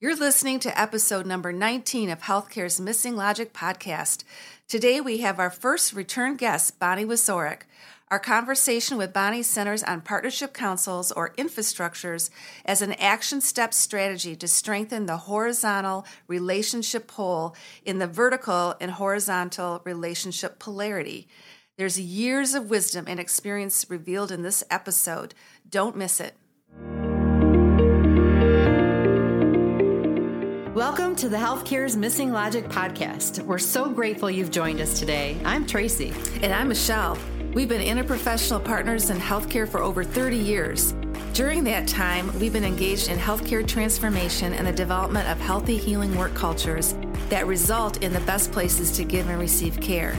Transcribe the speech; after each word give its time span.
You're 0.00 0.16
listening 0.16 0.58
to 0.60 0.78
episode 0.78 1.24
number 1.24 1.52
19 1.52 2.10
of 2.10 2.22
Healthcare's 2.22 2.80
Missing 2.80 3.14
Logic 3.14 3.52
podcast. 3.52 4.24
Today 4.66 5.00
we 5.00 5.18
have 5.18 5.38
our 5.38 5.50
first 5.50 5.92
return 5.92 6.34
guest, 6.36 6.80
Bonnie 6.80 7.04
Wesorick. 7.04 7.60
Our 8.08 8.18
conversation 8.18 8.98
with 8.98 9.12
Bonnie 9.12 9.44
centers 9.44 9.84
on 9.84 10.00
partnership 10.00 10.52
councils 10.52 11.12
or 11.12 11.32
infrastructures 11.34 12.28
as 12.66 12.82
an 12.82 12.94
action 12.94 13.40
step 13.40 13.72
strategy 13.72 14.34
to 14.34 14.48
strengthen 14.48 15.06
the 15.06 15.16
horizontal 15.16 16.04
relationship 16.26 17.06
pole 17.06 17.54
in 17.84 18.00
the 18.00 18.08
vertical 18.08 18.74
and 18.80 18.90
horizontal 18.90 19.80
relationship 19.84 20.58
polarity. 20.58 21.28
There's 21.78 22.00
years 22.00 22.54
of 22.54 22.68
wisdom 22.68 23.04
and 23.06 23.20
experience 23.20 23.86
revealed 23.88 24.32
in 24.32 24.42
this 24.42 24.64
episode. 24.70 25.34
Don't 25.70 25.96
miss 25.96 26.20
it. 26.20 26.34
Welcome 30.86 31.16
to 31.16 31.30
the 31.30 31.38
Healthcare's 31.38 31.96
Missing 31.96 32.30
Logic 32.30 32.62
podcast. 32.66 33.42
We're 33.42 33.56
so 33.56 33.88
grateful 33.88 34.30
you've 34.30 34.50
joined 34.50 34.82
us 34.82 34.98
today. 35.00 35.40
I'm 35.42 35.66
Tracy. 35.66 36.12
And 36.42 36.52
I'm 36.52 36.68
Michelle. 36.68 37.16
We've 37.54 37.70
been 37.70 37.80
interprofessional 37.80 38.62
partners 38.62 39.08
in 39.08 39.16
healthcare 39.16 39.66
for 39.66 39.80
over 39.80 40.04
30 40.04 40.36
years. 40.36 40.94
During 41.32 41.64
that 41.64 41.88
time, 41.88 42.38
we've 42.38 42.52
been 42.52 42.66
engaged 42.66 43.08
in 43.08 43.18
healthcare 43.18 43.66
transformation 43.66 44.52
and 44.52 44.66
the 44.66 44.72
development 44.72 45.26
of 45.30 45.40
healthy 45.40 45.78
healing 45.78 46.14
work 46.18 46.34
cultures 46.34 46.94
that 47.30 47.46
result 47.46 48.02
in 48.02 48.12
the 48.12 48.20
best 48.20 48.52
places 48.52 48.94
to 48.98 49.04
give 49.04 49.26
and 49.30 49.40
receive 49.40 49.80
care. 49.80 50.14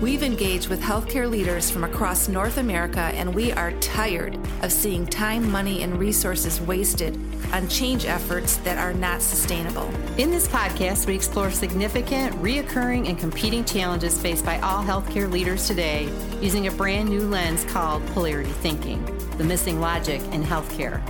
We've 0.00 0.24
engaged 0.24 0.68
with 0.68 0.82
healthcare 0.82 1.30
leaders 1.30 1.70
from 1.70 1.84
across 1.84 2.28
North 2.28 2.58
America, 2.58 3.00
and 3.00 3.32
we 3.32 3.52
are 3.52 3.72
tired 3.80 4.38
of 4.62 4.72
seeing 4.72 5.06
time, 5.06 5.50
money, 5.50 5.82
and 5.82 5.98
resources 5.98 6.60
wasted 6.60 7.16
on 7.52 7.68
change 7.68 8.04
efforts 8.04 8.56
that 8.58 8.76
are 8.76 8.92
not 8.92 9.22
sustainable. 9.22 9.88
In 10.18 10.32
this 10.32 10.48
podcast, 10.48 11.06
we 11.06 11.14
explore 11.14 11.50
significant, 11.50 12.34
reoccurring, 12.42 13.08
and 13.08 13.16
competing 13.16 13.64
challenges 13.64 14.20
faced 14.20 14.44
by 14.44 14.58
all 14.60 14.82
healthcare 14.82 15.30
leaders 15.30 15.68
today 15.68 16.10
using 16.40 16.66
a 16.66 16.72
brand 16.72 17.08
new 17.08 17.22
lens 17.22 17.64
called 17.64 18.04
polarity 18.08 18.50
thinking, 18.50 19.02
the 19.38 19.44
missing 19.44 19.80
logic 19.80 20.20
in 20.32 20.42
healthcare. 20.42 21.00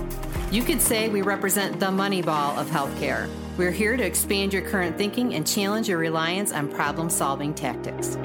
You 0.53 0.61
could 0.61 0.79
say 0.79 1.09
we 1.09 1.23
represent 1.23 1.79
the 1.79 1.91
money 1.91 2.21
ball 2.21 2.57
of 2.57 2.69
healthcare. 2.69 3.27
We're 3.57 3.71
here 3.71 3.97
to 3.97 4.05
expand 4.05 4.53
your 4.53 4.61
current 4.61 4.95
thinking 4.95 5.33
and 5.33 5.45
challenge 5.45 5.89
your 5.89 5.97
reliance 5.97 6.53
on 6.53 6.69
problem 6.69 7.09
solving 7.09 7.53
tactics. 7.53 8.17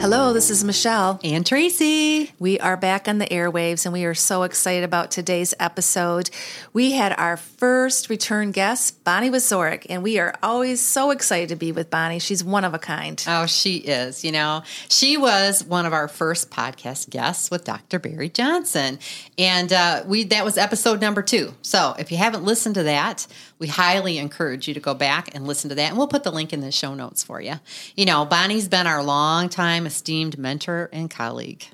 Hello, 0.00 0.32
this 0.32 0.48
is 0.48 0.64
Michelle. 0.64 1.20
And 1.22 1.44
Tracy. 1.44 2.32
We 2.38 2.58
are 2.58 2.78
back 2.78 3.06
on 3.06 3.18
the 3.18 3.26
airwaves 3.26 3.84
and 3.84 3.92
we 3.92 4.06
are 4.06 4.14
so 4.14 4.44
excited 4.44 4.82
about 4.82 5.10
today's 5.10 5.52
episode. 5.60 6.30
We 6.72 6.92
had 6.92 7.12
our 7.18 7.36
first 7.36 8.08
return 8.08 8.50
guest, 8.50 9.04
Bonnie 9.04 9.28
Wesorick, 9.28 9.84
and 9.90 10.02
we 10.02 10.18
are 10.18 10.34
always 10.42 10.80
so 10.80 11.10
excited 11.10 11.50
to 11.50 11.56
be 11.56 11.70
with 11.70 11.90
Bonnie. 11.90 12.18
She's 12.18 12.42
one 12.42 12.64
of 12.64 12.72
a 12.72 12.78
kind. 12.78 13.22
Oh, 13.28 13.44
she 13.44 13.76
is. 13.76 14.24
You 14.24 14.32
know, 14.32 14.62
she 14.88 15.18
was 15.18 15.62
one 15.62 15.84
of 15.84 15.92
our 15.92 16.08
first 16.08 16.50
podcast 16.50 17.10
guests 17.10 17.50
with 17.50 17.64
Dr. 17.64 17.98
Barry 17.98 18.30
Johnson. 18.30 19.00
And 19.36 19.70
uh, 19.70 20.04
we 20.06 20.24
that 20.24 20.46
was 20.46 20.56
episode 20.56 21.02
number 21.02 21.20
two. 21.20 21.52
So 21.60 21.94
if 21.98 22.10
you 22.10 22.16
haven't 22.16 22.44
listened 22.44 22.76
to 22.76 22.84
that, 22.84 23.26
we 23.58 23.66
highly 23.66 24.16
encourage 24.16 24.66
you 24.66 24.72
to 24.72 24.80
go 24.80 24.94
back 24.94 25.34
and 25.34 25.46
listen 25.46 25.68
to 25.68 25.74
that. 25.74 25.90
And 25.90 25.98
we'll 25.98 26.08
put 26.08 26.24
the 26.24 26.32
link 26.32 26.54
in 26.54 26.62
the 26.62 26.72
show 26.72 26.94
notes 26.94 27.22
for 27.22 27.38
you. 27.42 27.56
You 27.94 28.06
know, 28.06 28.24
Bonnie's 28.24 28.66
been 28.66 28.86
our 28.86 29.02
long-time 29.02 29.90
esteemed 30.00 30.38
mentor 30.38 30.88
and 30.94 31.10
colleague. 31.10 31.66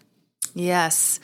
Yes. 0.53 1.21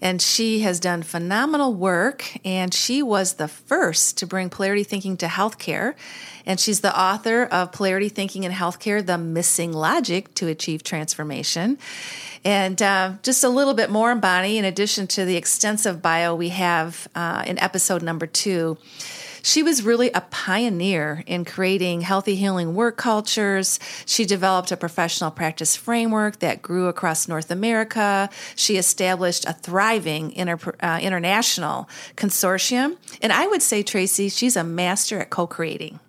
And 0.00 0.22
she 0.22 0.60
has 0.60 0.80
done 0.80 1.02
phenomenal 1.02 1.74
work, 1.74 2.24
and 2.44 2.72
she 2.72 3.02
was 3.02 3.34
the 3.34 3.48
first 3.48 4.16
to 4.18 4.26
bring 4.26 4.48
polarity 4.48 4.84
thinking 4.84 5.16
to 5.18 5.26
healthcare. 5.26 5.94
And 6.46 6.58
she's 6.58 6.80
the 6.80 6.98
author 6.98 7.44
of 7.44 7.72
Polarity 7.72 8.08
Thinking 8.08 8.44
in 8.44 8.52
Healthcare 8.52 9.04
The 9.04 9.18
Missing 9.18 9.72
Logic 9.72 10.32
to 10.36 10.46
Achieve 10.46 10.82
Transformation. 10.82 11.76
And 12.44 12.80
uh, 12.80 13.14
just 13.22 13.44
a 13.44 13.50
little 13.50 13.74
bit 13.74 13.90
more 13.90 14.10
on 14.10 14.20
Bonnie, 14.20 14.56
in 14.56 14.64
addition 14.64 15.06
to 15.08 15.26
the 15.26 15.36
extensive 15.36 16.00
bio 16.00 16.34
we 16.34 16.48
have 16.50 17.08
uh, 17.14 17.42
in 17.46 17.58
episode 17.58 18.02
number 18.02 18.26
two. 18.26 18.78
She 19.42 19.62
was 19.62 19.82
really 19.82 20.10
a 20.10 20.20
pioneer 20.20 21.22
in 21.26 21.44
creating 21.44 22.02
healthy 22.02 22.36
healing 22.36 22.74
work 22.74 22.96
cultures. 22.96 23.78
She 24.06 24.24
developed 24.24 24.72
a 24.72 24.76
professional 24.76 25.30
practice 25.30 25.76
framework 25.76 26.38
that 26.40 26.62
grew 26.62 26.86
across 26.88 27.28
North 27.28 27.50
America. 27.50 28.30
She 28.56 28.76
established 28.76 29.44
a 29.46 29.52
thriving 29.52 30.32
inter, 30.32 30.74
uh, 30.80 30.98
international 31.02 31.88
consortium. 32.16 32.96
And 33.22 33.32
I 33.32 33.46
would 33.46 33.62
say, 33.62 33.82
Tracy, 33.82 34.28
she's 34.28 34.56
a 34.56 34.64
master 34.64 35.20
at 35.20 35.30
co 35.30 35.46
creating. 35.46 36.00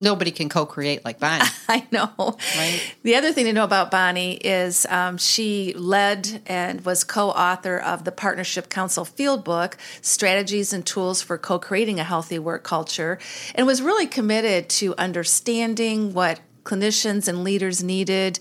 Nobody 0.00 0.30
can 0.30 0.48
co-create 0.48 1.04
like 1.04 1.18
Bonnie. 1.18 1.44
I 1.68 1.84
know. 1.90 2.36
Right. 2.56 2.94
The 3.02 3.16
other 3.16 3.32
thing 3.32 3.46
to 3.46 3.52
know 3.52 3.64
about 3.64 3.90
Bonnie 3.90 4.34
is 4.34 4.86
um, 4.86 5.18
she 5.18 5.74
led 5.74 6.40
and 6.46 6.84
was 6.84 7.02
co-author 7.02 7.78
of 7.78 8.04
the 8.04 8.12
Partnership 8.12 8.68
Council 8.68 9.04
Field 9.04 9.42
Book, 9.42 9.76
Strategies 10.00 10.72
and 10.72 10.86
Tools 10.86 11.20
for 11.20 11.36
Co-creating 11.36 11.98
a 11.98 12.04
Healthy 12.04 12.38
Work 12.38 12.62
Culture, 12.62 13.18
and 13.56 13.66
was 13.66 13.82
really 13.82 14.06
committed 14.06 14.68
to 14.68 14.94
understanding 14.96 16.14
what 16.14 16.38
clinicians 16.68 17.28
and 17.28 17.42
leaders 17.42 17.82
needed. 17.82 18.38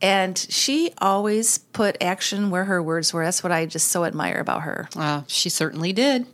And 0.00 0.36
she 0.36 0.92
always 0.98 1.58
put 1.58 1.96
action 2.02 2.50
where 2.50 2.64
her 2.64 2.82
words 2.82 3.12
were. 3.12 3.24
That's 3.24 3.42
what 3.42 3.52
I 3.52 3.66
just 3.66 3.88
so 3.88 4.04
admire 4.04 4.38
about 4.38 4.62
her. 4.62 4.88
Uh, 4.96 5.22
she 5.26 5.48
certainly 5.48 5.92
did. 5.92 6.26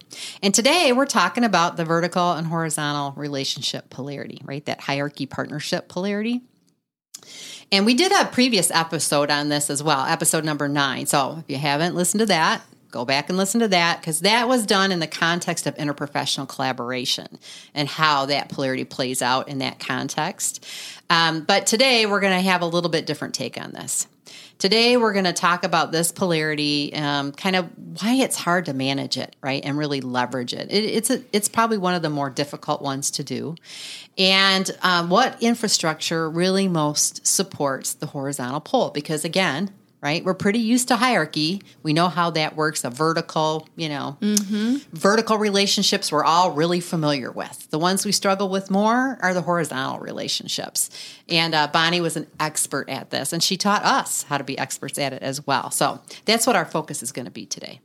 And 0.43 0.55
today 0.55 0.93
we're 0.93 1.07
talking 1.07 1.45
about 1.45 1.77
the 1.77 1.85
vertical 1.85 2.33
and 2.33 2.47
horizontal 2.47 3.13
relationship 3.13 3.91
polarity, 3.91 4.41
right? 4.45 4.65
That 4.67 4.81
hierarchy 4.81 5.27
partnership 5.27 5.89
polarity. 5.89 6.43
And 7.71 7.87
we 7.87 7.95
did 7.95 8.13
a 8.13 8.27
previous 8.27 8.71
episode 8.71 9.31
on 9.31 9.49
this 9.49 9.71
as 9.71 9.83
well, 9.83 10.05
episode 10.05 10.45
number 10.45 10.69
nine. 10.69 11.07
So 11.07 11.39
if 11.39 11.49
you 11.49 11.57
haven't 11.57 11.95
listened 11.95 12.21
to 12.21 12.27
that, 12.27 12.63
Go 12.93 13.05
back 13.07 13.31
and 13.31 13.39
listen 13.39 13.61
to 13.61 13.69
that 13.69 14.01
because 14.01 14.21
that 14.21 14.49
was 14.49 14.67
done 14.67 14.93
in 14.93 15.01
the 15.01 15.07
context 15.07 15.67
of 15.67 15.75
interprofessional 15.77 16.47
collaboration 16.47 17.39
and 17.75 17.89
how 17.89 18.27
that 18.27 18.51
polarity 18.51 18.85
plays 18.85 19.23
out 19.23 19.49
in 19.49 19.59
that 19.59 19.81
context. 19.81 20.65
Um, 21.11 21.43
but 21.43 21.67
today 21.67 22.07
we're 22.07 22.21
going 22.21 22.37
to 22.37 22.49
have 22.49 22.61
a 22.61 22.67
little 22.67 22.91
bit 22.91 23.07
different 23.07 23.35
take 23.35 23.61
on 23.61 23.73
this. 23.73 24.07
Today, 24.59 24.97
we're 24.97 25.13
going 25.13 25.25
to 25.25 25.33
talk 25.33 25.65
about 25.65 25.91
this 25.91 26.13
polarity, 26.13 26.95
um, 26.95 27.33
kind 27.33 27.57
of 27.57 27.69
why 28.01 28.15
it's 28.15 28.37
hard 28.37 28.67
to 28.67 28.73
manage 28.73 29.17
it, 29.17 29.35
right, 29.43 29.61
and 29.65 29.77
really 29.77 30.01
leverage 30.01 30.55
it. 30.55 30.71
it 30.71 30.85
it's 30.85 31.11
a, 31.11 31.21
it's 31.33 31.49
probably 31.49 31.79
one 31.79 31.95
of 31.95 32.03
the 32.03 32.11
more 32.11 32.31
difficult 32.31 32.81
ones 32.81 33.11
to 33.13 33.25
do, 33.25 33.57
and 34.17 34.71
um, 34.83 35.11
what 35.11 35.43
infrastructure 35.43 36.31
really 36.31 36.69
most 36.69 37.27
supports 37.27 37.95
the 37.95 38.07
horizontal 38.07 38.61
pole. 38.61 38.91
Because 38.91 39.25
again, 39.25 39.73
right? 40.03 40.25
We're 40.25 40.35
pretty 40.35 40.59
used 40.59 40.89
to 40.89 40.97
hierarchy. 40.97 41.63
We 41.83 41.93
know 41.93 42.09
how 42.09 42.31
that 42.31 42.57
works. 42.57 42.83
A 42.85 42.91
vertical, 42.91 43.69
you 43.77 43.89
know, 43.89 44.19
mm-hmm. 44.21 44.77
vertical 44.93 45.39
relationships 45.39 46.11
we're 46.11 46.25
all 46.25 46.51
really 46.51 46.81
familiar 46.81 47.31
with. 47.31 47.71
The 47.71 47.79
ones 47.79 48.05
we 48.05 48.11
struggle 48.11 48.49
with 48.49 48.71
more 48.71 49.17
are 49.23 49.33
the 49.33 49.43
horizontal 49.43 50.01
relationships. 50.01 50.91
And 51.29 51.55
uh, 51.55 51.69
Bonnie 51.69 52.01
was 52.01 52.17
an 52.17 52.27
expert 52.41 52.89
at 52.89 53.11
this, 53.11 53.33
and 53.33 53.43
she 53.43 53.57
taught 53.57 53.85
us 53.85 54.25
how 54.25 54.39
to 54.39 54.45
be 54.45 54.59
experts 54.59 54.99
at 54.99 55.13
it 55.13 55.23
as 55.23 55.47
well. 55.47 55.71
So 55.71 56.01
that's 56.25 56.47
what 56.47 56.57
our 56.57 56.67
focus 56.67 57.03
is 57.03 57.13
going 57.13 57.27
to 57.27 57.31
be 57.31 57.47
today. 57.47 57.81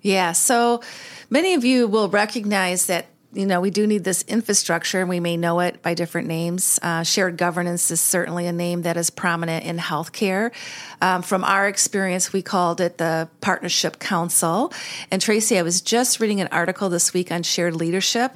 Yeah. 0.00 0.32
So 0.32 0.80
many 1.28 1.54
of 1.54 1.64
you 1.64 1.86
will 1.88 2.08
recognize 2.08 2.86
that 2.86 3.06
you 3.34 3.46
know, 3.46 3.60
we 3.60 3.70
do 3.70 3.86
need 3.86 4.04
this 4.04 4.22
infrastructure, 4.28 5.00
and 5.00 5.08
we 5.08 5.18
may 5.18 5.36
know 5.36 5.60
it 5.60 5.80
by 5.80 5.94
different 5.94 6.28
names. 6.28 6.78
Uh, 6.82 7.02
shared 7.02 7.38
governance 7.38 7.90
is 7.90 8.00
certainly 8.00 8.46
a 8.46 8.52
name 8.52 8.82
that 8.82 8.96
is 8.96 9.08
prominent 9.08 9.64
in 9.64 9.78
healthcare. 9.78 10.52
Um, 11.00 11.22
from 11.22 11.42
our 11.42 11.66
experience, 11.66 12.32
we 12.32 12.42
called 12.42 12.80
it 12.80 12.98
the 12.98 13.28
Partnership 13.40 13.98
Council. 13.98 14.72
And 15.10 15.22
Tracy, 15.22 15.58
I 15.58 15.62
was 15.62 15.80
just 15.80 16.20
reading 16.20 16.40
an 16.42 16.48
article 16.52 16.90
this 16.90 17.14
week 17.14 17.32
on 17.32 17.42
shared 17.42 17.74
leadership, 17.74 18.32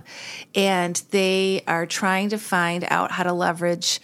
and 0.55 0.97
they 1.11 1.63
are 1.67 1.85
trying 1.85 2.31
to 2.31 2.39
find 2.39 2.87
out 2.89 3.11
how 3.11 3.23
to 3.23 3.35
leverage 3.35 4.01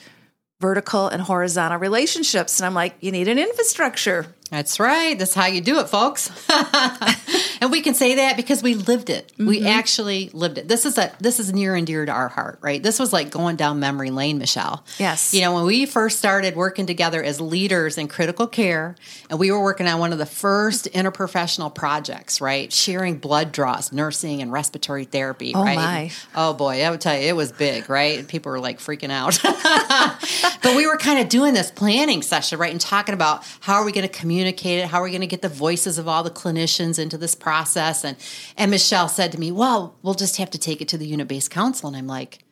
vertical 0.61 1.09
and 1.09 1.23
horizontal 1.23 1.79
relationships. 1.79 2.61
And 2.61 2.67
I'm 2.67 2.75
like, 2.75 2.95
you 3.01 3.13
need 3.13 3.29
an 3.29 3.39
infrastructure. 3.39 4.27
That's 4.53 4.79
right. 4.79 5.19
That's 5.19 5.33
how 5.33 5.47
you 5.47 5.63
do 5.63 5.79
it, 5.79 5.89
folks. 5.89 6.31
and 7.63 7.73
we 7.73 7.81
can 7.81 7.95
say 7.95 8.17
that 8.17 8.37
because 8.37 8.63
we 8.63 8.75
lived 8.75 9.09
it. 9.09 9.33
Mm-hmm. 9.33 9.47
We 9.47 9.67
actually 9.67 10.29
lived 10.35 10.59
it. 10.59 10.69
This 10.69 10.85
is 10.85 10.99
a 10.99 11.11
this 11.21 11.41
is 11.41 11.55
near 11.55 11.75
and 11.75 11.87
dear 11.87 12.05
to 12.05 12.13
our 12.13 12.29
heart, 12.29 12.59
right? 12.61 12.83
This 12.83 12.99
was 12.99 13.15
like 13.15 13.31
going 13.31 13.57
down 13.57 13.81
memory 13.81 14.11
lane, 14.11 14.37
Michelle. 14.37 14.85
Yes. 14.99 15.33
You 15.33 15.41
know, 15.41 15.55
when 15.55 15.65
we 15.65 15.87
first 15.87 16.19
started 16.19 16.55
working 16.55 16.85
together 16.85 17.23
as 17.23 17.41
leaders 17.41 17.97
in 17.97 18.09
critical 18.09 18.47
care, 18.47 18.95
and 19.31 19.39
we 19.39 19.51
were 19.51 19.63
working 19.63 19.89
on 19.89 19.99
one 19.99 20.13
of 20.13 20.19
the 20.19 20.27
first 20.27 20.85
interprofessional 20.93 21.75
projects, 21.75 22.43
right? 22.43 22.71
Sharing 22.71 23.17
blood 23.17 23.53
draws, 23.53 23.91
nursing 23.91 24.43
and 24.43 24.53
respiratory 24.53 25.07
therapy, 25.07 25.53
oh 25.55 25.65
right? 25.65 25.77
My. 25.77 26.11
Oh 26.35 26.53
boy, 26.53 26.85
I 26.85 26.91
would 26.91 27.01
tell 27.01 27.17
you, 27.17 27.27
it 27.27 27.37
was 27.37 27.53
big, 27.53 27.89
right? 27.89 28.29
People 28.29 28.53
were 28.53 28.61
like 28.61 28.81
freaking 28.81 29.11
out. 29.11 29.41
but 30.63 30.77
we 30.77 30.87
were 30.87 30.99
kind 30.99 31.21
of 31.21 31.31
doing 31.31 31.55
this 31.55 31.71
planning 31.71 32.21
session, 32.21 32.59
right? 32.59 32.71
And 32.71 32.79
talking 32.79 33.15
about 33.15 33.47
how 33.61 33.77
are 33.77 33.87
we 33.87 33.93
going 33.93 34.07
to 34.07 34.13
communicate 34.13 34.42
communicate 34.43 34.81
it? 34.81 34.89
How 34.89 35.01
are 35.01 35.05
we 35.05 35.11
going 35.11 35.21
to 35.21 35.27
get 35.27 35.43
the 35.43 35.49
voices 35.49 35.99
of 35.99 36.09
all 36.09 36.23
the 36.23 36.31
clinicians 36.31 36.99
into 36.99 37.17
this 37.17 37.35
process? 37.35 38.05
And 38.05 38.17
and 38.57 38.71
Michelle 38.71 39.09
said 39.09 39.33
to 39.33 39.41
me, 39.41 39.53
"Well, 39.53 39.95
we'll 40.03 40.15
just 40.15 40.37
have 40.39 40.51
to 40.51 40.59
take 40.59 40.81
it 40.81 40.89
to 40.89 40.99
the 40.99 41.07
unit 41.07 41.29
based 41.29 41.51
council." 41.51 41.89
And 41.89 41.97
I'm 41.97 42.09
like, 42.09 42.45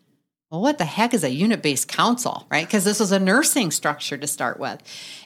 well, 0.50 0.62
what 0.62 0.78
the 0.78 0.84
heck 0.84 1.14
is 1.14 1.22
a 1.22 1.30
unit 1.30 1.62
based 1.62 1.86
council, 1.86 2.44
right? 2.50 2.66
Because 2.66 2.82
this 2.82 2.98
was 2.98 3.12
a 3.12 3.20
nursing 3.20 3.70
structure 3.70 4.18
to 4.18 4.26
start 4.26 4.58
with. 4.58 4.82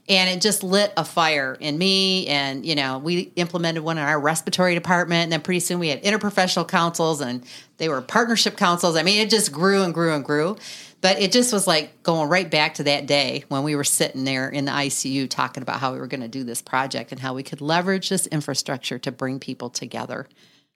And 0.06 0.28
it 0.28 0.42
just 0.42 0.62
lit 0.62 0.92
a 0.98 1.04
fire 1.04 1.56
in 1.58 1.78
me. 1.78 2.26
And, 2.26 2.66
you 2.66 2.74
know, 2.74 2.98
we 2.98 3.32
implemented 3.36 3.82
one 3.82 3.96
in 3.96 4.04
our 4.04 4.20
respiratory 4.20 4.74
department. 4.74 5.24
And 5.24 5.32
then 5.32 5.40
pretty 5.40 5.60
soon 5.60 5.78
we 5.78 5.88
had 5.88 6.02
interprofessional 6.02 6.68
councils 6.68 7.22
and 7.22 7.42
they 7.78 7.88
were 7.88 8.02
partnership 8.02 8.58
councils. 8.58 8.96
I 8.96 9.02
mean, 9.02 9.18
it 9.18 9.30
just 9.30 9.50
grew 9.50 9.82
and 9.82 9.94
grew 9.94 10.12
and 10.12 10.22
grew. 10.22 10.58
But 11.04 11.20
it 11.20 11.32
just 11.32 11.52
was 11.52 11.66
like 11.66 12.02
going 12.02 12.30
right 12.30 12.50
back 12.50 12.76
to 12.76 12.84
that 12.84 13.04
day 13.04 13.44
when 13.48 13.62
we 13.62 13.76
were 13.76 13.84
sitting 13.84 14.24
there 14.24 14.48
in 14.48 14.64
the 14.64 14.72
ICU 14.72 15.28
talking 15.28 15.62
about 15.62 15.78
how 15.78 15.92
we 15.92 15.98
were 15.98 16.06
going 16.06 16.22
to 16.22 16.28
do 16.28 16.44
this 16.44 16.62
project 16.62 17.12
and 17.12 17.20
how 17.20 17.34
we 17.34 17.42
could 17.42 17.60
leverage 17.60 18.08
this 18.08 18.26
infrastructure 18.28 18.98
to 19.00 19.12
bring 19.12 19.38
people 19.38 19.68
together. 19.68 20.26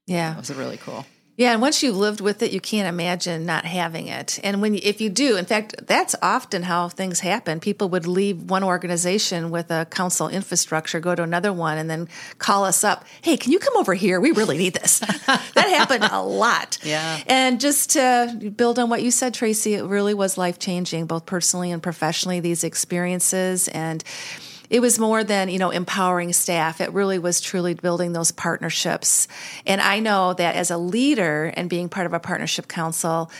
Yeah. 0.06 0.34
It 0.34 0.36
was 0.36 0.52
really 0.52 0.76
cool. 0.76 1.06
Yeah, 1.38 1.52
and 1.52 1.62
once 1.62 1.84
you've 1.84 1.96
lived 1.96 2.20
with 2.20 2.42
it, 2.42 2.50
you 2.50 2.60
can't 2.60 2.88
imagine 2.88 3.46
not 3.46 3.64
having 3.64 4.08
it. 4.08 4.40
And 4.42 4.60
when 4.60 4.74
if 4.74 5.00
you 5.00 5.08
do, 5.08 5.36
in 5.36 5.44
fact, 5.44 5.86
that's 5.86 6.16
often 6.20 6.64
how 6.64 6.88
things 6.88 7.20
happen. 7.20 7.60
People 7.60 7.88
would 7.90 8.08
leave 8.08 8.50
one 8.50 8.64
organization 8.64 9.50
with 9.50 9.70
a 9.70 9.86
council 9.88 10.28
infrastructure, 10.28 10.98
go 10.98 11.14
to 11.14 11.22
another 11.22 11.52
one, 11.52 11.78
and 11.78 11.88
then 11.88 12.08
call 12.38 12.64
us 12.64 12.82
up. 12.82 13.04
Hey, 13.22 13.36
can 13.36 13.52
you 13.52 13.60
come 13.60 13.76
over 13.76 13.94
here? 13.94 14.18
We 14.18 14.32
really 14.32 14.58
need 14.58 14.74
this. 14.74 14.98
that 15.26 15.54
happened 15.54 16.08
a 16.10 16.20
lot. 16.20 16.76
Yeah. 16.82 17.20
And 17.28 17.60
just 17.60 17.90
to 17.90 18.52
build 18.56 18.80
on 18.80 18.90
what 18.90 19.04
you 19.04 19.12
said, 19.12 19.32
Tracy, 19.32 19.74
it 19.74 19.84
really 19.84 20.14
was 20.14 20.38
life 20.38 20.58
changing, 20.58 21.06
both 21.06 21.24
personally 21.24 21.70
and 21.70 21.80
professionally. 21.80 22.40
These 22.40 22.64
experiences 22.64 23.68
and 23.68 24.02
it 24.70 24.80
was 24.80 24.98
more 24.98 25.24
than 25.24 25.48
you 25.48 25.58
know 25.58 25.70
empowering 25.70 26.32
staff. 26.32 26.80
It 26.80 26.92
really 26.92 27.18
was 27.18 27.40
truly 27.40 27.74
building 27.74 28.12
those 28.12 28.32
partnerships. 28.32 29.28
And 29.66 29.80
i 29.80 30.00
know 30.00 30.34
that 30.34 30.56
as 30.56 30.70
a 30.70 30.78
leader 30.78 31.52
and 31.56 31.70
being 31.70 31.88
part 31.88 32.06
of 32.06 32.12
a 32.12 32.20
partnership 32.20 32.68
council 32.68 33.30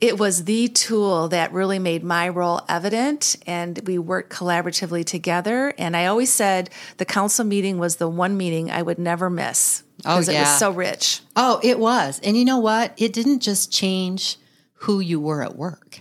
it 0.00 0.18
was 0.18 0.44
the 0.44 0.68
tool 0.68 1.28
that 1.28 1.52
really 1.52 1.78
made 1.78 2.02
my 2.02 2.26
role 2.30 2.62
evident 2.70 3.36
and 3.46 3.78
we 3.86 3.98
worked 3.98 4.32
collaboratively 4.32 5.04
together. 5.04 5.74
And 5.78 5.96
i 5.96 6.06
always 6.06 6.32
said 6.32 6.70
the 6.96 7.04
council 7.04 7.44
meeting 7.44 7.78
was 7.78 7.96
the 7.96 8.08
one 8.08 8.36
meeting 8.36 8.70
i 8.70 8.82
would 8.82 8.98
never 8.98 9.28
miss 9.28 9.82
because 9.98 10.28
oh, 10.28 10.32
yeah. 10.32 10.38
it 10.38 10.42
was 10.42 10.58
so 10.58 10.70
rich. 10.70 11.20
Oh 11.36 11.60
it 11.62 11.78
was. 11.78 12.20
And 12.24 12.36
you 12.36 12.44
know 12.44 12.58
what? 12.58 12.94
It 12.96 13.12
didn't 13.12 13.40
just 13.40 13.70
change 13.70 14.38
who 14.72 15.00
you 15.00 15.20
were 15.20 15.42
at 15.42 15.56
work. 15.56 15.98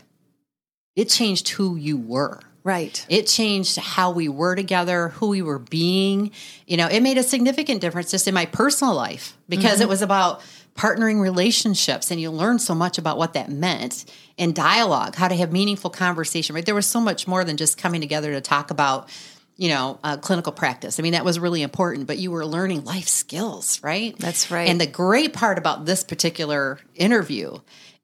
It 0.95 1.09
changed 1.09 1.49
who 1.49 1.75
you 1.75 1.97
were 1.97 2.39
Right. 2.69 3.03
It 3.09 3.25
changed 3.25 3.77
how 3.77 4.11
we 4.11 4.29
were 4.29 4.53
together, 4.53 5.07
who 5.09 5.29
we 5.29 5.41
were 5.41 5.57
being. 5.57 6.29
You 6.67 6.77
know, 6.77 6.85
it 6.85 7.01
made 7.01 7.17
a 7.17 7.23
significant 7.23 7.81
difference 7.81 8.11
just 8.11 8.27
in 8.27 8.35
my 8.35 8.45
personal 8.45 8.93
life 8.93 9.35
because 9.49 9.73
mm-hmm. 9.73 9.81
it 9.81 9.89
was 9.89 10.03
about 10.03 10.41
partnering 10.75 11.19
relationships 11.19 12.11
and 12.11 12.21
you 12.21 12.29
learn 12.29 12.59
so 12.59 12.75
much 12.75 12.99
about 12.99 13.17
what 13.17 13.33
that 13.33 13.49
meant 13.49 14.05
and 14.37 14.53
dialogue, 14.53 15.15
how 15.15 15.27
to 15.27 15.33
have 15.33 15.51
meaningful 15.51 15.89
conversation, 15.89 16.53
right? 16.53 16.63
There 16.63 16.75
was 16.75 16.85
so 16.85 17.01
much 17.01 17.27
more 17.27 17.43
than 17.43 17.57
just 17.57 17.75
coming 17.79 18.01
together 18.01 18.33
to 18.33 18.41
talk 18.41 18.69
about 18.69 19.09
you 19.57 19.67
know, 19.67 19.99
uh, 20.05 20.15
clinical 20.15 20.53
practice. 20.53 20.99
I 20.99 21.03
mean, 21.03 21.11
that 21.11 21.25
was 21.25 21.37
really 21.37 21.63
important, 21.63 22.07
but 22.07 22.17
you 22.17 22.31
were 22.31 22.45
learning 22.45 22.85
life 22.85 23.09
skills, 23.09 23.83
right? 23.83 24.17
That's 24.17 24.49
right. 24.49 24.69
And 24.69 24.79
the 24.79 24.87
great 24.87 25.33
part 25.33 25.57
about 25.57 25.85
this 25.85 26.01
particular 26.01 26.79
interview 26.95 27.57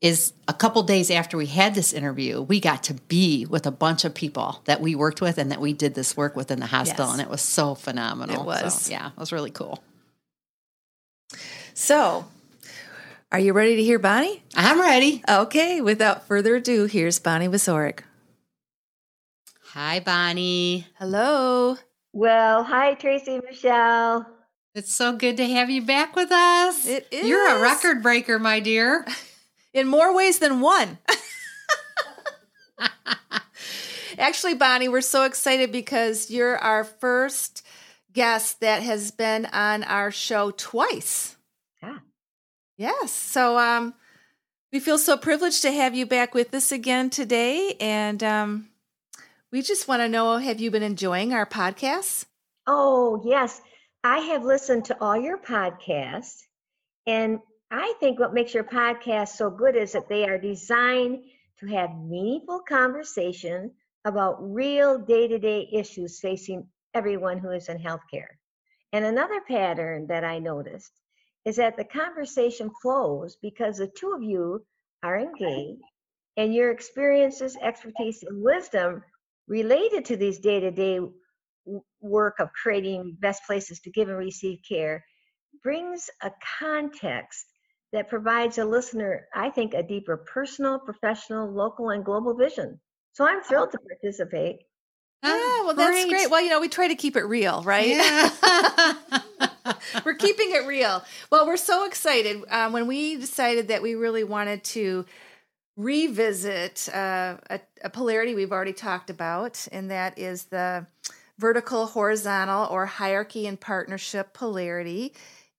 is 0.06 0.34
a 0.48 0.54
couple 0.54 0.84
days 0.84 1.10
after 1.10 1.36
we 1.36 1.48
had 1.48 1.74
this 1.74 1.92
interview, 1.92 2.40
we 2.40 2.60
got 2.60 2.84
to 2.84 2.94
be 2.94 3.48
with 3.48 3.66
a 3.66 3.72
bunch 3.72 4.06
of 4.06 4.14
people 4.14 4.62
that 4.66 4.80
we 4.80 4.94
worked 4.94 5.20
with 5.20 5.40
and 5.40 5.52
that 5.52 5.60
we 5.60 5.74
did 5.74 5.96
this 5.96 6.16
work 6.16 6.36
with 6.36 6.52
in 6.52 6.60
the 6.60 6.68
hospital. 6.68 7.08
Yes. 7.08 7.14
And 7.14 7.22
it 7.24 7.30
was 7.30 7.42
so 7.42 7.74
phenomenal. 7.74 8.42
It 8.42 8.46
was. 8.46 8.84
So, 8.84 8.92
yeah, 8.92 9.08
it 9.08 9.18
was 9.18 9.32
really 9.32 9.50
cool. 9.50 9.84
So, 11.74 12.26
are 13.32 13.40
you 13.40 13.52
ready 13.54 13.78
to 13.78 13.84
hear 13.84 13.98
Bonnie? 13.98 14.44
I'm 14.56 14.80
ready. 14.80 15.24
Okay, 15.28 15.82
without 15.82 16.28
further 16.28 16.58
ado, 16.58 16.86
here's 16.86 17.18
Bonnie 17.18 17.48
Wesorick. 17.48 18.02
Hi, 19.70 20.02
Bonnie. 20.02 20.86
Hello. 21.00 21.78
Well, 22.14 22.64
hi, 22.64 22.94
Tracy 22.94 23.42
Michelle. 23.44 24.28
It's 24.76 24.94
so 24.94 25.14
good 25.14 25.38
to 25.38 25.48
have 25.48 25.72
you 25.72 25.82
back 25.82 26.16
with 26.16 26.32
us. 26.32 26.86
It 26.86 27.08
is. 27.10 27.28
You're 27.28 27.58
a 27.58 27.60
record 27.60 28.04
breaker, 28.04 28.38
my 28.38 28.60
dear. 28.60 29.04
in 29.76 29.88
more 29.88 30.16
ways 30.16 30.40
than 30.40 30.62
one. 30.62 30.98
Actually, 34.18 34.56
Bonnie, 34.56 34.88
we're 34.88 35.02
so 35.02 35.24
excited 35.24 35.72
because 35.74 36.32
you're 36.32 36.58
our 36.58 36.86
first 36.86 37.62
guest 38.14 38.62
that 38.62 38.82
has 38.82 39.12
been 39.12 39.46
on 39.48 39.84
our 39.84 40.10
show 40.10 40.52
twice. 40.52 41.36
Yeah. 41.84 42.00
Yes. 42.78 43.12
So 43.12 43.60
um 43.60 43.94
we 44.72 44.80
feel 44.80 44.98
so 44.98 45.18
privileged 45.18 45.62
to 45.64 45.72
have 45.72 45.94
you 45.94 46.06
back 46.06 46.34
with 46.34 46.54
us 46.54 46.72
again 46.72 47.10
today 47.10 47.76
and 47.80 48.24
um 48.24 48.70
we 49.52 49.62
just 49.62 49.90
want 49.90 50.02
to 50.02 50.10
know 50.10 50.38
have 50.38 50.62
you 50.62 50.72
been 50.72 50.84
enjoying 50.84 51.34
our 51.34 51.46
podcasts? 51.46 52.26
Oh, 52.68 53.22
yes. 53.26 53.62
I 54.04 54.20
have 54.20 54.44
listened 54.44 54.86
to 54.86 54.98
all 55.02 55.18
your 55.18 55.38
podcasts 55.38 56.44
and 57.06 57.40
I 57.78 57.94
think 58.00 58.22
what 58.22 58.34
makes 58.34 58.54
your 58.54 58.64
podcast 58.64 59.36
so 59.36 59.50
good 59.50 59.76
is 59.76 59.92
that 59.92 60.08
they 60.08 60.26
are 60.26 60.38
designed 60.38 61.26
to 61.60 61.68
have 61.68 61.90
meaningful 61.98 62.62
conversation 62.62 63.72
about 64.06 64.38
real 64.40 64.98
day 64.98 65.28
to 65.28 65.38
day 65.38 65.68
issues 65.74 66.22
facing 66.22 66.70
everyone 66.94 67.38
who 67.38 67.52
is 67.52 67.68
in 67.68 67.78
healthcare. 67.78 68.30
And 68.94 69.04
another 69.04 69.42
pattern 69.46 70.08
that 70.08 70.24
I 70.24 70.40
noticed 70.40 70.94
is 71.44 71.58
that 71.58 71.76
the 71.76 71.84
conversation 71.84 72.72
flows 72.82 73.36
because 73.42 73.76
the 73.76 73.88
two 73.88 74.14
of 74.14 74.24
you 74.24 74.66
are 75.04 75.20
engaged 75.20 75.84
and 76.38 76.54
your 76.54 76.72
experiences, 76.72 77.58
expertise, 77.62 78.24
and 78.24 78.42
wisdom 78.42 79.04
related 79.50 80.06
to 80.06 80.16
these 80.16 80.40
day 80.40 80.62
to 80.62 80.72
day 80.72 81.02
work 82.00 82.36
of 82.40 82.54
creating 82.54 83.18
best 83.20 83.44
places 83.46 83.82
to 83.82 83.92
give 83.92 84.08
and 84.08 84.18
receive 84.18 84.60
care 84.66 85.04
brings 85.62 86.10
a 86.22 86.32
context 86.58 87.46
that 87.96 88.10
provides 88.10 88.58
a 88.58 88.66
listener, 88.66 89.28
I 89.34 89.50
think, 89.50 89.74
a 89.74 89.82
deeper 89.82 90.18
personal, 90.18 90.80
professional, 90.80 91.50
local, 91.50 91.90
and 91.90 92.04
global 92.04 92.34
vision. 92.36 92.80
So 93.14 93.26
I'm 93.26 93.42
thrilled 93.42 93.72
to 93.72 93.80
participate. 93.80 94.60
Yeah, 95.24 95.64
well, 95.64 95.74
that's 95.74 96.04
great. 96.04 96.10
great. 96.10 96.30
Well, 96.30 96.42
you 96.42 96.50
know, 96.50 96.60
we 96.60 96.68
try 96.68 96.88
to 96.88 96.96
keep 96.96 97.16
it 97.16 97.24
real, 97.24 97.64
right? 97.64 97.88
Yeah. 97.88 98.30
we're 100.06 100.16
keeping 100.16 100.52
it 100.52 100.68
real. 100.68 101.04
Well, 101.32 101.48
we're 101.48 101.58
so 101.58 101.86
excited 101.86 102.44
um, 102.50 102.74
when 102.74 102.88
we 102.88 103.16
decided 103.16 103.70
that 103.70 103.82
we 103.82 103.96
really 103.96 104.24
wanted 104.24 104.64
to 104.66 105.06
revisit 105.78 106.88
uh, 106.94 107.38
a, 107.50 107.60
a 107.84 107.90
polarity 107.90 108.36
we've 108.36 108.52
already 108.52 108.74
talked 108.74 109.10
about, 109.10 109.68
and 109.72 109.92
that 109.92 110.18
is 110.18 110.46
the 110.46 110.86
vertical, 111.38 111.88
horizontal, 111.88 112.68
or 112.70 112.86
hierarchy 112.86 113.48
and 113.48 113.60
partnership 113.60 114.34
polarity. 114.34 115.14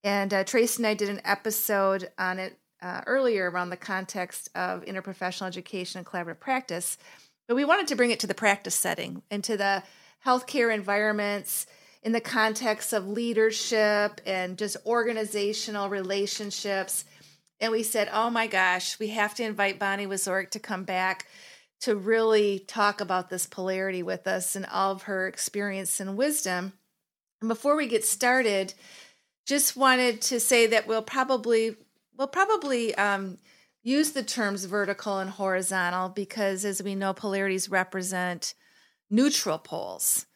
And 0.04 0.32
uh, 0.32 0.44
Tracy 0.44 0.82
and 0.82 0.86
I 0.86 0.94
did 0.94 1.08
an 1.08 1.20
episode 1.24 2.10
on 2.18 2.38
it 2.38 2.58
uh, 2.82 3.00
earlier 3.06 3.50
around 3.50 3.70
the 3.70 3.76
context 3.76 4.48
of 4.54 4.84
interprofessional 4.84 5.46
education 5.46 5.98
and 5.98 6.06
collaborative 6.06 6.40
practice. 6.40 6.98
But 7.48 7.56
we 7.56 7.64
wanted 7.64 7.88
to 7.88 7.96
bring 7.96 8.10
it 8.10 8.20
to 8.20 8.26
the 8.26 8.34
practice 8.34 8.74
setting, 8.74 9.22
into 9.30 9.56
the 9.56 9.82
healthcare 10.24 10.74
environments, 10.74 11.66
in 12.02 12.12
the 12.12 12.20
context 12.20 12.92
of 12.92 13.08
leadership 13.08 14.20
and 14.24 14.56
just 14.56 14.76
organizational 14.86 15.88
relationships. 15.88 17.04
And 17.60 17.72
we 17.72 17.82
said, 17.82 18.08
oh 18.12 18.30
my 18.30 18.46
gosh, 18.46 18.98
we 18.98 19.08
have 19.08 19.34
to 19.36 19.44
invite 19.44 19.78
Bonnie 19.78 20.06
Wesorick 20.06 20.50
to 20.50 20.60
come 20.60 20.84
back 20.84 21.26
to 21.80 21.96
really 21.96 22.60
talk 22.60 23.00
about 23.00 23.28
this 23.28 23.46
polarity 23.46 24.02
with 24.02 24.26
us 24.26 24.56
and 24.56 24.66
all 24.66 24.92
of 24.92 25.02
her 25.02 25.26
experience 25.26 25.98
and 26.00 26.16
wisdom. 26.16 26.72
And 27.40 27.48
before 27.48 27.76
we 27.76 27.86
get 27.86 28.04
started, 28.04 28.74
just 29.46 29.76
wanted 29.76 30.20
to 30.22 30.40
say 30.40 30.66
that 30.66 30.86
we'll 30.86 31.02
probably 31.02 31.76
we'll 32.18 32.28
probably 32.28 32.94
um, 32.96 33.38
use 33.82 34.12
the 34.12 34.22
terms 34.22 34.64
vertical 34.64 35.18
and 35.18 35.30
horizontal 35.30 36.08
because, 36.08 36.64
as 36.64 36.82
we 36.82 36.94
know, 36.94 37.14
polarities 37.14 37.70
represent 37.70 38.54
neutral 39.08 39.58
poles, 39.58 40.26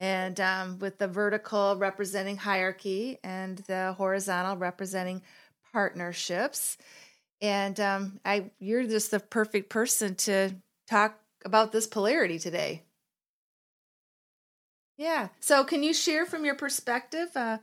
and 0.00 0.40
um, 0.40 0.78
with 0.78 0.98
the 0.98 1.06
vertical 1.06 1.76
representing 1.76 2.38
hierarchy 2.38 3.18
and 3.22 3.58
the 3.68 3.94
horizontal 3.98 4.56
representing 4.56 5.22
partnerships. 5.72 6.78
And 7.42 7.78
um, 7.78 8.20
I, 8.24 8.50
you're 8.58 8.84
just 8.84 9.10
the 9.10 9.20
perfect 9.20 9.68
person 9.68 10.14
to 10.14 10.54
talk 10.88 11.18
about 11.44 11.72
this 11.72 11.86
polarity 11.86 12.38
today. 12.38 12.84
Yeah. 14.96 15.28
So, 15.40 15.64
can 15.64 15.82
you 15.82 15.92
share 15.92 16.24
from 16.24 16.44
your 16.46 16.54
perspective? 16.54 17.28
Uh, 17.36 17.58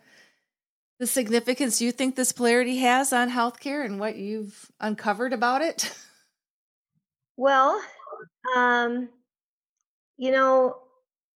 the 1.01 1.07
significance 1.07 1.81
you 1.81 1.91
think 1.91 2.15
this 2.15 2.31
polarity 2.31 2.77
has 2.77 3.11
on 3.11 3.27
healthcare 3.27 3.83
and 3.83 3.99
what 3.99 4.17
you've 4.17 4.71
uncovered 4.79 5.33
about 5.33 5.61
it? 5.61 5.93
Well, 7.37 7.81
um, 8.55 9.09
you 10.17 10.31
know, 10.31 10.75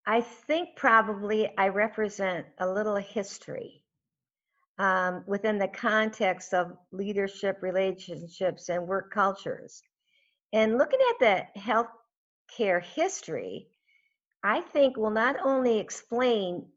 I 0.05 0.21
think 0.21 0.75
probably 0.75 1.49
I 1.57 1.69
represent 1.69 2.45
a 2.59 2.69
little 2.69 2.97
history 2.97 3.81
um, 4.77 5.23
within 5.25 5.57
the 5.57 5.69
context 5.69 6.53
of 6.53 6.77
leadership 6.91 7.57
relationships 7.61 8.69
and 8.69 8.87
work 8.87 9.11
cultures. 9.11 9.81
And 10.53 10.77
looking 10.77 10.99
at 11.09 11.19
the 11.55 11.59
healthcare 11.59 12.83
history, 12.83 13.69
I 14.43 14.61
think 14.61 14.97
will 14.97 15.09
not 15.09 15.37
only 15.43 15.79
explain 15.79 16.67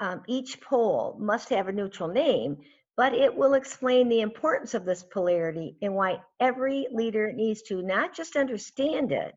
um, 0.00 0.22
each 0.26 0.60
pole 0.60 1.16
must 1.18 1.48
have 1.50 1.68
a 1.68 1.72
neutral 1.72 2.08
name, 2.08 2.58
but 2.96 3.14
it 3.14 3.34
will 3.34 3.54
explain 3.54 4.08
the 4.08 4.20
importance 4.20 4.74
of 4.74 4.84
this 4.84 5.04
polarity 5.04 5.76
and 5.82 5.94
why 5.94 6.20
every 6.40 6.86
leader 6.92 7.32
needs 7.32 7.62
to 7.62 7.82
not 7.82 8.14
just 8.14 8.36
understand 8.36 9.12
it, 9.12 9.34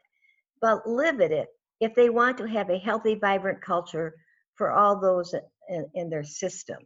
but 0.62 0.88
live 0.88 1.20
it 1.20 1.48
if 1.80 1.94
they 1.96 2.10
want 2.10 2.38
to 2.38 2.48
have 2.48 2.70
a 2.70 2.78
healthy, 2.78 3.16
vibrant 3.16 3.62
culture 3.62 4.16
for 4.56 4.72
all 4.72 5.00
those 5.00 5.34
in, 5.70 5.88
in 5.94 6.10
their 6.10 6.24
system. 6.24 6.78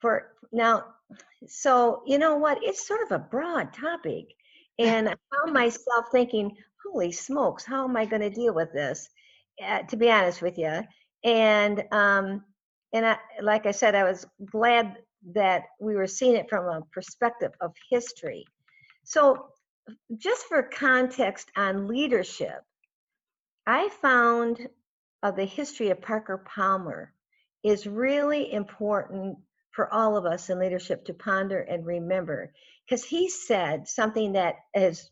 For 0.00 0.34
now, 0.52 0.84
so 1.46 2.02
you 2.06 2.18
know 2.18 2.36
what? 2.36 2.58
It's 2.62 2.86
sort 2.86 3.02
of 3.02 3.12
a 3.12 3.18
broad 3.18 3.72
topic, 3.72 4.26
and 4.78 5.08
I 5.08 5.14
found 5.34 5.52
myself 5.54 6.06
thinking, 6.10 6.56
"Holy 6.84 7.12
smokes, 7.12 7.64
how 7.64 7.84
am 7.84 7.96
I 7.96 8.04
going 8.04 8.22
to 8.22 8.30
deal 8.30 8.54
with 8.54 8.72
this?" 8.72 9.08
Uh, 9.62 9.82
to 9.82 9.96
be 9.96 10.10
honest 10.10 10.42
with 10.42 10.58
you, 10.58 10.82
and 11.24 11.84
um, 11.92 12.44
and 12.92 13.06
I, 13.06 13.16
like 13.40 13.66
I 13.66 13.72
said, 13.72 13.94
I 13.94 14.04
was 14.04 14.26
glad 14.50 14.96
that 15.34 15.64
we 15.80 15.94
were 15.94 16.06
seeing 16.06 16.36
it 16.36 16.48
from 16.48 16.66
a 16.66 16.82
perspective 16.92 17.52
of 17.60 17.72
history. 17.90 18.44
So, 19.04 19.46
just 20.16 20.46
for 20.46 20.62
context 20.62 21.50
on 21.56 21.88
leadership, 21.88 22.62
I 23.66 23.88
found 23.88 24.68
uh, 25.22 25.30
the 25.30 25.44
history 25.44 25.90
of 25.90 26.00
Parker 26.02 26.44
Palmer 26.54 27.12
is 27.64 27.86
really 27.86 28.52
important 28.52 29.38
for 29.72 29.92
all 29.92 30.16
of 30.16 30.26
us 30.26 30.50
in 30.50 30.58
leadership 30.58 31.04
to 31.06 31.14
ponder 31.14 31.60
and 31.60 31.86
remember 31.86 32.52
because 32.84 33.04
he 33.04 33.28
said 33.28 33.88
something 33.88 34.32
that 34.32 34.56
is 34.74 35.10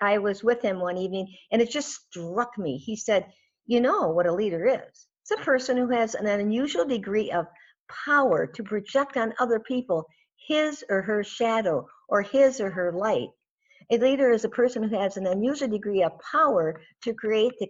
I 0.00 0.18
was 0.18 0.42
with 0.42 0.62
him 0.62 0.80
one 0.80 0.96
evening 0.96 1.34
and 1.50 1.60
it 1.60 1.70
just 1.70 2.06
struck 2.06 2.56
me. 2.56 2.78
He 2.78 2.96
said, 2.96 3.32
"You 3.66 3.80
know 3.80 4.08
what 4.08 4.26
a 4.26 4.32
leader 4.32 4.66
is? 4.66 5.06
It's 5.24 5.40
a 5.40 5.42
person 5.42 5.78
who 5.78 5.88
has 5.88 6.14
an 6.14 6.26
unusual 6.26 6.84
degree 6.84 7.30
of 7.30 7.46
power 7.88 8.46
to 8.46 8.62
project 8.62 9.16
on 9.16 9.32
other 9.38 9.58
people 9.58 10.04
his 10.46 10.84
or 10.90 11.00
her 11.00 11.24
shadow 11.24 11.88
or 12.10 12.20
his 12.20 12.60
or 12.60 12.68
her 12.68 12.92
light. 12.92 13.30
A 13.90 13.96
leader 13.96 14.30
is 14.30 14.44
a 14.44 14.50
person 14.50 14.82
who 14.82 14.98
has 14.98 15.16
an 15.16 15.26
unusual 15.26 15.68
degree 15.68 16.02
of 16.02 16.12
power 16.30 16.78
to 17.04 17.14
create 17.14 17.54
the 17.58 17.68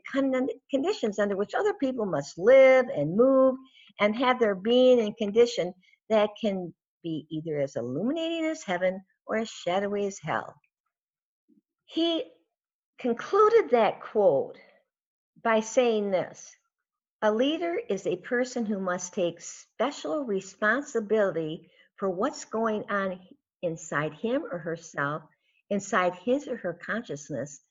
conditions 0.68 1.20
under 1.20 1.36
which 1.36 1.54
other 1.54 1.74
people 1.74 2.06
must 2.06 2.36
live 2.38 2.86
and 2.88 3.16
move 3.16 3.54
and 4.00 4.16
have 4.16 4.40
their 4.40 4.56
being 4.56 4.98
and 4.98 5.16
condition 5.16 5.72
that 6.10 6.30
can 6.40 6.74
be 7.04 7.24
either 7.30 7.60
as 7.60 7.76
illuminating 7.76 8.46
as 8.46 8.64
heaven 8.64 9.00
or 9.26 9.36
as 9.36 9.48
shadowy 9.48 10.06
as 10.06 10.18
hell. 10.18 10.56
He 11.86 12.24
concluded 12.98 13.70
that 13.70 14.00
quote 14.00 14.58
by 15.40 15.60
saying 15.60 16.10
this 16.10 16.52
A 17.24 17.32
leader 17.32 17.80
is 17.88 18.06
a 18.06 18.16
person 18.16 18.66
who 18.66 18.78
must 18.78 19.14
take 19.14 19.40
special 19.40 20.26
responsibility 20.26 21.70
for 21.96 22.10
what's 22.10 22.44
going 22.44 22.84
on 22.90 23.18
inside 23.62 24.12
him 24.12 24.44
or 24.52 24.58
herself, 24.58 25.22
inside 25.70 26.14
his 26.16 26.46
or 26.46 26.58
her 26.58 26.74
consciousness, 26.74 27.62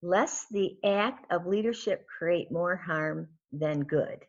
lest 0.00 0.48
the 0.50 0.78
act 0.82 1.30
of 1.30 1.46
leadership 1.46 2.06
create 2.06 2.50
more 2.50 2.76
harm 2.76 3.28
than 3.52 3.82
good. 3.82 4.24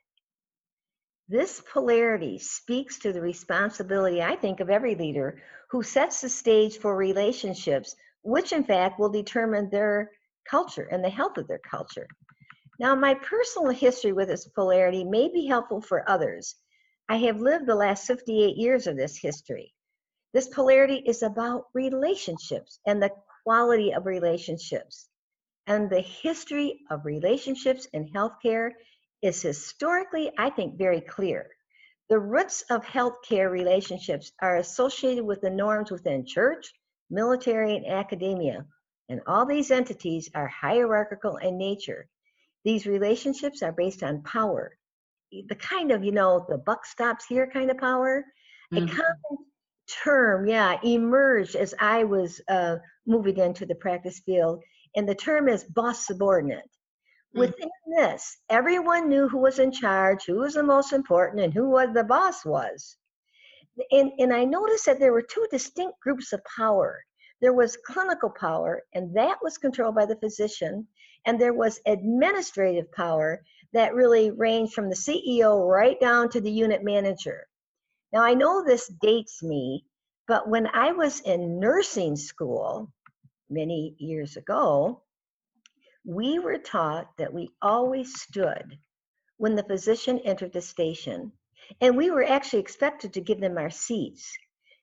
This 1.30 1.64
polarity 1.72 2.38
speaks 2.38 3.00
to 3.00 3.14
the 3.14 3.22
responsibility, 3.22 4.22
I 4.22 4.36
think, 4.36 4.60
of 4.60 4.70
every 4.70 4.96
leader 4.96 5.42
who 5.70 5.84
sets 5.84 6.20
the 6.20 6.28
stage 6.28 6.80
for 6.80 6.98
relationships, 6.98 7.96
which 8.24 8.52
in 8.52 8.66
fact 8.66 9.00
will 9.00 9.08
determine 9.08 9.70
their 9.70 10.12
culture 10.44 10.90
and 10.92 11.02
the 11.02 11.10
health 11.10 11.38
of 11.38 11.48
their 11.48 11.60
culture. 11.60 12.08
Now, 12.78 12.94
my 12.94 13.14
personal 13.14 13.72
history 13.72 14.12
with 14.12 14.28
this 14.28 14.48
polarity 14.50 15.06
may 15.06 15.30
be 15.30 15.46
helpful 15.46 15.82
for 15.82 16.10
others. 16.10 16.56
I 17.08 17.18
have 17.18 17.40
lived 17.40 17.68
the 17.68 17.76
last 17.76 18.06
58 18.06 18.58
years 18.58 18.88
of 18.88 18.98
this 18.98 19.18
history. 19.18 19.74
This 20.34 20.50
polarity 20.50 20.98
is 20.98 21.24
about 21.24 21.68
relationships 21.74 22.80
and 22.86 23.02
the 23.02 23.12
quality 23.44 23.94
of 23.94 24.06
relationships. 24.06 25.08
And 25.68 25.90
the 25.90 26.02
history 26.02 26.82
of 26.90 27.06
relationships 27.06 27.88
in 27.94 28.12
healthcare 28.12 28.72
is 29.22 29.42
historically, 29.42 30.32
I 30.38 30.50
think, 30.50 30.78
very 30.78 31.00
clear. 31.00 31.50
The 32.10 32.20
roots 32.20 32.64
of 32.70 32.84
healthcare 32.84 33.50
relationships 33.50 34.34
are 34.42 34.58
associated 34.58 35.24
with 35.24 35.42
the 35.42 35.50
norms 35.50 35.92
within 35.92 36.26
church, 36.26 36.74
military, 37.10 37.78
and 37.78 37.86
academia, 37.86 38.66
and 39.08 39.22
all 39.28 39.46
these 39.46 39.72
entities 39.72 40.30
are 40.36 40.48
hierarchical 40.48 41.38
in 41.38 41.58
nature. 41.58 42.08
These 42.66 42.88
relationships 42.88 43.62
are 43.62 43.72
based 43.72 44.04
on 44.04 44.24
power, 44.24 44.76
the 45.32 45.56
kind 45.56 45.92
of, 45.92 46.04
you 46.04 46.12
know, 46.12 46.46
the 46.50 46.58
buck 46.58 46.86
stops 46.86 47.26
here 47.26 47.50
kind 47.52 47.72
of 47.72 47.78
power. 47.78 48.26
Mm-hmm. 48.74 48.86
A 48.86 48.88
common 48.88 49.46
term, 50.04 50.48
yeah, 50.48 50.80
emerged 50.84 51.56
as 51.56 51.76
I 51.80 52.04
was 52.04 52.42
uh, 52.50 52.78
moving 53.06 53.38
into 53.38 53.66
the 53.66 53.76
practice 53.76 54.20
field, 54.26 54.64
and 54.96 55.08
the 55.08 55.16
term 55.16 55.48
is 55.48 55.64
boss 55.64 56.08
subordinate. 56.08 56.70
Mm. 57.36 57.42
Within 57.42 57.70
this, 57.96 58.38
everyone 58.50 59.10
knew 59.10 59.28
who 59.28 59.38
was 59.38 59.60
in 59.60 59.72
charge, 59.72 60.26
who 60.26 60.40
was 60.40 60.56
the 60.56 60.64
most 60.64 60.92
important, 60.92 61.44
and 61.44 61.54
who 61.54 61.70
was 61.70 61.90
the 61.94 62.04
boss 62.04 62.44
was. 62.44 62.98
And, 63.92 64.12
and 64.18 64.34
I 64.34 64.46
noticed 64.46 64.86
that 64.86 65.00
there 65.00 65.14
were 65.14 65.22
two 65.22 65.46
distinct 65.52 66.00
groups 66.02 66.34
of 66.34 66.42
power. 66.58 67.04
There 67.42 67.54
was 67.54 67.78
clinical 67.86 68.30
power, 68.32 68.82
and 68.94 69.16
that 69.16 69.38
was 69.44 69.58
controlled 69.58 69.96
by 69.96 70.06
the 70.06 70.16
physician, 70.16 70.88
and 71.26 71.40
there 71.40 71.54
was 71.54 71.80
administrative 71.86 72.92
power 72.92 73.44
that 73.74 73.96
really 73.96 74.32
ranged 74.32 74.74
from 74.74 74.90
the 74.90 74.96
CEO 74.96 75.68
right 75.68 76.00
down 76.00 76.30
to 76.30 76.42
the 76.42 76.52
unit 76.52 76.84
manager. 76.84 77.48
Now, 78.14 78.22
I 78.22 78.34
know 78.34 78.64
this 78.64 78.88
dates 78.88 79.44
me, 79.44 79.86
but 80.28 80.48
when 80.48 80.68
I 80.68 80.92
was 80.92 81.20
in 81.22 81.60
nursing 81.60 82.16
school 82.16 82.92
many 83.50 83.96
years 83.98 84.38
ago, 84.38 85.04
we 86.06 86.40
were 86.40 86.60
taught 86.60 87.10
that 87.18 87.34
we 87.34 87.50
always 87.62 88.22
stood 88.22 88.78
when 89.38 89.56
the 89.56 89.64
physician 89.64 90.20
entered 90.20 90.54
the 90.54 90.62
station, 90.62 91.32
and 91.82 91.98
we 91.98 92.12
were 92.12 92.24
actually 92.24 92.60
expected 92.60 93.14
to 93.14 93.22
give 93.22 93.42
them 93.42 93.58
our 93.58 93.72
seats. 93.72 94.38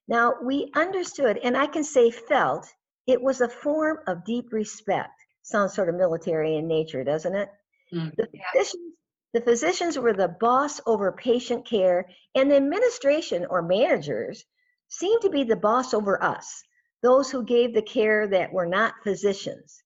Now, 0.08 0.34
we 0.42 0.70
understood, 0.74 1.38
and 1.38 1.56
I 1.56 1.66
can 1.66 1.84
say 1.84 2.10
felt, 2.10 2.66
it 3.06 3.22
was 3.22 3.40
a 3.40 3.48
form 3.48 3.98
of 4.06 4.24
deep 4.24 4.52
respect. 4.52 5.21
Sounds 5.42 5.74
sort 5.74 5.88
of 5.88 5.94
military 5.94 6.56
in 6.56 6.68
nature, 6.68 7.04
doesn't 7.04 7.34
it? 7.34 7.48
Mm, 7.92 8.14
the, 8.16 8.28
physicians, 8.52 8.94
the 9.34 9.40
physicians 9.40 9.98
were 9.98 10.12
the 10.12 10.28
boss 10.28 10.80
over 10.86 11.12
patient 11.12 11.66
care, 11.66 12.08
and 12.34 12.50
the 12.50 12.56
administration 12.56 13.46
or 13.48 13.62
managers 13.62 14.44
seemed 14.88 15.22
to 15.22 15.30
be 15.30 15.44
the 15.44 15.56
boss 15.56 15.94
over 15.94 16.22
us, 16.22 16.62
those 17.02 17.30
who 17.30 17.44
gave 17.44 17.74
the 17.74 17.82
care 17.82 18.28
that 18.28 18.52
were 18.52 18.66
not 18.66 18.94
physicians. 19.02 19.82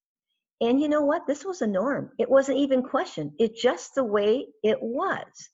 And 0.60 0.80
you 0.80 0.88
know 0.88 1.02
what? 1.02 1.26
This 1.26 1.44
was 1.44 1.62
a 1.62 1.66
norm. 1.66 2.10
It 2.18 2.30
wasn't 2.30 2.58
even 2.58 2.82
questioned. 2.82 3.32
It's 3.38 3.60
just 3.60 3.94
the 3.94 4.04
way 4.04 4.46
it 4.62 4.78
was. 4.80 5.50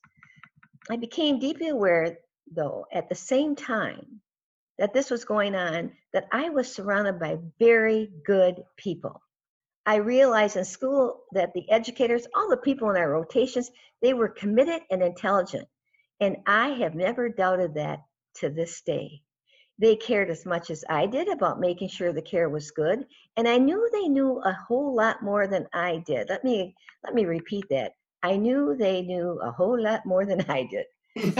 I 0.89 0.97
became 0.97 1.39
deeply 1.39 1.69
aware, 1.69 2.17
though, 2.51 2.85
at 2.91 3.09
the 3.09 3.15
same 3.15 3.55
time 3.55 4.21
that 4.79 4.93
this 4.93 5.09
was 5.09 5.25
going 5.25 5.55
on, 5.55 5.91
that 6.13 6.27
I 6.31 6.49
was 6.49 6.73
surrounded 6.73 7.19
by 7.19 7.37
very 7.59 8.11
good 8.25 8.63
people. 8.77 9.21
I 9.85 9.95
realized 9.95 10.55
in 10.55 10.65
school 10.65 11.23
that 11.33 11.53
the 11.53 11.69
educators, 11.69 12.27
all 12.35 12.49
the 12.49 12.57
people 12.57 12.89
in 12.89 12.97
our 12.97 13.09
rotations, 13.09 13.69
they 14.01 14.13
were 14.13 14.29
committed 14.29 14.81
and 14.89 15.03
intelligent. 15.03 15.67
And 16.19 16.37
I 16.47 16.69
have 16.69 16.95
never 16.95 17.29
doubted 17.29 17.73
that 17.75 17.99
to 18.35 18.49
this 18.49 18.81
day. 18.81 19.21
They 19.79 19.95
cared 19.95 20.29
as 20.29 20.45
much 20.45 20.69
as 20.69 20.85
I 20.87 21.07
did 21.07 21.27
about 21.27 21.59
making 21.59 21.89
sure 21.89 22.13
the 22.13 22.21
care 22.21 22.47
was 22.47 22.71
good, 22.71 23.05
and 23.35 23.47
I 23.47 23.57
knew 23.57 23.89
they 23.91 24.07
knew 24.07 24.39
a 24.39 24.53
whole 24.53 24.95
lot 24.95 25.23
more 25.23 25.47
than 25.47 25.67
I 25.73 25.97
did. 26.05 26.29
Let 26.29 26.43
me 26.43 26.75
let 27.03 27.15
me 27.15 27.25
repeat 27.25 27.65
that. 27.69 27.93
I 28.21 28.37
knew 28.37 28.75
they 28.77 29.01
knew 29.01 29.39
a 29.41 29.51
whole 29.51 29.81
lot 29.81 30.05
more 30.05 30.25
than 30.25 30.45
I 30.49 30.63
did. 30.63 30.85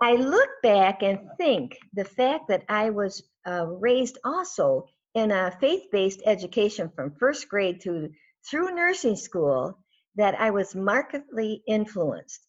I, 0.00 0.14
look 0.14 0.48
back 0.62 1.02
and 1.02 1.20
think 1.36 1.78
the 1.92 2.04
fact 2.04 2.48
that 2.48 2.64
I 2.68 2.90
was 2.90 3.22
uh, 3.46 3.66
raised 3.66 4.18
also 4.24 4.88
in 5.18 5.32
a 5.32 5.50
faith-based 5.60 6.22
education 6.26 6.88
from 6.94 7.10
first 7.18 7.48
grade 7.48 7.80
to 7.80 8.08
through 8.48 8.72
nursing 8.72 9.16
school 9.16 9.76
that 10.14 10.38
I 10.40 10.50
was 10.50 10.76
markedly 10.76 11.60
influenced. 11.66 12.46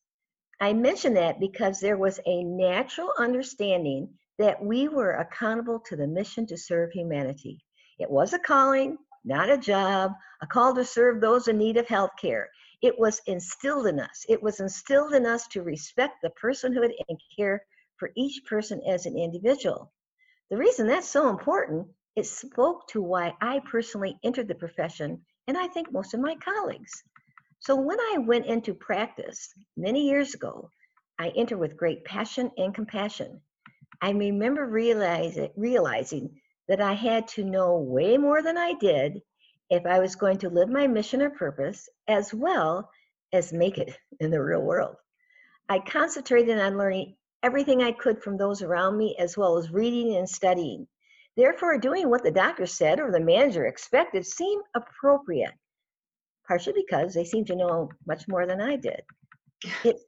I 0.61 0.73
mention 0.73 1.15
that 1.15 1.39
because 1.39 1.79
there 1.79 1.97
was 1.97 2.19
a 2.27 2.43
natural 2.43 3.11
understanding 3.17 4.13
that 4.37 4.63
we 4.63 4.87
were 4.87 5.13
accountable 5.13 5.79
to 5.87 5.95
the 5.95 6.05
mission 6.05 6.45
to 6.45 6.57
serve 6.57 6.91
humanity. 6.91 7.59
It 7.97 8.09
was 8.09 8.33
a 8.33 8.39
calling, 8.39 8.97
not 9.25 9.49
a 9.49 9.57
job, 9.57 10.11
a 10.43 10.45
call 10.45 10.75
to 10.75 10.85
serve 10.85 11.21
those 11.21 11.47
in 11.47 11.57
need 11.57 11.77
of 11.77 11.87
health 11.87 12.11
care. 12.21 12.49
It 12.83 12.99
was 12.99 13.19
instilled 13.25 13.87
in 13.87 13.99
us. 13.99 14.25
It 14.29 14.43
was 14.43 14.59
instilled 14.59 15.13
in 15.13 15.25
us 15.25 15.47
to 15.47 15.63
respect 15.63 16.17
the 16.21 16.31
personhood 16.41 16.91
and 17.07 17.19
care 17.35 17.63
for 17.97 18.11
each 18.15 18.45
person 18.45 18.79
as 18.87 19.07
an 19.07 19.17
individual. 19.17 19.91
The 20.51 20.57
reason 20.57 20.85
that's 20.85 21.09
so 21.09 21.29
important, 21.29 21.87
it 22.15 22.25
spoke 22.25 22.87
to 22.89 23.01
why 23.01 23.33
I 23.41 23.59
personally 23.59 24.17
entered 24.23 24.47
the 24.47 24.55
profession, 24.55 25.25
and 25.47 25.57
I 25.57 25.67
think 25.67 25.91
most 25.91 26.13
of 26.13 26.19
my 26.19 26.35
colleagues. 26.35 27.03
So 27.59 27.75
when 27.75 27.99
I 27.99 28.17
went 28.19 28.45
into 28.45 28.73
practice 28.73 29.53
many 29.75 30.07
years 30.07 30.33
ago, 30.33 30.69
I 31.19 31.29
entered 31.29 31.59
with 31.59 31.77
great 31.77 32.05
passion 32.05 32.51
and 32.57 32.73
compassion. 32.73 33.41
I 34.01 34.11
remember 34.11 34.65
realizing, 34.65 36.41
that 36.69 36.79
I 36.79 36.93
had 36.93 37.27
to 37.29 37.43
know 37.43 37.79
way 37.79 38.17
more 38.17 38.43
than 38.43 38.55
I 38.57 38.73
did 38.73 39.21
if 39.69 39.85
I 39.85 39.99
was 39.99 40.15
going 40.15 40.37
to 40.37 40.49
live 40.49 40.69
my 40.69 40.87
mission 40.87 41.21
or 41.21 41.31
purpose 41.31 41.89
as 42.07 42.33
well 42.33 42.89
as 43.33 43.51
make 43.51 43.77
it 43.77 43.97
in 44.19 44.31
the 44.31 44.41
real 44.41 44.61
world. 44.61 44.95
I 45.67 45.79
concentrated 45.79 46.59
on 46.59 46.77
learning 46.77 47.15
everything 47.43 47.81
I 47.81 47.91
could 47.91 48.21
from 48.21 48.37
those 48.37 48.61
around 48.61 48.97
me, 48.97 49.15
as 49.19 49.37
well 49.37 49.57
as 49.57 49.71
reading 49.71 50.15
and 50.15 50.29
studying. 50.29 50.87
Therefore, 51.39 51.77
doing 51.77 52.09
what 52.09 52.21
the 52.23 52.31
doctor 52.31 52.65
said 52.65 52.99
or 52.99 53.13
the 53.13 53.19
manager 53.21 53.65
expected 53.65 54.25
seemed 54.25 54.65
appropriate, 54.75 55.53
partially 56.45 56.73
because 56.73 57.13
they 57.13 57.23
seemed 57.23 57.47
to 57.47 57.55
know 57.55 57.89
much 58.05 58.27
more 58.27 58.45
than 58.45 58.59
I 58.59 58.75
did. 58.75 59.01
It, 59.85 60.01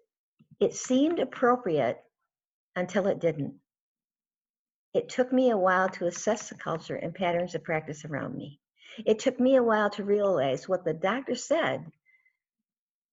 it 0.60 0.74
seemed 0.74 1.20
appropriate 1.20 2.04
until 2.76 3.08
it 3.08 3.20
didn't. 3.20 3.62
It 4.94 5.08
took 5.08 5.32
me 5.32 5.52
a 5.52 5.58
while 5.58 5.88
to 5.92 6.08
assess 6.08 6.50
the 6.50 6.56
culture 6.56 6.98
and 6.98 7.16
patterns 7.16 7.56
of 7.56 7.64
practice 7.64 8.04
around 8.04 8.36
me. 8.36 8.60
It 9.06 9.20
took 9.20 9.40
me 9.40 9.56
a 9.56 9.64
while 9.64 9.90
to 9.92 10.04
realize 10.04 10.68
what 10.68 10.84
the 10.84 10.94
doctor 10.94 11.36
said 11.36 11.90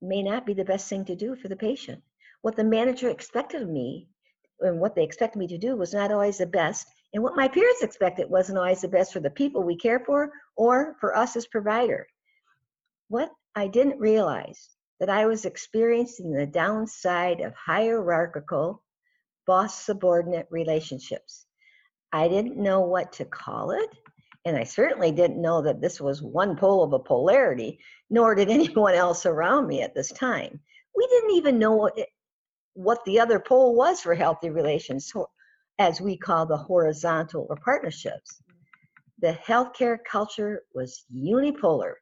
may 0.02 0.24
not 0.24 0.44
be 0.44 0.54
the 0.54 0.64
best 0.64 0.88
thing 0.88 1.04
to 1.04 1.14
do 1.14 1.36
for 1.36 1.46
the 1.46 1.54
patient. 1.54 2.02
What 2.42 2.56
the 2.56 2.64
manager 2.64 3.10
expected 3.10 3.62
of 3.62 3.68
me 3.68 4.08
and 4.58 4.80
what 4.80 4.96
they 4.96 5.04
expected 5.04 5.38
me 5.38 5.46
to 5.46 5.58
do 5.58 5.76
was 5.76 5.94
not 5.94 6.10
always 6.10 6.38
the 6.38 6.46
best. 6.46 6.88
And 7.14 7.22
what 7.22 7.36
my 7.36 7.48
peers 7.48 7.82
expected 7.82 8.28
wasn't 8.28 8.58
always 8.58 8.82
the 8.82 8.88
best 8.88 9.12
for 9.12 9.20
the 9.20 9.30
people 9.30 9.62
we 9.62 9.76
care 9.76 10.00
for 10.00 10.30
or 10.56 10.96
for 11.00 11.16
us 11.16 11.36
as 11.36 11.46
provider. 11.46 12.06
What 13.08 13.30
I 13.54 13.68
didn't 13.68 13.98
realize 13.98 14.68
that 15.00 15.08
I 15.08 15.26
was 15.26 15.44
experiencing 15.44 16.32
the 16.32 16.46
downside 16.46 17.40
of 17.40 17.54
hierarchical 17.54 18.82
boss 19.46 19.84
subordinate 19.84 20.46
relationships. 20.50 21.46
I 22.12 22.28
didn't 22.28 22.56
know 22.56 22.80
what 22.80 23.12
to 23.14 23.24
call 23.24 23.70
it. 23.70 23.88
And 24.44 24.56
I 24.56 24.64
certainly 24.64 25.12
didn't 25.12 25.42
know 25.42 25.62
that 25.62 25.80
this 25.80 26.00
was 26.00 26.22
one 26.22 26.56
pole 26.56 26.82
of 26.82 26.92
a 26.92 26.98
polarity, 26.98 27.78
nor 28.10 28.34
did 28.34 28.50
anyone 28.50 28.94
else 28.94 29.26
around 29.26 29.66
me 29.66 29.82
at 29.82 29.94
this 29.94 30.10
time. 30.12 30.60
We 30.96 31.06
didn't 31.06 31.36
even 31.36 31.58
know 31.58 31.72
what, 31.72 31.98
it, 31.98 32.08
what 32.74 33.04
the 33.04 33.20
other 33.20 33.40
pole 33.40 33.74
was 33.74 34.00
for 34.00 34.14
healthy 34.14 34.50
relations, 34.50 35.12
as 35.78 36.00
we 36.00 36.16
call 36.16 36.46
the 36.46 36.56
horizontal 36.56 37.46
or 37.48 37.56
partnerships. 37.56 38.42
The 39.20 39.32
healthcare 39.32 39.98
culture 40.10 40.62
was 40.74 41.04
unipolar. 41.14 41.94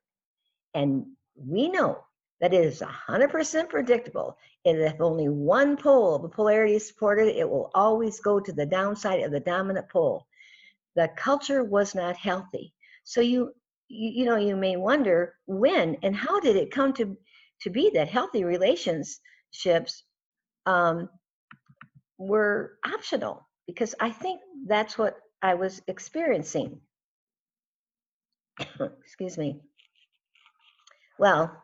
And 0.74 1.06
we 1.34 1.68
know 1.68 2.04
that 2.40 2.52
it 2.52 2.64
is 2.64 2.82
100% 2.82 3.68
predictable. 3.68 4.36
And 4.64 4.78
if 4.78 5.00
only 5.00 5.28
one 5.28 5.76
pole 5.76 6.14
of 6.14 6.24
a 6.24 6.28
polarity 6.28 6.74
is 6.74 6.88
supported, 6.88 7.28
it 7.28 7.48
will 7.48 7.70
always 7.74 8.20
go 8.20 8.40
to 8.40 8.52
the 8.52 8.66
downside 8.66 9.22
of 9.22 9.30
the 9.30 9.40
dominant 9.40 9.88
pole. 9.88 10.26
The 10.94 11.08
culture 11.16 11.64
was 11.64 11.94
not 11.94 12.16
healthy. 12.16 12.74
So 13.04 13.20
you, 13.20 13.52
you, 13.88 14.10
you 14.10 14.24
know, 14.24 14.36
you 14.36 14.56
may 14.56 14.76
wonder 14.76 15.34
when 15.46 15.96
and 16.02 16.14
how 16.14 16.40
did 16.40 16.56
it 16.56 16.70
come 16.70 16.92
to, 16.94 17.16
to 17.62 17.70
be 17.70 17.90
that 17.94 18.08
healthy 18.08 18.44
relationships 18.44 20.04
um, 20.66 21.08
were 22.18 22.78
optional? 22.84 23.45
Because 23.66 23.94
I 24.00 24.10
think 24.10 24.40
that's 24.66 24.96
what 24.96 25.16
I 25.42 25.54
was 25.54 25.82
experiencing. 25.86 26.80
Excuse 29.04 29.36
me. 29.36 29.60
Well, 31.18 31.62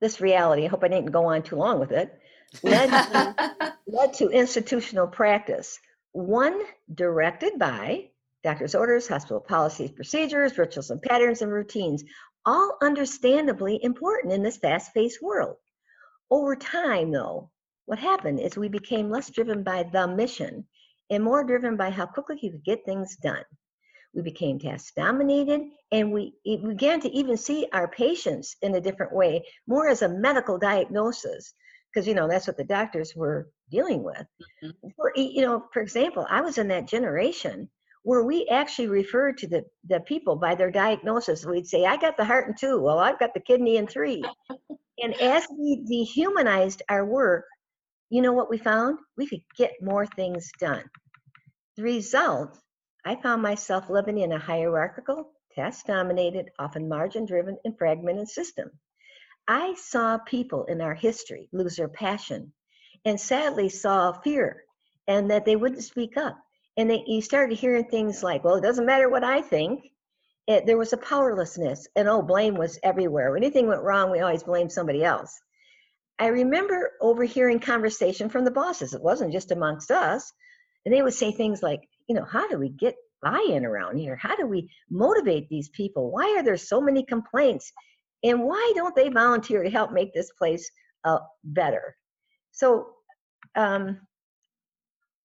this 0.00 0.20
reality, 0.20 0.64
I 0.64 0.68
hope 0.68 0.84
I 0.84 0.88
didn't 0.88 1.12
go 1.12 1.26
on 1.26 1.42
too 1.42 1.56
long 1.56 1.80
with 1.80 1.92
it, 1.92 2.18
led 2.62 2.90
to, 2.90 3.74
led 3.86 4.14
to 4.14 4.28
institutional 4.28 5.06
practice. 5.06 5.78
One 6.12 6.60
directed 6.94 7.58
by 7.58 8.10
doctor's 8.42 8.74
orders, 8.74 9.08
hospital 9.08 9.40
policies, 9.40 9.90
procedures, 9.90 10.58
rituals 10.58 10.90
and 10.90 11.00
patterns 11.02 11.42
and 11.42 11.50
routines, 11.50 12.04
all 12.44 12.76
understandably 12.82 13.82
important 13.82 14.32
in 14.32 14.42
this 14.42 14.58
fast 14.58 14.92
paced 14.94 15.22
world. 15.22 15.56
Over 16.30 16.54
time, 16.54 17.10
though, 17.10 17.50
what 17.86 17.98
happened 17.98 18.40
is 18.40 18.56
we 18.56 18.68
became 18.68 19.10
less 19.10 19.30
driven 19.30 19.62
by 19.62 19.84
the 19.84 20.06
mission 20.06 20.66
and 21.10 21.22
more 21.22 21.44
driven 21.44 21.76
by 21.76 21.90
how 21.90 22.06
quickly 22.06 22.38
you 22.40 22.50
could 22.52 22.64
get 22.64 22.84
things 22.84 23.16
done. 23.16 23.44
We 24.14 24.22
became 24.22 24.58
task 24.58 24.94
dominated 24.94 25.62
and 25.90 26.12
we 26.12 26.34
began 26.44 27.00
to 27.00 27.10
even 27.10 27.36
see 27.36 27.66
our 27.72 27.88
patients 27.88 28.56
in 28.62 28.74
a 28.74 28.80
different 28.80 29.12
way, 29.12 29.44
more 29.66 29.88
as 29.88 30.02
a 30.02 30.08
medical 30.08 30.56
diagnosis, 30.56 31.52
because, 31.92 32.06
you 32.06 32.14
know, 32.14 32.28
that's 32.28 32.46
what 32.46 32.56
the 32.56 32.64
doctors 32.64 33.14
were 33.14 33.50
dealing 33.70 34.02
with. 34.02 34.24
Mm-hmm. 34.64 34.88
For, 34.96 35.12
you 35.16 35.42
know, 35.42 35.64
for 35.72 35.82
example, 35.82 36.26
I 36.28 36.40
was 36.40 36.58
in 36.58 36.68
that 36.68 36.88
generation 36.88 37.68
where 38.04 38.22
we 38.22 38.46
actually 38.48 38.88
referred 38.88 39.38
to 39.38 39.48
the, 39.48 39.64
the 39.88 40.00
people 40.00 40.36
by 40.36 40.54
their 40.54 40.70
diagnosis. 40.70 41.46
We'd 41.46 41.66
say, 41.66 41.86
I 41.86 41.96
got 41.96 42.16
the 42.16 42.24
heart 42.24 42.48
in 42.48 42.54
two. 42.54 42.80
Well, 42.80 42.98
I've 42.98 43.18
got 43.18 43.34
the 43.34 43.40
kidney 43.40 43.78
in 43.78 43.86
three. 43.86 44.22
and 45.02 45.14
as 45.20 45.46
we 45.50 45.82
dehumanized 45.88 46.82
our 46.88 47.06
work, 47.06 47.46
you 48.14 48.22
know 48.22 48.32
what 48.32 48.48
we 48.48 48.58
found? 48.58 48.98
We 49.16 49.26
could 49.26 49.42
get 49.56 49.72
more 49.82 50.06
things 50.06 50.48
done. 50.60 50.84
The 51.76 51.82
result 51.82 52.56
I 53.04 53.16
found 53.16 53.42
myself 53.42 53.90
living 53.90 54.18
in 54.18 54.30
a 54.30 54.38
hierarchical, 54.38 55.32
task 55.52 55.86
dominated, 55.86 56.50
often 56.60 56.88
margin 56.88 57.26
driven, 57.26 57.58
and 57.64 57.76
fragmented 57.76 58.28
system. 58.28 58.70
I 59.48 59.74
saw 59.74 60.18
people 60.18 60.64
in 60.66 60.80
our 60.80 60.94
history 60.94 61.48
lose 61.52 61.74
their 61.74 61.88
passion 61.88 62.52
and 63.04 63.20
sadly 63.20 63.68
saw 63.68 64.12
fear 64.12 64.62
and 65.08 65.32
that 65.32 65.44
they 65.44 65.56
wouldn't 65.56 65.82
speak 65.82 66.16
up. 66.16 66.38
And 66.76 66.88
they, 66.88 67.02
you 67.08 67.20
started 67.20 67.58
hearing 67.58 67.86
things 67.86 68.22
like, 68.22 68.44
well, 68.44 68.54
it 68.54 68.62
doesn't 68.62 68.86
matter 68.86 69.08
what 69.08 69.24
I 69.24 69.42
think. 69.42 69.80
It, 70.46 70.66
there 70.66 70.78
was 70.78 70.92
a 70.92 70.98
powerlessness, 70.98 71.88
and 71.96 72.06
oh, 72.06 72.22
blame 72.22 72.54
was 72.54 72.78
everywhere. 72.84 73.32
When 73.32 73.42
anything 73.42 73.66
went 73.66 73.82
wrong, 73.82 74.12
we 74.12 74.20
always 74.20 74.44
blamed 74.44 74.70
somebody 74.70 75.02
else. 75.02 75.40
I 76.18 76.28
remember 76.28 76.92
overhearing 77.00 77.58
conversation 77.58 78.28
from 78.28 78.44
the 78.44 78.50
bosses. 78.50 78.94
It 78.94 79.02
wasn't 79.02 79.32
just 79.32 79.50
amongst 79.50 79.90
us. 79.90 80.32
And 80.84 80.94
they 80.94 81.02
would 81.02 81.14
say 81.14 81.32
things 81.32 81.62
like, 81.62 81.80
you 82.06 82.14
know, 82.14 82.24
how 82.24 82.48
do 82.48 82.58
we 82.58 82.68
get 82.68 82.94
buy-in 83.22 83.64
around 83.64 83.98
here? 83.98 84.16
How 84.16 84.36
do 84.36 84.46
we 84.46 84.70
motivate 84.90 85.48
these 85.48 85.70
people? 85.70 86.10
Why 86.12 86.36
are 86.36 86.42
there 86.42 86.56
so 86.56 86.80
many 86.80 87.04
complaints? 87.04 87.72
And 88.22 88.44
why 88.44 88.72
don't 88.74 88.94
they 88.94 89.08
volunteer 89.08 89.62
to 89.62 89.70
help 89.70 89.92
make 89.92 90.12
this 90.12 90.30
place 90.32 90.70
uh, 91.04 91.18
better? 91.42 91.96
So, 92.52 92.88
um, 93.56 94.00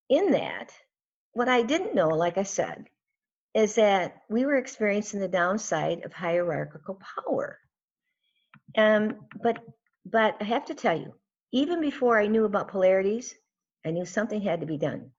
in 0.10 0.32
that, 0.32 0.72
what 1.34 1.50
I 1.50 1.62
didn't 1.62 1.94
know, 1.94 2.10
like 2.10 2.38
I 2.38 2.44
said, 2.44 2.86
is 3.54 3.76
that 3.76 4.18
we 4.30 4.46
were 4.46 4.58
experiencing 4.58 5.20
the 5.20 5.28
downside 5.28 6.04
of 6.04 6.14
hierarchical 6.14 7.00
power. 7.26 7.60
Um, 8.78 9.28
but 9.42 9.60
but 10.06 10.36
I 10.40 10.44
have 10.46 10.66
to 10.66 10.74
tell 10.74 10.98
you, 10.98 11.14
even 11.52 11.82
before 11.82 12.20
I 12.20 12.28
knew 12.28 12.46
about 12.46 12.70
polarities, 12.70 13.36
I 13.86 13.92
knew 13.92 14.06
something 14.06 14.42
had 14.42 14.62
to 14.62 14.68
be 14.68 14.78
done. 14.78 15.12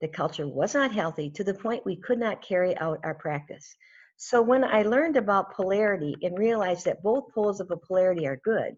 The 0.00 0.08
culture 0.08 0.46
was 0.46 0.74
not 0.74 0.92
healthy 0.92 1.30
to 1.30 1.44
the 1.44 1.54
point 1.54 1.84
we 1.84 1.96
could 1.96 2.18
not 2.18 2.42
carry 2.42 2.76
out 2.78 3.00
our 3.04 3.14
practice. 3.14 3.74
So 4.16 4.40
when 4.42 4.64
I 4.64 4.82
learned 4.82 5.16
about 5.16 5.54
polarity 5.54 6.14
and 6.22 6.38
realized 6.38 6.84
that 6.84 7.02
both 7.02 7.32
poles 7.34 7.60
of 7.60 7.70
a 7.70 7.76
polarity 7.76 8.26
are 8.26 8.40
good, 8.44 8.76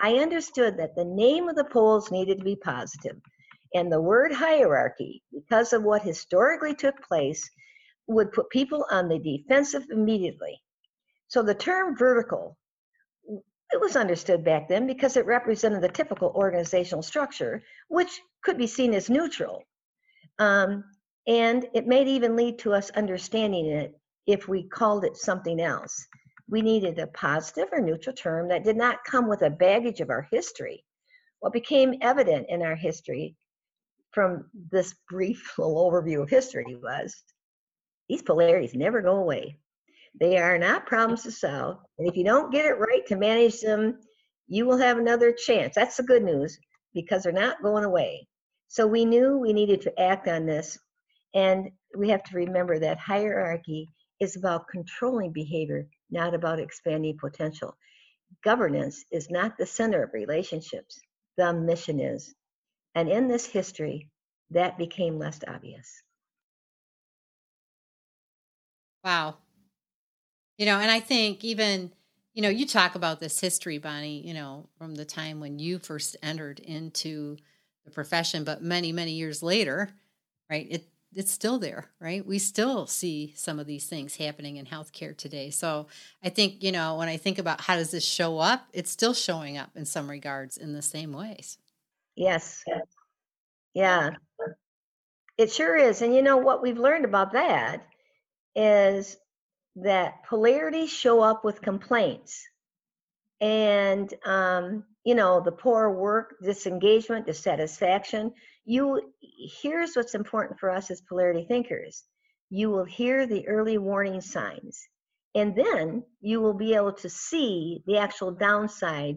I 0.00 0.14
understood 0.14 0.78
that 0.78 0.96
the 0.96 1.04
name 1.04 1.48
of 1.48 1.56
the 1.56 1.64
poles 1.64 2.10
needed 2.10 2.38
to 2.38 2.44
be 2.44 2.56
positive, 2.56 3.20
and 3.74 3.90
the 3.90 4.00
word 4.00 4.32
hierarchy, 4.32 5.22
because 5.32 5.72
of 5.72 5.82
what 5.82 6.02
historically 6.02 6.74
took 6.74 7.00
place, 7.02 7.48
would 8.08 8.32
put 8.32 8.50
people 8.50 8.84
on 8.90 9.08
the 9.08 9.18
defensive 9.18 9.84
immediately. 9.90 10.60
So 11.28 11.42
the 11.42 11.54
term 11.54 11.96
vertical, 11.96 12.58
it 13.72 13.80
was 13.80 13.96
understood 13.96 14.44
back 14.44 14.68
then 14.68 14.86
because 14.86 15.16
it 15.16 15.26
represented 15.26 15.82
the 15.82 15.88
typical 15.88 16.32
organizational 16.34 17.02
structure, 17.02 17.62
which 17.88 18.20
could 18.42 18.58
be 18.58 18.66
seen 18.66 18.92
as 18.92 19.08
neutral. 19.08 19.62
Um, 20.38 20.84
and 21.26 21.66
it 21.74 21.86
may 21.86 22.04
even 22.04 22.36
lead 22.36 22.58
to 22.60 22.74
us 22.74 22.90
understanding 22.90 23.66
it 23.66 23.98
if 24.26 24.48
we 24.48 24.68
called 24.68 25.04
it 25.04 25.16
something 25.16 25.60
else. 25.60 26.06
We 26.48 26.60
needed 26.60 26.98
a 26.98 27.06
positive 27.08 27.68
or 27.72 27.80
neutral 27.80 28.14
term 28.14 28.48
that 28.48 28.64
did 28.64 28.76
not 28.76 29.04
come 29.04 29.28
with 29.28 29.42
a 29.42 29.50
baggage 29.50 30.00
of 30.00 30.10
our 30.10 30.28
history. 30.30 30.84
What 31.40 31.52
became 31.52 31.94
evident 32.02 32.46
in 32.50 32.62
our 32.62 32.76
history 32.76 33.36
from 34.10 34.50
this 34.70 34.94
brief 35.08 35.54
little 35.58 35.90
overview 35.90 36.22
of 36.22 36.28
history 36.28 36.76
was 36.82 37.22
these 38.08 38.22
polarities 38.22 38.74
never 38.74 39.00
go 39.00 39.16
away. 39.16 39.58
They 40.20 40.38
are 40.38 40.58
not 40.58 40.86
problems 40.86 41.22
to 41.24 41.32
solve. 41.32 41.78
And 41.98 42.08
if 42.08 42.16
you 42.16 42.24
don't 42.24 42.52
get 42.52 42.66
it 42.66 42.78
right 42.78 43.04
to 43.06 43.16
manage 43.16 43.60
them, 43.60 43.98
you 44.46 44.66
will 44.66 44.78
have 44.78 44.98
another 44.98 45.32
chance. 45.32 45.74
That's 45.74 45.96
the 45.96 46.02
good 46.02 46.22
news 46.22 46.58
because 46.94 47.22
they're 47.22 47.32
not 47.32 47.62
going 47.62 47.84
away. 47.84 48.26
So 48.68 48.86
we 48.86 49.04
knew 49.04 49.38
we 49.38 49.52
needed 49.52 49.82
to 49.82 50.00
act 50.00 50.28
on 50.28 50.46
this. 50.46 50.78
And 51.34 51.70
we 51.96 52.10
have 52.10 52.22
to 52.24 52.36
remember 52.36 52.78
that 52.78 52.98
hierarchy 52.98 53.88
is 54.20 54.36
about 54.36 54.68
controlling 54.68 55.32
behavior, 55.32 55.86
not 56.10 56.34
about 56.34 56.60
expanding 56.60 57.16
potential. 57.18 57.74
Governance 58.44 59.04
is 59.10 59.30
not 59.30 59.56
the 59.56 59.66
center 59.66 60.02
of 60.02 60.12
relationships, 60.12 61.00
the 61.36 61.52
mission 61.52 62.00
is. 62.00 62.34
And 62.94 63.08
in 63.08 63.28
this 63.28 63.46
history, 63.46 64.08
that 64.50 64.78
became 64.78 65.18
less 65.18 65.40
obvious. 65.48 66.02
Wow. 69.04 69.38
You 70.58 70.66
know, 70.66 70.78
and 70.78 70.90
I 70.90 71.00
think 71.00 71.44
even, 71.44 71.92
you 72.34 72.42
know, 72.42 72.48
you 72.48 72.66
talk 72.66 72.94
about 72.94 73.20
this 73.20 73.40
history, 73.40 73.78
Bonnie, 73.78 74.26
you 74.26 74.34
know, 74.34 74.68
from 74.78 74.94
the 74.94 75.04
time 75.04 75.40
when 75.40 75.58
you 75.58 75.78
first 75.78 76.16
entered 76.22 76.60
into 76.60 77.36
the 77.84 77.90
profession, 77.90 78.44
but 78.44 78.62
many, 78.62 78.92
many 78.92 79.12
years 79.12 79.42
later, 79.42 79.90
right? 80.48 80.66
It 80.70 80.88
it's 81.14 81.30
still 81.30 81.58
there, 81.58 81.90
right? 82.00 82.26
We 82.26 82.38
still 82.38 82.86
see 82.86 83.32
some 83.36 83.58
of 83.58 83.66
these 83.66 83.86
things 83.86 84.16
happening 84.16 84.56
in 84.56 84.66
healthcare 84.66 85.16
today. 85.16 85.50
So 85.50 85.88
I 86.22 86.30
think, 86.30 86.62
you 86.62 86.72
know, 86.72 86.96
when 86.96 87.08
I 87.08 87.16
think 87.16 87.38
about 87.38 87.60
how 87.60 87.76
does 87.76 87.90
this 87.90 88.04
show 88.04 88.38
up, 88.38 88.66
it's 88.72 88.90
still 88.90 89.14
showing 89.14 89.58
up 89.58 89.70
in 89.76 89.84
some 89.84 90.08
regards 90.08 90.56
in 90.56 90.72
the 90.72 90.82
same 90.82 91.12
ways. 91.12 91.58
Yes. 92.16 92.64
Yeah. 93.74 94.10
It 95.36 95.52
sure 95.52 95.76
is. 95.76 96.02
And 96.02 96.14
you 96.14 96.22
know 96.22 96.38
what 96.38 96.62
we've 96.62 96.78
learned 96.78 97.04
about 97.04 97.32
that 97.32 97.86
is 98.54 99.16
that 99.76 100.24
polarities 100.28 100.90
show 100.90 101.20
up 101.20 101.44
with 101.44 101.62
complaints. 101.62 102.46
And, 103.40 104.12
um, 104.24 104.84
you 105.04 105.14
know, 105.14 105.40
the 105.40 105.52
poor 105.52 105.90
work, 105.90 106.36
disengagement, 106.42 107.26
dissatisfaction. 107.26 108.32
You 108.64 109.12
here's 109.20 109.96
what's 109.96 110.14
important 110.14 110.60
for 110.60 110.70
us 110.70 110.90
as 110.90 111.00
polarity 111.00 111.44
thinkers. 111.44 112.04
You 112.50 112.70
will 112.70 112.84
hear 112.84 113.26
the 113.26 113.48
early 113.48 113.78
warning 113.78 114.20
signs, 114.20 114.86
and 115.34 115.56
then 115.56 116.04
you 116.20 116.40
will 116.40 116.54
be 116.54 116.74
able 116.74 116.92
to 116.92 117.08
see 117.08 117.82
the 117.86 117.98
actual 117.98 118.30
downside 118.30 119.16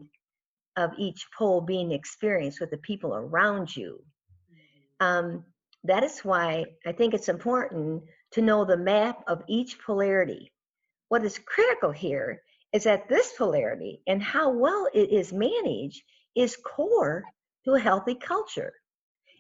of 0.75 0.91
each 0.97 1.27
pole 1.37 1.61
being 1.61 1.91
experienced 1.91 2.59
with 2.59 2.71
the 2.71 2.77
people 2.77 3.13
around 3.13 3.75
you. 3.75 4.03
Um, 4.99 5.45
that 5.83 6.03
is 6.03 6.19
why 6.21 6.65
I 6.85 6.93
think 6.93 7.13
it's 7.13 7.29
important 7.29 8.03
to 8.35 8.41
know 8.41 8.65
the 8.65 8.77
map 8.77 9.23
of 9.27 9.41
each 9.47 9.79
polarity. 9.79 10.51
What 11.07 11.23
is 11.23 11.39
critical 11.39 11.91
here 11.91 12.41
is 12.73 12.83
that 12.83 13.07
this 13.07 13.31
polarity 13.37 14.01
and 14.07 14.21
how 14.21 14.49
well 14.49 14.89
it 14.93 15.09
is 15.09 15.31
managed 15.31 16.03
is 16.35 16.57
core 16.57 17.23
to 17.63 17.75
a 17.75 17.79
healthy 17.79 18.13
culture. 18.15 18.73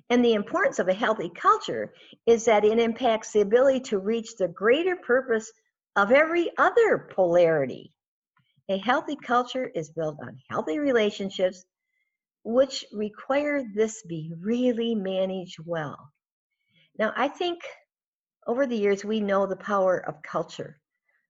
And 0.09 0.23
the 0.23 0.33
importance 0.33 0.79
of 0.79 0.87
a 0.87 0.93
healthy 0.93 1.29
culture 1.29 1.93
is 2.25 2.45
that 2.45 2.63
it 2.63 2.79
impacts 2.79 3.33
the 3.33 3.41
ability 3.41 3.81
to 3.81 3.99
reach 3.99 4.37
the 4.37 4.47
greater 4.47 4.95
purpose 4.95 5.51
of 5.97 6.13
every 6.13 6.49
other 6.57 7.09
polarity. 7.13 7.91
A 8.69 8.77
healthy 8.77 9.17
culture 9.17 9.69
is 9.75 9.89
built 9.89 10.17
on 10.21 10.39
healthy 10.49 10.79
relationships, 10.79 11.65
which 12.45 12.85
require 12.93 13.61
this 13.75 14.03
be 14.03 14.31
really 14.39 14.95
managed 14.95 15.57
well. 15.65 15.97
Now, 16.97 17.11
I 17.17 17.27
think 17.27 17.59
over 18.47 18.67
the 18.67 18.77
years, 18.77 19.03
we 19.03 19.19
know 19.19 19.45
the 19.45 19.55
power 19.55 19.97
of 20.07 20.21
culture. 20.21 20.79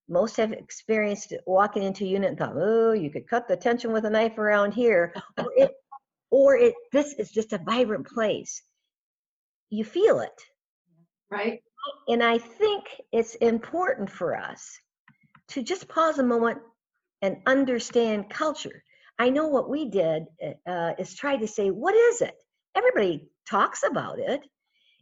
Most 0.07 0.37
have 0.37 0.51
experienced 0.51 1.33
walking 1.47 1.83
into 1.83 2.03
a 2.03 2.07
unit 2.07 2.29
and 2.29 2.37
thought, 2.37 2.55
oh, 2.55 2.91
you 2.91 3.09
could 3.09 3.27
cut 3.27 3.47
the 3.47 3.57
tension 3.57 3.91
with 3.91 4.05
a 4.05 4.09
knife 4.09 4.37
around 4.37 4.73
here. 4.73 5.13
or 5.37 5.51
it, 5.55 5.71
or 6.29 6.55
it, 6.55 6.75
this 6.91 7.13
is 7.13 7.31
just 7.31 7.53
a 7.53 7.57
vibrant 7.57 8.07
place. 8.07 8.61
You 9.69 9.83
feel 9.83 10.19
it. 10.19 10.41
Right. 11.31 11.61
And 12.07 12.23
I 12.23 12.37
think 12.37 12.83
it's 13.11 13.35
important 13.35 14.09
for 14.09 14.35
us 14.35 14.79
to 15.49 15.63
just 15.63 15.87
pause 15.87 16.19
a 16.19 16.23
moment 16.23 16.59
and 17.21 17.37
understand 17.45 18.29
culture. 18.29 18.83
I 19.17 19.29
know 19.29 19.47
what 19.47 19.69
we 19.69 19.89
did 19.89 20.25
uh, 20.67 20.93
is 20.99 21.15
try 21.15 21.37
to 21.37 21.47
say, 21.47 21.69
what 21.69 21.95
is 21.95 22.21
it? 22.21 22.35
Everybody 22.75 23.29
talks 23.49 23.83
about 23.83 24.19
it, 24.19 24.41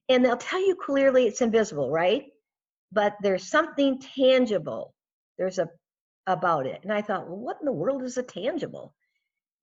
and 0.10 0.24
they'll 0.24 0.38
tell 0.38 0.66
you 0.66 0.76
clearly 0.76 1.28
it's 1.28 1.42
invisible, 1.42 1.90
right? 1.90 2.26
But 2.92 3.16
there's 3.22 3.50
something 3.50 4.00
tangible. 4.00 4.94
There's 5.38 5.60
a 5.60 5.70
about 6.28 6.66
it. 6.66 6.80
And 6.84 6.92
I 6.92 7.02
thought, 7.02 7.28
well, 7.28 7.38
what 7.38 7.58
in 7.60 7.66
the 7.66 7.72
world 7.72 8.04
is 8.04 8.18
a 8.18 8.24
tangible? 8.24 8.94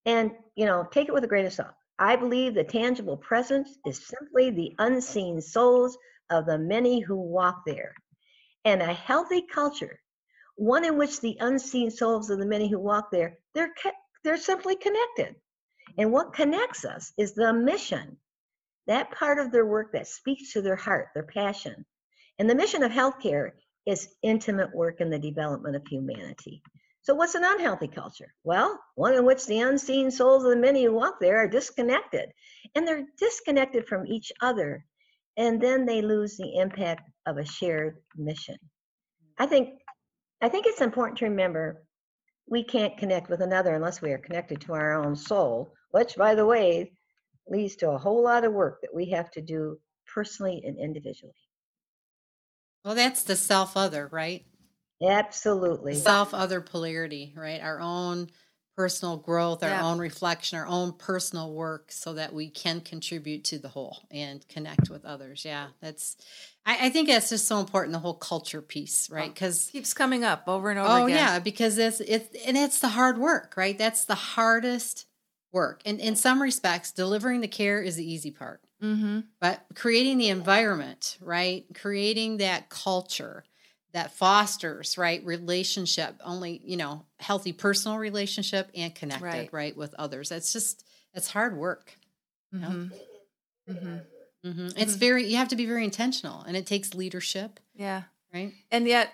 And 0.07 0.33
you 0.57 0.67
know, 0.67 0.87
take 0.91 1.09
it 1.09 1.15
with 1.15 1.25
a 1.25 1.29
grain 1.29 1.47
of 1.47 1.53
salt. 1.53 1.75
I 1.99 2.17
believe 2.17 2.55
the 2.55 2.65
tangible 2.65 3.17
presence 3.17 3.77
is 3.87 4.07
simply 4.07 4.51
the 4.51 4.75
unseen 4.79 5.41
souls 5.41 5.99
of 6.31 6.47
the 6.47 6.59
many 6.59 7.01
who 7.01 7.17
walk 7.17 7.63
there. 7.67 7.95
And 8.65 8.83
a 8.83 8.93
healthy 8.93 9.43
culture, 9.43 10.01
one 10.57 10.85
in 10.85 10.99
which 10.99 11.21
the 11.21 11.37
unseen 11.41 11.91
souls 11.91 12.31
of 12.31 12.39
the 12.39 12.47
many 12.47 12.69
who 12.69 12.79
walk 12.79 13.11
there, 13.11 13.39
they're 13.55 13.73
they're 14.25 14.37
simply 14.37 14.77
connected. 14.77 15.35
And 15.99 16.13
what 16.13 16.35
connects 16.35 16.85
us 16.85 17.13
is 17.19 17.33
the 17.33 17.53
mission 17.53 18.19
that 18.91 19.13
part 19.13 19.39
of 19.39 19.53
their 19.53 19.65
work 19.65 19.93
that 19.93 20.09
speaks 20.09 20.53
to 20.53 20.61
their 20.61 20.75
heart, 20.75 21.11
their 21.15 21.23
passion. 21.23 21.87
And 22.41 22.51
the 22.51 22.57
mission 22.57 22.83
of 22.83 22.91
healthcare 22.91 23.53
is 23.87 24.09
intimate 24.21 24.75
work 24.75 25.01
in 25.01 25.11
the 25.11 25.19
development 25.19 25.77
of 25.77 25.87
humanity. 25.87 26.61
So, 27.03 27.15
what's 27.15 27.37
an 27.37 27.45
unhealthy 27.45 27.87
culture? 27.87 28.35
Well, 28.43 28.81
one 28.97 29.15
in 29.15 29.25
which 29.25 29.47
the 29.47 29.61
unseen 29.61 30.11
souls 30.11 30.43
of 30.43 30.51
the 30.51 30.57
many 30.57 30.85
who 30.85 30.93
walk 30.93 31.21
there 31.21 31.39
are 31.39 31.47
disconnected, 31.47 32.31
and 32.75 32.87
they're 32.87 33.07
disconnected 33.17 33.87
from 33.87 34.09
each 34.09 34.33
other, 34.43 34.85
and 35.37 35.63
then 35.63 35.87
they 35.87 36.03
lose 36.03 36.37
the 36.37 36.59
impact 36.59 37.09
of 37.27 37.39
a 37.39 37.45
shared 37.45 37.99
mission. 38.17 38.57
I 39.39 39.47
think, 39.47 39.79
I 40.43 40.49
think 40.49 40.67
it's 40.67 40.81
important 40.81 41.19
to 41.19 41.27
remember 41.27 41.85
we 42.49 42.65
can't 42.65 42.99
connect 42.99 43.31
with 43.31 43.41
another 43.41 43.77
unless 43.77 44.03
we 44.03 44.11
are 44.11 44.19
connected 44.19 44.61
to 44.63 44.75
our 44.75 44.95
own 44.95 45.15
soul, 45.15 45.75
which, 45.93 46.17
by 46.17 46.35
the 46.35 46.45
way, 46.45 46.93
leads 47.51 47.77
to 47.77 47.91
a 47.91 47.99
whole 47.99 48.23
lot 48.23 48.45
of 48.45 48.53
work 48.53 48.81
that 48.83 48.95
we 48.95 49.11
have 49.11 49.31
to 49.33 49.41
do 49.41 49.79
personally 50.15 50.63
and 50.65 50.79
individually. 50.79 51.35
Well, 52.85 52.95
that's 52.95 53.25
the 53.25 53.37
self 53.37 53.77
other, 53.77 54.09
right? 54.11 54.45
Absolutely. 55.03 55.95
Self 55.95 56.33
other 56.33 56.61
polarity, 56.61 57.35
right? 57.37 57.61
Our 57.61 57.81
own 57.81 58.29
personal 58.77 59.19
growth, 59.19 59.63
our 59.63 59.69
yeah. 59.69 59.85
own 59.85 59.99
reflection, 59.99 60.59
our 60.59 60.67
own 60.67 60.93
personal 60.93 61.53
work 61.53 61.93
so 61.93 62.15
that 62.15 62.33
we 62.33 62.49
can 62.49 62.81
contribute 62.81 63.45
to 63.45 63.59
the 63.59 63.69
whole 63.69 63.99
and 64.11 64.47
connect 64.49 64.89
with 64.89 65.05
others. 65.05 65.45
Yeah, 65.45 65.69
that's, 65.83 66.17
I, 66.65 66.87
I 66.87 66.91
think 66.91 67.09
that's 67.09 67.29
just 67.29 67.47
so 67.47 67.59
important, 67.59 67.93
the 67.93 67.99
whole 67.99 68.15
culture 68.15 68.63
piece, 68.63 69.11
oh, 69.13 69.17
right? 69.17 69.35
Because 69.35 69.69
oh, 69.69 69.73
keeps 69.73 69.93
coming 69.93 70.25
up 70.25 70.45
over 70.47 70.71
and 70.71 70.79
over 70.79 70.89
oh, 70.91 71.05
again. 71.05 71.17
yeah, 71.19 71.39
because 71.41 71.77
it's, 71.77 72.01
it's, 72.01 72.47
and 72.47 72.57
it's 72.57 72.81
the 72.81 72.89
hard 72.89 73.19
work, 73.19 73.55
right? 73.55 73.77
That's 73.77 74.07
the 74.07 74.15
hardest 74.15 75.05
work. 75.53 75.83
And 75.85 76.01
in 76.01 76.17
some 76.17 76.41
respects, 76.41 76.93
delivering 76.93 77.41
the 77.41 77.49
care 77.49 77.83
is 77.83 77.97
the 77.97 78.11
easy 78.11 78.31
part. 78.31 78.61
Mm-hmm. 78.83 79.21
But 79.41 79.65
creating 79.75 80.19
the 80.19 80.29
environment, 80.29 81.19
right? 81.21 81.65
Creating 81.75 82.39
that 82.39 82.69
culture 82.69 83.45
that 83.93 84.13
fosters, 84.13 84.97
right? 84.97 85.25
Relationship, 85.25 86.15
only, 86.25 86.61
you 86.65 86.77
know, 86.77 87.05
healthy 87.19 87.53
personal 87.53 87.99
relationship 87.99 88.71
and 88.75 88.95
connected, 88.95 89.25
right, 89.25 89.53
right 89.53 89.77
with 89.77 89.95
others. 89.99 90.31
It's 90.31 90.53
just, 90.53 90.85
it's 91.13 91.29
hard 91.29 91.57
work. 91.57 91.93
Mm-hmm. 92.55 92.89
Mm-hmm. 93.71 94.49
mm-hmm. 94.49 94.69
It's 94.77 94.95
very, 94.95 95.27
you 95.27 95.37
have 95.37 95.49
to 95.49 95.57
be 95.57 95.67
very 95.67 95.85
intentional 95.85 96.43
and 96.43 96.57
it 96.57 96.67
takes 96.67 96.95
leadership. 96.95 97.59
Yeah. 97.75 98.05
Right. 98.33 98.53
And 98.71 98.87
yet, 98.87 99.13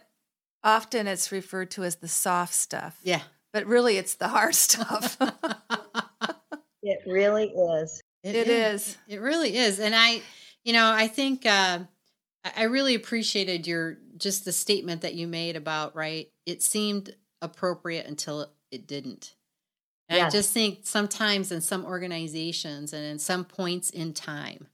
often 0.62 1.06
it's 1.06 1.32
referred 1.32 1.70
to 1.72 1.84
as 1.84 1.96
the 1.96 2.08
soft 2.08 2.52
stuff. 2.52 2.98
Yeah. 3.02 3.22
But 3.52 3.66
really, 3.66 3.96
it's 3.96 4.14
the 4.14 4.28
hard 4.28 4.54
stuff. 4.54 5.16
It 6.86 7.00
really 7.06 7.48
is. 7.48 8.00
it, 8.22 8.34
it 8.34 8.48
is. 8.48 8.82
is. 8.82 8.98
It 9.08 9.20
really 9.20 9.56
is. 9.56 9.80
And 9.80 9.94
I, 9.94 10.22
you 10.64 10.72
know, 10.72 10.90
I 10.90 11.08
think 11.08 11.44
uh, 11.44 11.80
I 12.56 12.64
really 12.64 12.94
appreciated 12.94 13.66
your 13.66 13.98
just 14.16 14.44
the 14.44 14.52
statement 14.52 15.02
that 15.02 15.14
you 15.14 15.26
made 15.26 15.56
about 15.56 15.96
right. 15.96 16.28
It 16.46 16.62
seemed 16.62 17.14
appropriate 17.42 18.06
until 18.06 18.50
it 18.70 18.86
didn't. 18.86 19.34
And 20.08 20.18
yes. 20.18 20.32
I 20.32 20.38
just 20.38 20.52
think 20.52 20.80
sometimes 20.82 21.50
in 21.50 21.60
some 21.60 21.84
organizations 21.84 22.92
and 22.92 23.04
in 23.04 23.18
some 23.18 23.44
points 23.44 23.90
in 23.90 24.12
time, 24.12 24.68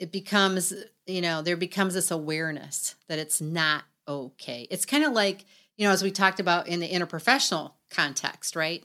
it 0.00 0.10
becomes, 0.10 0.72
you 1.06 1.20
know, 1.20 1.42
there 1.42 1.56
becomes 1.56 1.94
this 1.94 2.10
awareness 2.10 2.96
that 3.08 3.18
it's 3.20 3.40
not 3.40 3.84
okay. 4.08 4.66
It's 4.70 4.84
kind 4.84 5.04
of 5.04 5.12
like, 5.12 5.44
you 5.76 5.86
know, 5.86 5.92
as 5.92 6.02
we 6.02 6.10
talked 6.10 6.40
about 6.40 6.66
in 6.66 6.80
the 6.80 6.88
interprofessional 6.88 7.72
context, 7.90 8.56
right? 8.56 8.82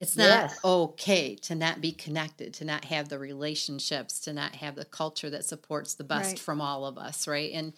It's 0.00 0.16
not 0.16 0.24
yes. 0.24 0.60
okay 0.64 1.34
to 1.36 1.54
not 1.54 1.80
be 1.80 1.92
connected, 1.92 2.54
to 2.54 2.64
not 2.64 2.86
have 2.86 3.10
the 3.10 3.18
relationships, 3.18 4.20
to 4.20 4.32
not 4.32 4.56
have 4.56 4.74
the 4.74 4.86
culture 4.86 5.28
that 5.30 5.44
supports 5.44 5.94
the 5.94 6.04
best 6.04 6.30
right. 6.30 6.38
from 6.38 6.60
all 6.60 6.86
of 6.86 6.96
us, 6.96 7.28
right? 7.28 7.52
And 7.52 7.74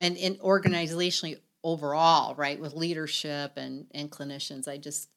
and 0.00 0.16
and 0.18 0.38
organizationally 0.40 1.38
overall, 1.62 2.34
right, 2.34 2.60
with 2.60 2.74
leadership 2.74 3.52
and 3.56 3.86
and 3.92 4.10
clinicians. 4.10 4.66
I 4.66 4.78
just 4.78 5.08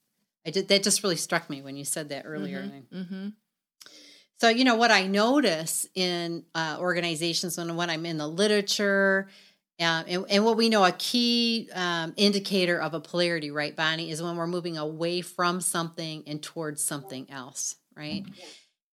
I 0.46 0.52
did 0.52 0.68
that 0.68 0.84
just 0.84 1.02
really 1.02 1.16
struck 1.16 1.50
me 1.50 1.64
when 1.64 1.76
you 1.76 1.86
said 1.86 2.10
that 2.10 2.26
earlier. 2.26 2.62
Mm-hmm. 2.62 2.98
Mm-hmm. 2.98 3.28
So, 4.40 4.50
you 4.50 4.66
know, 4.66 4.76
what 4.76 4.92
I 4.92 5.08
notice 5.08 5.88
in 5.96 6.44
uh, 6.54 6.76
organizations 6.80 7.58
when, 7.58 7.78
when 7.78 7.90
I'm 7.90 8.06
in 8.06 8.18
the 8.18 8.28
literature, 8.28 9.30
and, 9.80 10.26
and, 10.30 10.46
what 10.46 10.56
we 10.56 10.70
know 10.70 10.86
a 10.86 10.92
key 10.92 11.70
um, 11.74 12.14
indicator 12.16 12.80
of 12.80 12.94
a 12.94 13.00
polarity, 13.00 13.50
right, 13.50 13.76
Bonnie, 13.76 14.12
is 14.12 14.22
when 14.22 14.38
we're 14.38 14.48
moving 14.48 14.78
away 14.78 15.22
from 15.22 15.62
something 15.62 16.24
and 16.28 16.42
towards 16.44 16.84
something 16.84 17.30
else, 17.32 17.76
right? 17.98 18.24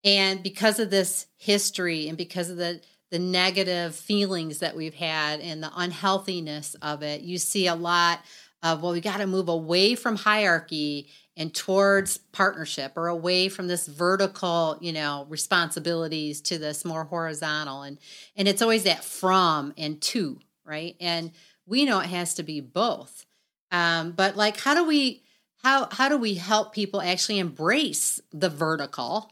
And 0.04 0.42
because 0.42 0.78
of 0.80 0.90
this 0.90 1.26
history 1.36 2.08
and 2.08 2.16
because 2.16 2.50
of 2.50 2.56
the 2.56 2.80
the 3.10 3.18
negative 3.18 3.96
feelings 3.96 4.60
that 4.60 4.76
we've 4.76 4.94
had 4.94 5.40
and 5.40 5.60
the 5.62 5.70
unhealthiness 5.76 6.76
of 6.76 7.02
it, 7.02 7.22
you 7.22 7.38
see 7.38 7.66
a 7.66 7.74
lot 7.74 8.20
of 8.62 8.82
well, 8.82 8.92
we 8.92 9.00
got 9.00 9.18
to 9.18 9.26
move 9.26 9.48
away 9.48 9.94
from 9.94 10.16
hierarchy 10.16 11.08
and 11.36 11.54
towards 11.54 12.18
partnership 12.18 12.92
or 12.96 13.08
away 13.08 13.48
from 13.48 13.66
this 13.66 13.86
vertical 13.86 14.78
you 14.80 14.92
know 14.92 15.26
responsibilities 15.28 16.40
to 16.40 16.58
this 16.58 16.84
more 16.84 17.04
horizontal 17.04 17.82
and 17.82 17.98
and 18.36 18.48
it's 18.48 18.62
always 18.62 18.84
that 18.84 19.04
from 19.04 19.72
and 19.76 20.00
to 20.00 20.38
right? 20.70 20.96
And 21.00 21.32
we 21.66 21.84
know 21.84 21.98
it 21.98 22.06
has 22.06 22.34
to 22.34 22.42
be 22.42 22.60
both. 22.60 23.26
Um, 23.72 24.12
but 24.12 24.36
like 24.36 24.58
how 24.58 24.74
do 24.74 24.84
we 24.86 25.22
how 25.62 25.88
how 25.90 26.08
do 26.08 26.16
we 26.16 26.34
help 26.34 26.72
people 26.72 27.02
actually 27.02 27.38
embrace 27.38 28.20
the 28.32 28.48
vertical? 28.48 29.30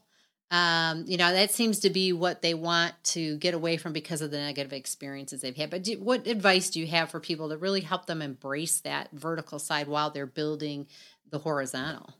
Um, 0.51 1.05
you 1.07 1.16
know 1.16 1.33
that 1.33 1.53
seems 1.53 1.81
to 1.81 1.90
be 1.90 2.12
what 2.12 2.42
they 2.42 2.55
want 2.55 2.94
to 3.05 3.37
get 3.38 3.55
away 3.55 3.77
from 3.77 3.92
because 3.92 4.22
of 4.22 4.31
the 4.31 4.38
negative 4.38 4.72
experiences 4.72 5.40
they've 5.40 5.57
had. 5.57 5.70
But 5.70 5.85
do, 5.85 5.94
what 6.01 6.27
advice 6.27 6.70
do 6.70 6.81
you 6.81 6.87
have 6.87 7.11
for 7.11 7.20
people 7.20 7.51
to 7.51 7.59
really 7.59 7.83
help 7.83 8.07
them 8.07 8.22
embrace 8.22 8.81
that 8.81 9.11
vertical 9.12 9.59
side 9.59 9.88
while 9.88 10.11
they're 10.11 10.27
building 10.27 10.87
the 11.31 11.38
horizontal? 11.38 12.14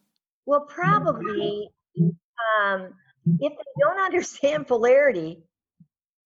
Well, 0.45 0.61
probably 0.61 1.71
um, 1.99 2.95
if 3.41 3.53
they 3.53 3.81
don't 3.81 4.01
understand 4.05 4.67
polarity 4.67 5.43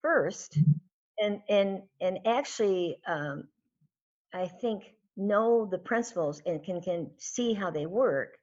first, 0.01 0.57
and 1.19 1.41
and 1.49 1.83
and 2.01 2.19
actually, 2.25 2.97
um, 3.07 3.47
I 4.33 4.47
think 4.47 4.83
know 5.15 5.67
the 5.69 5.77
principles 5.77 6.41
and 6.45 6.63
can 6.63 6.81
can 6.81 7.11
see 7.17 7.53
how 7.53 7.71
they 7.71 7.85
work. 7.85 8.37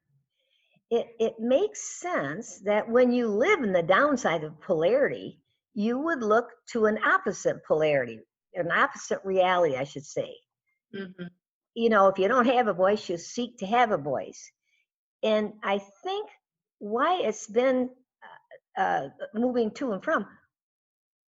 It 0.91 1.09
it 1.19 1.35
makes 1.39 2.01
sense 2.01 2.61
that 2.65 2.89
when 2.89 3.13
you 3.13 3.29
live 3.29 3.63
in 3.63 3.73
the 3.73 3.83
downside 3.83 4.45
of 4.45 4.61
polarity, 4.61 5.41
you 5.75 5.99
would 5.99 6.23
look 6.23 6.49
to 6.73 6.87
an 6.87 6.99
opposite 7.05 7.65
polarity, 7.65 8.21
an 8.55 8.71
opposite 8.71 9.21
reality, 9.25 9.77
I 9.77 9.85
should 9.85 10.07
say. 10.07 10.35
Mm-hmm 10.95 11.27
you 11.75 11.89
know, 11.89 12.09
if 12.09 12.19
you 12.19 12.29
don't 12.29 12.47
have 12.47 12.69
a 12.69 12.73
voice, 12.73 13.09
you 13.09 13.17
seek 13.17 13.59
to 13.59 13.67
have 13.67 13.93
a 13.93 13.99
voice. 13.99 14.51
And 15.23 15.53
I 15.63 15.81
think 16.03 16.29
why 16.79 17.21
it's 17.23 17.47
been 17.47 17.91
uh, 18.77 18.81
uh, 18.81 19.09
moving 19.35 19.71
to 19.73 19.93
and 19.93 20.03
from, 20.03 20.27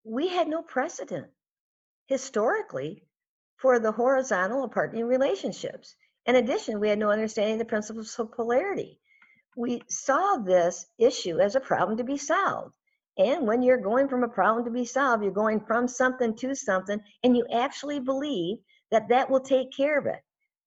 we 0.05 0.29
had 0.29 0.49
no 0.49 0.63
precedent 0.63 1.29
historically 2.07 3.05
for 3.57 3.79
the 3.79 3.93
horizontal 3.93 4.69
partnering 4.69 5.07
relationships. 5.07 5.95
In 6.27 6.37
addition, 6.37 6.81
we 6.81 6.89
had 6.89 6.99
no 6.99 7.11
understanding 7.11 7.55
of 7.55 7.59
the 7.61 7.65
principles 7.65 8.19
of 8.19 8.33
polarity. 8.33 8.99
We 9.57 9.83
saw 9.89 10.37
this 10.37 10.87
issue 10.99 11.39
as 11.39 11.55
a 11.55 11.61
problem 11.61 11.99
to 11.99 12.05
be 12.05 12.17
solved. 12.17 12.75
And 13.19 13.47
when 13.47 13.63
you're 13.63 13.79
going 13.83 14.09
from 14.09 14.25
a 14.25 14.29
problem 14.29 14.65
to 14.65 14.71
be 14.71 14.87
solved, 14.87 15.23
you're 15.23 15.33
going 15.33 15.61
from 15.61 15.87
something 15.87 16.35
to 16.37 16.55
something, 16.55 17.01
and 17.23 17.37
you 17.37 17.47
actually 17.53 18.01
believe 18.01 18.59
that 18.91 19.09
that 19.11 19.31
will 19.31 19.41
take 19.41 19.77
care 19.77 19.99
of 19.99 20.07
it. 20.07 20.21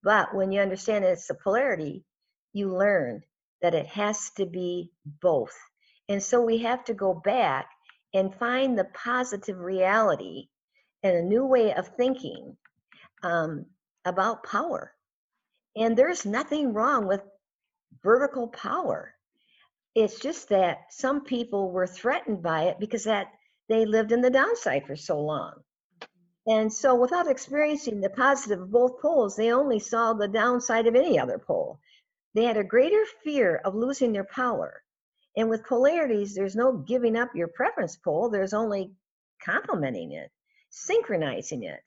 But 0.03 0.35
when 0.35 0.51
you 0.51 0.61
understand 0.61 1.03
it's 1.03 1.29
a 1.29 1.35
polarity, 1.35 2.03
you 2.53 2.75
learn 2.75 3.23
that 3.61 3.73
it 3.73 3.87
has 3.87 4.29
to 4.37 4.45
be 4.45 4.91
both. 5.05 5.57
And 6.07 6.21
so 6.21 6.41
we 6.41 6.59
have 6.59 6.83
to 6.85 6.93
go 6.93 7.13
back 7.13 7.67
and 8.15 8.33
find 8.33 8.79
the 8.79 8.85
positive 8.85 9.59
reality 9.59 10.47
and 11.03 11.17
a 11.17 11.21
new 11.21 11.45
way 11.45 11.73
of 11.73 11.89
thinking 11.89 12.55
um, 13.23 13.65
about 14.05 14.45
power. 14.45 14.93
And 15.75 15.97
there's 15.97 16.25
nothing 16.25 16.73
wrong 16.73 17.07
with 17.07 17.21
vertical 18.01 18.47
power. 18.47 19.13
It's 19.93 20.17
just 20.19 20.47
that 20.49 20.85
some 20.91 21.25
people 21.25 21.71
were 21.71 21.87
threatened 21.87 22.41
by 22.41 22.63
it 22.63 22.79
because 22.79 23.03
that 23.03 23.27
they 23.67 23.85
lived 23.85 24.13
in 24.13 24.21
the 24.21 24.29
downside 24.29 24.87
for 24.87 24.95
so 24.95 25.19
long. 25.19 25.53
And 26.47 26.71
so, 26.71 26.95
without 26.95 27.29
experiencing 27.29 27.99
the 27.99 28.09
positive 28.09 28.61
of 28.61 28.71
both 28.71 29.01
poles, 29.01 29.35
they 29.35 29.51
only 29.51 29.79
saw 29.79 30.13
the 30.13 30.27
downside 30.27 30.87
of 30.87 30.95
any 30.95 31.19
other 31.19 31.39
pole. 31.39 31.79
They 32.33 32.45
had 32.45 32.57
a 32.57 32.63
greater 32.63 33.03
fear 33.23 33.57
of 33.65 33.75
losing 33.75 34.13
their 34.13 34.25
power. 34.25 34.84
And 35.37 35.49
with 35.49 35.65
polarities, 35.65 36.33
there's 36.33 36.55
no 36.55 36.71
giving 36.73 37.17
up 37.17 37.35
your 37.35 37.49
preference 37.49 37.97
pole, 37.97 38.29
there's 38.29 38.53
only 38.53 38.91
complementing 39.43 40.13
it, 40.13 40.31
synchronizing 40.69 41.63
it. 41.63 41.81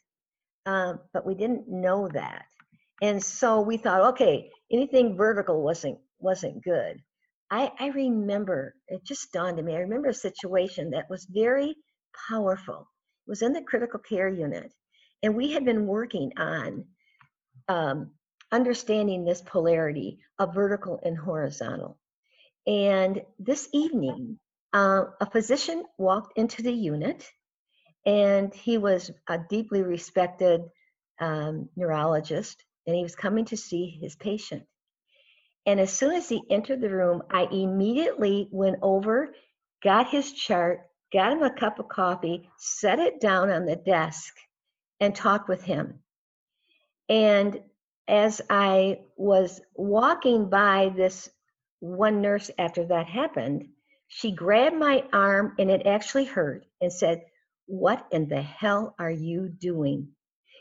Um, 0.67 1.01
but 1.15 1.27
we 1.27 1.35
didn't 1.35 1.69
know 1.69 2.09
that. 2.09 2.45
And 3.01 3.23
so 3.23 3.61
we 3.61 3.77
thought, 3.77 4.13
okay, 4.15 4.51
anything 4.71 5.17
vertical 5.17 5.63
wasn't 5.63 5.99
wasn't 6.19 6.63
good. 6.65 7.01
I, 7.51 7.73
I 7.79 7.89
remember, 7.89 8.75
it 8.89 9.05
just 9.05 9.33
dawned 9.33 9.59
on 9.59 9.65
me, 9.65 9.75
I 9.75 9.79
remember 9.79 10.09
a 10.09 10.15
situation 10.15 10.91
that 10.91 11.09
was 11.09 11.25
very 11.25 11.77
powerful 12.29 12.89
It 13.27 13.31
was 13.31 13.43
in 13.43 13.53
the 13.53 13.63
critical 13.63 14.01
care 14.01 14.29
unit, 14.29 14.73
and 15.23 15.35
we 15.35 15.53
had 15.53 15.65
been 15.65 15.87
working 15.87 16.33
on 16.37 16.85
um, 17.69 18.11
understanding 18.53 19.25
this 19.25 19.41
polarity 19.43 20.21
of 20.39 20.55
vertical 20.55 21.01
and 21.05 21.17
horizontal. 21.17 21.98
And 22.69 23.23
this 23.39 23.67
evening, 23.73 24.39
uh, 24.75 25.05
a 25.23 25.31
physician 25.31 25.85
walked 25.97 26.37
into 26.37 26.63
the 26.63 26.73
unit, 26.73 27.27
and 28.05 28.53
he 28.53 28.77
was 28.77 29.11
a 29.27 29.39
deeply 29.49 29.83
respected 29.83 30.65
um, 31.19 31.71
neurologist, 31.77 32.63
and 32.87 32.95
he 32.95 33.03
was 33.03 33.15
coming 33.15 33.47
to 33.47 33.57
see 33.57 33.99
his 34.03 34.17
patient. 34.17 34.65
And 35.65 35.81
as 35.81 35.91
soon 35.91 36.13
as 36.13 36.29
he 36.29 36.43
entered 36.51 36.83
the 36.83 36.91
room, 36.91 37.23
I 37.31 37.49
immediately 37.51 38.49
went 38.51 38.77
over, 38.83 39.35
got 39.83 40.11
his 40.11 40.31
chart, 40.33 40.81
got 41.11 41.33
him 41.33 41.43
a 41.43 41.51
cup 41.51 41.79
of 41.79 41.89
coffee, 41.89 42.51
set 42.59 42.99
it 42.99 43.19
down 43.19 43.49
on 43.49 43.65
the 43.65 43.77
desk, 43.77 44.35
and 45.01 45.15
talked 45.15 45.49
with 45.49 45.63
him. 45.63 46.01
And 47.09 47.63
as 48.07 48.43
I 48.51 49.01
was 49.17 49.63
walking 49.75 50.51
by 50.51 50.93
this 50.95 51.31
one 51.81 52.21
nurse 52.23 52.51
after 52.59 52.87
that 52.87 53.07
happened, 53.07 53.69
she 54.09 54.33
grabbed 54.33 54.77
my 54.77 55.05
arm 55.13 55.55
and 55.59 55.71
it 55.71 55.87
actually 55.87 56.25
hurt 56.25 56.65
and 56.81 56.93
said, 56.93 57.25
What 57.67 58.07
in 58.11 58.29
the 58.29 58.43
hell 58.43 58.95
are 58.99 59.11
you 59.11 59.49
doing? 59.49 60.09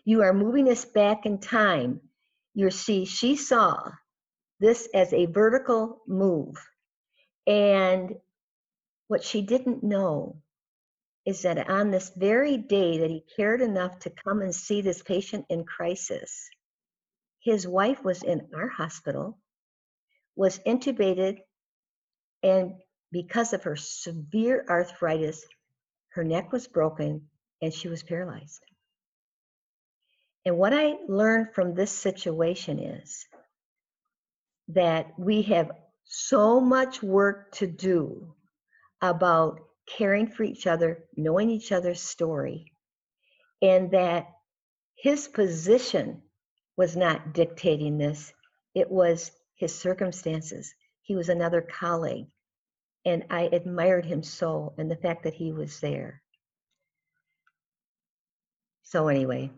You 0.06 0.22
are 0.22 0.34
moving 0.34 0.70
us 0.70 0.86
back 0.86 1.26
in 1.26 1.40
time. 1.40 2.02
You 2.54 2.72
see, 2.72 3.06
she 3.06 3.36
saw 3.36 3.92
this 4.60 4.88
as 4.94 5.14
a 5.14 5.26
vertical 5.26 6.02
move. 6.08 6.56
And 7.46 8.16
what 9.08 9.24
she 9.24 9.42
didn't 9.42 9.84
know 9.84 10.42
is 11.26 11.42
that 11.44 11.70
on 11.70 11.92
this 11.92 12.12
very 12.16 12.58
day 12.58 13.00
that 13.00 13.10
he 13.10 13.24
cared 13.36 13.62
enough 13.62 14.00
to 14.00 14.10
come 14.10 14.42
and 14.42 14.56
see 14.56 14.82
this 14.82 15.02
patient 15.02 15.46
in 15.50 15.66
crisis, 15.66 16.50
his 17.42 17.68
wife 17.68 18.04
was 18.04 18.24
in 18.24 18.50
our 18.56 18.68
hospital, 18.68 19.38
was 20.38 20.60
intubated, 20.60 21.40
and 22.44 22.74
because 23.12 23.54
of 23.54 23.64
her 23.64 23.76
severe 23.76 24.66
arthritis, 24.70 25.44
her 26.10 26.24
neck 26.24 26.52
was 26.52 26.68
broken 26.68 27.30
and 27.62 27.74
she 27.74 27.88
was 27.88 28.04
paralyzed. 28.04 28.62
And 30.46 30.58
what 30.58 30.74
I 30.74 30.96
learned 31.08 31.54
from 31.54 31.74
this 31.74 31.92
situation 31.92 32.80
is 32.80 33.26
that 34.70 35.08
we 35.18 35.42
have 35.44 35.72
so 36.06 36.62
much 36.62 37.02
work 37.04 37.52
to 37.54 37.68
do 37.68 38.34
about 39.02 39.60
caring 39.88 40.28
for 40.28 40.44
each 40.44 40.68
other, 40.68 41.04
knowing 41.16 41.50
each 41.50 41.72
other's 41.72 42.02
story, 42.02 42.72
and 43.62 43.92
that 43.92 44.28
his 44.96 45.28
position 45.28 46.22
was 46.78 46.96
not 46.96 47.34
dictating 47.34 47.98
this, 47.98 48.32
it 48.76 48.90
was 48.90 49.32
his 49.58 49.76
circumstances. 49.76 50.74
He 51.02 51.16
was 51.16 51.30
another 51.30 51.62
colleague, 51.62 52.28
and 53.06 53.26
I 53.30 53.44
admired 53.52 54.06
him 54.06 54.24
so, 54.24 54.74
and 54.78 54.90
the 54.90 54.96
fact 54.96 55.24
that 55.24 55.34
he 55.34 55.52
was 55.52 55.80
there. 55.80 56.22
So, 58.84 59.10
anyway. 59.10 59.52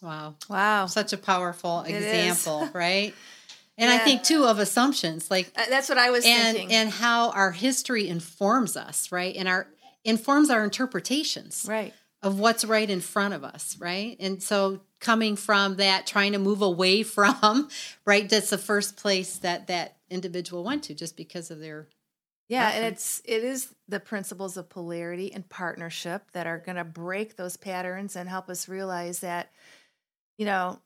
Wow. 0.00 0.36
Wow. 0.48 0.86
Such 0.86 1.12
a 1.12 1.18
powerful 1.18 1.82
it 1.82 1.94
example, 1.94 2.70
right? 2.74 3.14
And 3.76 3.90
yeah. 3.90 3.96
I 3.96 3.98
think 3.98 4.22
too 4.22 4.44
of 4.44 4.58
assumptions, 4.58 5.30
like 5.30 5.52
uh, 5.56 5.64
that's 5.68 5.88
what 5.88 5.98
I 5.98 6.10
was 6.10 6.24
and, 6.24 6.56
thinking, 6.56 6.76
and 6.76 6.90
how 6.90 7.30
our 7.30 7.52
history 7.52 8.08
informs 8.08 8.76
us, 8.76 9.12
right? 9.12 9.36
And 9.36 9.48
our 9.48 9.68
informs 10.04 10.50
our 10.50 10.64
interpretations, 10.64 11.66
right, 11.68 11.94
of 12.22 12.40
what's 12.40 12.64
right 12.64 12.88
in 12.88 13.00
front 13.00 13.34
of 13.34 13.44
us, 13.44 13.76
right? 13.78 14.16
And 14.18 14.42
so 14.42 14.80
coming 15.00 15.36
from 15.36 15.76
that 15.76 16.06
trying 16.06 16.32
to 16.32 16.38
move 16.38 16.62
away 16.62 17.02
from 17.02 17.68
right 18.04 18.28
that's 18.28 18.50
the 18.50 18.58
first 18.58 18.96
place 18.96 19.38
that 19.38 19.66
that 19.66 19.96
individual 20.10 20.64
went 20.64 20.82
to 20.84 20.94
just 20.94 21.16
because 21.16 21.50
of 21.50 21.60
their 21.60 21.86
yeah 22.48 22.70
and 22.70 22.84
it's 22.86 23.20
it 23.24 23.44
is 23.44 23.74
the 23.88 24.00
principles 24.00 24.56
of 24.56 24.68
polarity 24.68 25.32
and 25.32 25.48
partnership 25.48 26.30
that 26.32 26.46
are 26.46 26.58
going 26.58 26.76
to 26.76 26.84
break 26.84 27.36
those 27.36 27.56
patterns 27.56 28.16
and 28.16 28.28
help 28.28 28.48
us 28.48 28.68
realize 28.68 29.20
that 29.20 29.50
you 30.38 30.46
know 30.46 30.80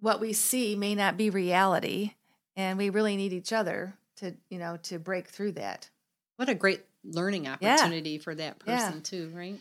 what 0.00 0.20
we 0.20 0.32
see 0.32 0.76
may 0.76 0.94
not 0.94 1.16
be 1.16 1.30
reality 1.30 2.12
and 2.56 2.78
we 2.78 2.90
really 2.90 3.16
need 3.16 3.32
each 3.32 3.52
other 3.52 3.94
to 4.16 4.34
you 4.48 4.58
know 4.58 4.78
to 4.82 4.98
break 4.98 5.28
through 5.28 5.52
that 5.52 5.90
what 6.36 6.48
a 6.48 6.54
great 6.54 6.82
learning 7.04 7.48
opportunity 7.48 8.10
yeah. 8.10 8.20
for 8.20 8.34
that 8.34 8.58
person 8.58 8.94
yeah. 8.96 9.00
too 9.02 9.32
right 9.34 9.58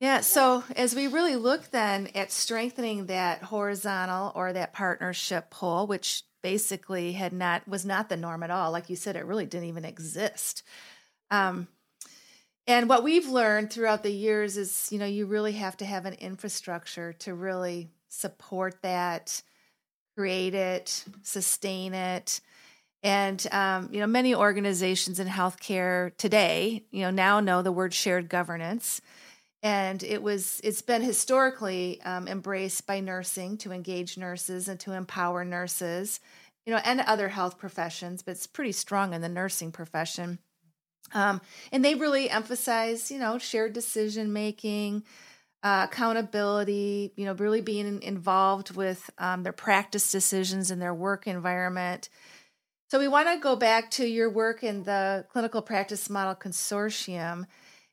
yeah, 0.00 0.20
so 0.20 0.62
as 0.76 0.94
we 0.94 1.08
really 1.08 1.34
look 1.34 1.70
then 1.70 2.08
at 2.14 2.30
strengthening 2.30 3.06
that 3.06 3.42
horizontal 3.42 4.30
or 4.34 4.52
that 4.52 4.72
partnership 4.72 5.50
pole, 5.50 5.88
which 5.88 6.22
basically 6.40 7.12
had 7.12 7.32
not 7.32 7.66
was 7.66 7.84
not 7.84 8.08
the 8.08 8.16
norm 8.16 8.44
at 8.44 8.50
all, 8.50 8.70
like 8.70 8.88
you 8.88 8.94
said, 8.94 9.16
it 9.16 9.26
really 9.26 9.46
didn't 9.46 9.68
even 9.68 9.84
exist. 9.84 10.62
Um, 11.32 11.66
and 12.68 12.88
what 12.88 13.02
we've 13.02 13.26
learned 13.26 13.72
throughout 13.72 14.04
the 14.04 14.12
years 14.12 14.56
is, 14.56 14.88
you 14.92 14.98
know, 14.98 15.06
you 15.06 15.26
really 15.26 15.52
have 15.52 15.76
to 15.78 15.84
have 15.84 16.06
an 16.06 16.14
infrastructure 16.14 17.14
to 17.14 17.34
really 17.34 17.88
support 18.08 18.82
that, 18.82 19.42
create 20.16 20.54
it, 20.54 21.04
sustain 21.22 21.92
it. 21.94 22.40
And 23.02 23.44
um, 23.50 23.88
you 23.90 23.98
know, 23.98 24.06
many 24.06 24.32
organizations 24.32 25.18
in 25.18 25.26
healthcare 25.26 26.16
today, 26.18 26.84
you 26.92 27.02
know, 27.02 27.10
now 27.10 27.40
know 27.40 27.62
the 27.62 27.72
word 27.72 27.94
shared 27.94 28.28
governance 28.28 29.00
and 29.62 30.02
it 30.02 30.22
was 30.22 30.60
it's 30.62 30.82
been 30.82 31.02
historically 31.02 32.00
um, 32.02 32.28
embraced 32.28 32.86
by 32.86 33.00
nursing 33.00 33.56
to 33.58 33.72
engage 33.72 34.16
nurses 34.16 34.68
and 34.68 34.78
to 34.80 34.92
empower 34.92 35.44
nurses 35.44 36.20
you 36.64 36.72
know 36.72 36.80
and 36.84 37.00
other 37.00 37.28
health 37.28 37.58
professions 37.58 38.22
but 38.22 38.32
it's 38.32 38.46
pretty 38.46 38.72
strong 38.72 39.14
in 39.14 39.20
the 39.20 39.28
nursing 39.28 39.72
profession. 39.72 40.38
Um, 41.14 41.40
and 41.72 41.82
they 41.82 41.94
really 41.94 42.30
emphasize 42.30 43.10
you 43.10 43.18
know 43.18 43.38
shared 43.38 43.72
decision 43.72 44.32
making 44.32 45.04
uh, 45.62 45.86
accountability 45.90 47.12
you 47.16 47.24
know 47.24 47.32
really 47.34 47.60
being 47.60 48.02
involved 48.02 48.76
with 48.76 49.10
um, 49.18 49.42
their 49.42 49.52
practice 49.52 50.12
decisions 50.12 50.70
in 50.70 50.78
their 50.78 50.94
work 50.94 51.26
environment. 51.26 52.08
So 52.90 52.98
we 52.98 53.08
want 53.08 53.28
to 53.28 53.38
go 53.38 53.54
back 53.54 53.90
to 53.92 54.06
your 54.06 54.30
work 54.30 54.62
in 54.62 54.84
the 54.84 55.26
clinical 55.30 55.60
practice 55.60 56.08
model 56.08 56.34
consortium 56.34 57.44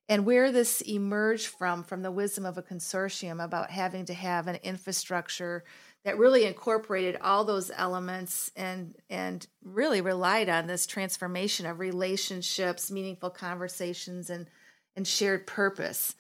and 0.08 0.26
where 0.26 0.52
this 0.52 0.82
emerged 0.82 1.48
from 1.48 1.84
from 1.84 2.02
the 2.02 2.12
wisdom 2.12 2.46
of 2.46 2.58
a 2.58 2.64
consortium 2.64 3.44
about 3.44 3.72
having 3.72 4.06
to 4.06 4.14
have 4.14 4.48
an 4.48 4.58
infrastructure 4.64 5.64
that 6.04 6.20
really 6.20 6.46
incorporated 6.46 7.18
all 7.22 7.44
those 7.44 7.72
elements 7.76 8.52
and 8.56 8.96
and 9.10 9.48
really 9.64 10.02
relied 10.02 10.48
on 10.48 10.68
this 10.68 10.86
transformation 10.86 11.66
of 11.66 11.80
relationships 11.80 12.92
meaningful 12.92 13.32
conversations 13.32 14.30
and 14.30 14.48
and 14.96 15.08
shared 15.08 15.46
purpose. 15.46 16.16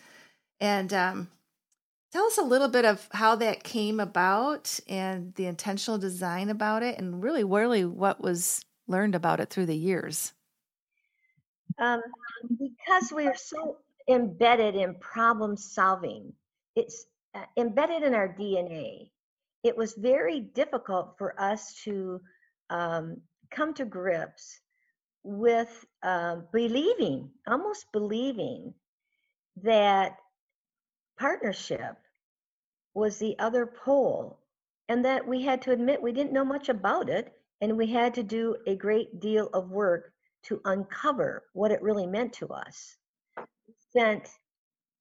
And 0.60 0.91
um, 0.93 1.30
tell 2.12 2.26
us 2.26 2.38
a 2.38 2.43
little 2.43 2.67
bit 2.67 2.84
of 2.84 3.08
how 3.12 3.36
that 3.36 3.63
came 3.63 4.00
about 4.00 4.80
and 4.89 5.34
the 5.36 5.45
intentional 5.45 6.00
design 6.00 6.50
about 6.50 6.82
it 6.82 6.98
and 6.98 7.24
really 7.24 7.43
really 7.43 7.86
what 7.86 8.19
was 8.19 8.65
learned 8.88 9.13
about 9.13 9.39
it 9.39 9.52
through 9.52 9.67
the 9.67 9.78
years. 9.78 10.34
Um, 11.78 12.02
because 12.43 13.12
we 13.12 13.28
are 13.28 13.36
so 13.36 13.78
embedded 14.10 14.76
in 14.76 14.95
problem 14.95 15.58
solving, 15.58 16.34
it's 16.76 17.06
uh, 17.34 17.43
embedded 17.58 18.04
in 18.04 18.13
our 18.13 18.28
DNA. 18.28 19.10
It 19.63 19.76
was 19.76 19.93
very 19.93 20.39
difficult 20.39 21.15
for 21.17 21.39
us 21.41 21.74
to 21.84 22.21
um, 22.69 23.17
come 23.52 23.74
to 23.76 23.86
grips 23.86 24.60
with 25.24 25.86
uh, 26.04 26.38
believing, 26.52 27.32
almost 27.48 27.86
believing 27.91 28.74
that 29.63 30.17
partnership 31.17 31.98
was 32.93 33.17
the 33.17 33.38
other 33.39 33.65
pole, 33.65 34.39
and 34.88 35.04
that 35.06 35.28
we 35.28 35.41
had 35.41 35.62
to 35.63 35.71
admit 35.71 36.02
we 36.02 36.12
didn't 36.12 36.34
know 36.34 36.45
much 36.45 36.69
about 36.69 37.10
it, 37.10 37.34
and 37.62 37.76
we 37.76 37.88
had 37.88 38.13
to 38.13 38.24
do 38.24 38.56
a 38.67 38.76
great 38.76 39.19
deal 39.19 39.50
of 39.54 39.71
work 39.71 40.13
to 40.47 40.62
uncover 40.65 41.43
what 41.53 41.71
it 41.71 41.81
really 41.81 42.08
meant 42.08 42.34
to 42.34 42.47
us. 42.47 42.95
Spent 43.89 44.29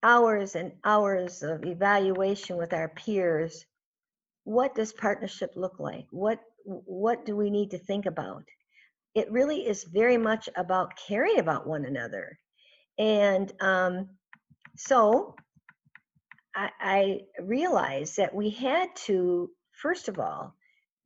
hours 0.02 0.54
and 0.54 0.72
hours 0.85 1.42
of 1.42 1.64
evaluation 1.64 2.57
with 2.57 2.72
our 2.72 2.88
peers. 2.88 3.64
What 4.44 4.74
does 4.74 4.92
partnership 4.92 5.52
look 5.57 5.80
like? 5.80 6.07
What 6.11 6.40
what 6.64 7.26
do 7.26 7.37
we 7.37 7.50
need 7.50 7.70
to 7.72 7.78
think 7.78 8.07
about? 8.07 8.44
It 9.14 9.30
really 9.30 9.66
is 9.66 9.85
very 9.85 10.16
much 10.16 10.48
about 10.57 10.96
caring 10.96 11.38
about 11.38 11.66
one 11.66 11.85
another. 11.85 12.38
And 12.98 13.52
um, 13.61 14.09
so 14.76 15.35
I, 16.54 16.70
I 16.80 17.20
realized 17.40 18.16
that 18.16 18.35
we 18.35 18.50
had 18.50 18.94
to, 19.07 19.50
first 19.72 20.09
of 20.09 20.18
all, 20.18 20.54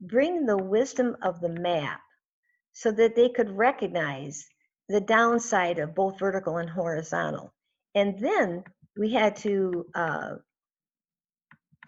bring 0.00 0.46
the 0.46 0.56
wisdom 0.56 1.16
of 1.22 1.40
the 1.40 1.48
map 1.48 2.00
so 2.78 2.92
that 2.92 3.16
they 3.16 3.28
could 3.28 3.50
recognize 3.50 4.46
the 4.88 5.00
downside 5.00 5.80
of 5.80 5.96
both 5.96 6.16
vertical 6.16 6.58
and 6.58 6.70
horizontal. 6.70 7.52
And 7.96 8.16
then 8.20 8.62
we 8.96 9.12
had 9.12 9.34
to 9.38 9.84
uh, 9.96 10.34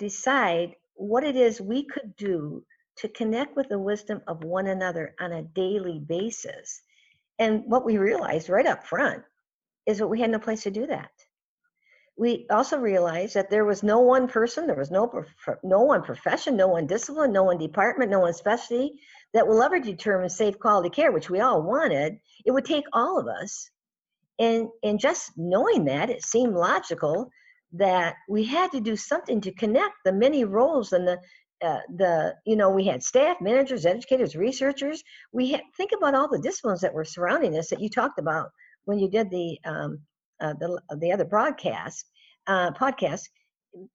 decide 0.00 0.74
what 0.94 1.22
it 1.22 1.37
is 1.37 1.61
we 1.61 1.85
could 1.85 2.16
do 2.16 2.64
to 2.96 3.09
connect 3.09 3.55
with 3.55 3.68
the 3.68 3.79
wisdom 3.79 4.20
of 4.26 4.42
one 4.42 4.66
another 4.66 5.14
on 5.20 5.31
a 5.31 5.44
daily 5.44 6.00
basis. 6.00 6.83
And 7.38 7.62
what 7.66 7.85
we 7.87 7.96
realized 7.96 8.48
right 8.48 8.66
up 8.66 8.85
front 8.85 9.22
is 9.87 9.98
that 9.98 10.09
we 10.09 10.20
had 10.20 10.31
no 10.31 10.40
place 10.40 10.64
to 10.64 10.72
do 10.72 10.88
that. 10.88 11.12
We 12.16 12.48
also 12.50 12.79
realized 12.79 13.35
that 13.35 13.48
there 13.48 13.64
was 13.64 13.85
no 13.85 14.00
one 14.00 14.26
person, 14.26 14.66
there 14.66 14.76
was 14.76 14.90
no 14.90 15.24
no 15.62 15.83
one 15.83 16.03
profession, 16.03 16.57
no 16.57 16.66
one 16.66 16.88
discipline, 16.88 17.33
no 17.33 17.44
one 17.44 17.59
department, 17.59 18.11
no 18.11 18.18
one 18.18 18.35
specialty 18.35 19.00
that 19.32 19.46
will 19.46 19.62
ever 19.62 19.78
determine 19.78 20.28
safe 20.28 20.58
quality 20.58 20.90
care, 20.90 21.12
which 21.12 21.30
we 21.30 21.40
all 21.40 21.62
wanted. 21.62 22.18
It 22.44 22.50
would 22.50 22.64
take 22.64 22.84
all 22.92 23.18
of 23.18 23.26
us. 23.26 23.70
And, 24.38 24.68
and 24.82 24.98
just 24.98 25.32
knowing 25.36 25.84
that, 25.84 26.10
it 26.10 26.24
seemed 26.24 26.54
logical 26.54 27.30
that 27.72 28.16
we 28.28 28.44
had 28.44 28.72
to 28.72 28.80
do 28.80 28.96
something 28.96 29.40
to 29.42 29.52
connect 29.52 29.94
the 30.04 30.12
many 30.12 30.44
roles 30.44 30.92
and 30.92 31.06
the 31.06 31.18
uh, 31.62 31.80
the 31.96 32.34
you 32.46 32.56
know 32.56 32.70
we 32.70 32.86
had 32.86 33.02
staff 33.02 33.36
managers 33.40 33.84
educators 33.84 34.34
researchers 34.34 35.02
we 35.32 35.52
had 35.52 35.60
think 35.76 35.90
about 35.94 36.14
all 36.14 36.26
the 36.26 36.38
disciplines 36.38 36.80
that 36.80 36.94
were 36.94 37.04
surrounding 37.04 37.56
us 37.58 37.68
that 37.68 37.80
you 37.80 37.88
talked 37.90 38.18
about 38.18 38.48
when 38.86 38.98
you 38.98 39.10
did 39.10 39.30
the 39.30 39.58
um, 39.66 39.98
uh, 40.40 40.54
the, 40.58 40.80
the 41.00 41.12
other 41.12 41.24
broadcast 41.24 42.06
uh, 42.46 42.70
podcast 42.72 43.28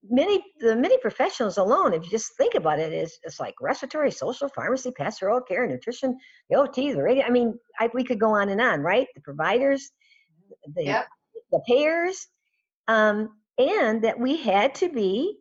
many 0.10 0.42
the 0.62 0.76
many 0.76 0.98
professionals 1.00 1.58
alone 1.58 1.94
if 1.94 2.04
you 2.04 2.10
just 2.10 2.38
think 2.38 2.56
about 2.56 2.80
it 2.80 2.94
is 2.94 3.20
it's 3.24 3.42
like 3.42 3.54
respiratory 3.62 4.10
social 4.10 4.48
pharmacy 4.48 4.90
pastoral 4.92 5.42
care 5.42 5.68
nutrition 5.68 6.18
the 6.50 6.56
ot 6.56 6.74
the 6.74 6.96
radio 6.96 7.26
i 7.26 7.30
mean 7.30 7.54
I, 7.78 7.90
we 7.94 8.06
could 8.06 8.20
go 8.20 8.30
on 8.30 8.48
and 8.50 8.62
on 8.62 8.80
right? 8.80 9.08
The 9.16 9.22
providers 9.22 9.92
the 10.74 10.86
yep. 10.86 11.08
the 11.52 11.62
payers 11.68 12.28
um, 12.88 13.30
and 13.58 14.04
that 14.04 14.20
we 14.20 14.38
had 14.38 14.76
to 14.76 14.90
be 14.90 15.38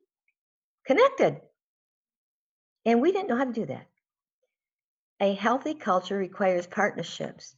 connected. 0.87 1.41
And 2.87 3.01
we 3.01 3.13
didn't 3.13 3.29
know 3.29 3.37
how 3.37 3.45
to 3.45 3.53
do 3.53 3.67
that. 3.67 3.87
A 5.21 5.35
healthy 5.35 5.75
culture 5.75 6.17
requires 6.17 6.67
partnerships. 6.67 7.55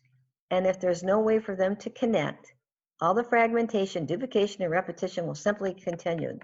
And 0.51 0.67
if 0.67 0.81
there's 0.81 1.03
no 1.03 1.21
way 1.21 1.41
for 1.41 1.57
them 1.57 1.77
to 1.77 1.91
connect 1.91 2.53
all 3.01 3.15
the 3.15 3.25
fragmentation, 3.25 4.07
duplication, 4.07 4.63
and 4.63 4.71
repetition 4.71 5.27
will 5.27 5.35
simply 5.35 5.75
continue. 5.75 6.39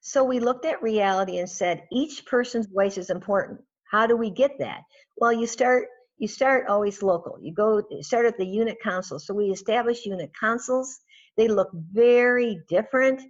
So 0.00 0.22
we 0.22 0.38
looked 0.38 0.64
at 0.64 0.82
reality 0.82 1.38
and 1.38 1.48
said 1.48 1.84
each 1.90 2.24
person's 2.26 2.66
voice 2.66 2.96
is 2.96 3.10
important. 3.10 3.60
How 3.90 4.06
do 4.06 4.16
we 4.16 4.30
get 4.30 4.52
that? 4.58 4.82
Well, 5.16 5.32
you 5.32 5.46
start 5.46 5.88
you 6.18 6.28
start 6.28 6.66
always 6.68 7.02
local. 7.02 7.38
You 7.42 7.52
go 7.52 7.82
start 8.00 8.24
at 8.24 8.38
the 8.38 8.46
unit 8.46 8.78
council. 8.82 9.18
So 9.18 9.34
we 9.34 9.50
established 9.50 10.06
unit 10.06 10.30
councils. 10.38 10.98
They 11.36 11.46
look 11.46 11.68
very 11.92 12.62
different 12.68 13.20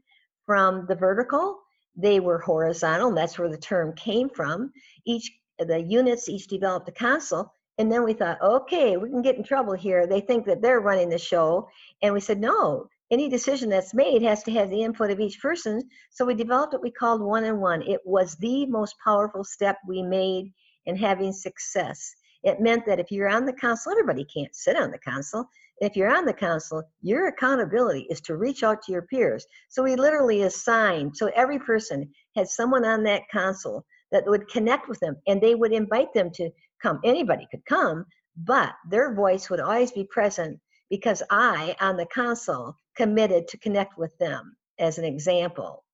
from 0.45 0.87
the 0.87 0.95
vertical. 0.95 1.59
They 1.97 2.21
were 2.21 2.39
horizontal. 2.39 3.09
and 3.09 3.17
that's 3.17 3.39
where 3.39 3.49
the 3.49 3.59
term 3.59 3.93
came 3.95 4.29
from. 4.29 4.71
Each 5.05 5.33
the 5.59 5.81
units 5.81 6.29
each 6.29 6.47
developed 6.47 6.89
a 6.89 6.93
council, 6.93 7.53
and 7.79 7.93
then 7.93 8.05
we 8.05 8.15
thought, 8.15 8.41
okay, 8.41 8.97
we 8.97 9.11
can 9.11 9.23
get 9.23 9.37
in 9.37 9.45
trouble 9.45 9.75
here. 9.75 10.07
They 10.07 10.21
think 10.21 10.47
that 10.47 10.63
they're 10.63 10.81
running 10.81 11.11
the 11.11 11.19
show. 11.19 11.69
And 12.03 12.15
we 12.15 12.21
said, 12.21 12.41
no, 12.41 12.89
any 13.11 13.29
decision 13.29 13.69
that's 13.69 13.95
made 13.95 14.23
has 14.23 14.43
to 14.45 14.53
have 14.53 14.71
the 14.71 14.83
input 14.83 15.11
of 15.11 15.21
each 15.21 15.41
person. 15.41 15.83
So 16.11 16.25
we 16.25 16.35
developed 16.35 16.73
what 16.73 16.83
we 16.83 16.91
called 16.91 17.21
one 17.21 17.45
on 17.45 17.61
one. 17.61 17.83
It 17.83 18.01
was 18.05 18.35
the 18.37 18.67
most 18.67 18.95
powerful 19.05 19.45
step 19.45 19.77
we 19.87 20.03
made 20.03 20.53
in 20.87 20.97
having 20.97 21.33
success. 21.33 22.15
It 22.43 22.61
meant 22.61 22.87
that 22.87 22.99
if 22.99 23.11
you're 23.11 23.29
on 23.29 23.45
the 23.45 23.53
council, 23.53 23.93
everybody 23.93 24.25
can't 24.25 24.55
sit 24.55 24.77
on 24.77 24.91
the 24.91 24.99
council. 24.99 25.45
If 25.81 25.97
you're 25.97 26.15
on 26.17 26.25
the 26.25 26.33
council, 26.33 26.83
your 27.03 27.29
accountability 27.29 28.07
is 28.09 28.21
to 28.23 28.37
reach 28.37 28.63
out 28.63 28.83
to 28.83 28.93
your 28.93 29.03
peers. 29.03 29.47
So 29.69 29.83
we 29.83 29.97
literally 29.97 30.43
assigned, 30.43 31.17
so 31.17 31.31
every 31.35 31.59
person 31.59 32.11
had 32.35 32.49
someone 32.49 32.87
on 32.87 33.03
that 33.03 33.29
council 33.31 33.85
that 34.13 34.27
would 34.27 34.49
connect 34.49 34.89
with 34.89 34.99
them 35.01 35.17
and 35.27 35.41
they 35.41 35.55
would 35.55 35.73
invite 35.73 36.15
them 36.15 36.31
to 36.35 36.51
come. 36.81 37.01
Anybody 37.05 37.47
could 37.51 37.65
come, 37.65 38.07
but 38.37 38.75
their 38.89 39.15
voice 39.15 39.49
would 39.49 39.61
always 39.61 39.93
be 39.93 40.05
present 40.05 40.61
because 40.91 41.23
I, 41.31 41.77
on 41.81 41.97
the 41.97 42.07
council, 42.07 42.77
committed 42.97 43.49
to 43.49 43.59
connect 43.59 43.99
with 43.99 44.17
them 44.19 44.57
as 44.79 44.99
an 44.99 45.05
example. 45.05 45.85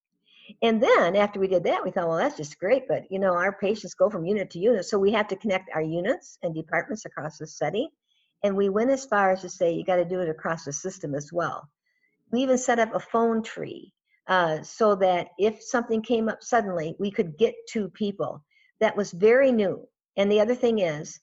And 0.60 0.82
then 0.82 1.16
after 1.16 1.40
we 1.40 1.48
did 1.48 1.64
that, 1.64 1.84
we 1.84 1.90
thought, 1.90 2.08
well, 2.08 2.18
that's 2.18 2.36
just 2.36 2.58
great. 2.58 2.88
But 2.88 3.10
you 3.10 3.18
know, 3.18 3.32
our 3.34 3.52
patients 3.52 3.94
go 3.94 4.10
from 4.10 4.26
unit 4.26 4.50
to 4.50 4.58
unit, 4.58 4.84
so 4.84 4.98
we 4.98 5.12
have 5.12 5.28
to 5.28 5.36
connect 5.36 5.70
our 5.74 5.82
units 5.82 6.38
and 6.42 6.54
departments 6.54 7.04
across 7.04 7.38
the 7.38 7.46
city. 7.46 7.88
And 8.42 8.56
we 8.56 8.68
went 8.68 8.90
as 8.90 9.06
far 9.06 9.32
as 9.32 9.40
to 9.42 9.48
say 9.48 9.72
you 9.72 9.84
got 9.84 9.96
to 9.96 10.04
do 10.04 10.20
it 10.20 10.28
across 10.28 10.64
the 10.64 10.72
system 10.72 11.14
as 11.14 11.32
well. 11.32 11.68
We 12.32 12.42
even 12.42 12.58
set 12.58 12.80
up 12.80 12.94
a 12.94 13.00
phone 13.00 13.42
tree 13.42 13.92
uh, 14.26 14.62
so 14.62 14.96
that 14.96 15.28
if 15.38 15.62
something 15.62 16.02
came 16.02 16.28
up 16.28 16.42
suddenly, 16.42 16.96
we 16.98 17.10
could 17.10 17.38
get 17.38 17.54
to 17.70 17.88
people. 17.90 18.44
That 18.80 18.96
was 18.96 19.12
very 19.12 19.52
new. 19.52 19.86
And 20.16 20.30
the 20.30 20.40
other 20.40 20.54
thing 20.54 20.80
is, 20.80 21.18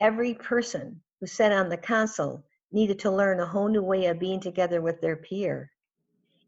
every 0.00 0.34
person 0.34 1.00
who 1.20 1.26
sat 1.26 1.52
on 1.52 1.68
the 1.68 1.76
council 1.76 2.44
needed 2.72 2.98
to 3.00 3.10
learn 3.10 3.40
a 3.40 3.46
whole 3.46 3.68
new 3.68 3.82
way 3.82 4.06
of 4.06 4.18
being 4.18 4.40
together 4.40 4.80
with 4.80 5.00
their 5.00 5.16
peer. 5.16 5.70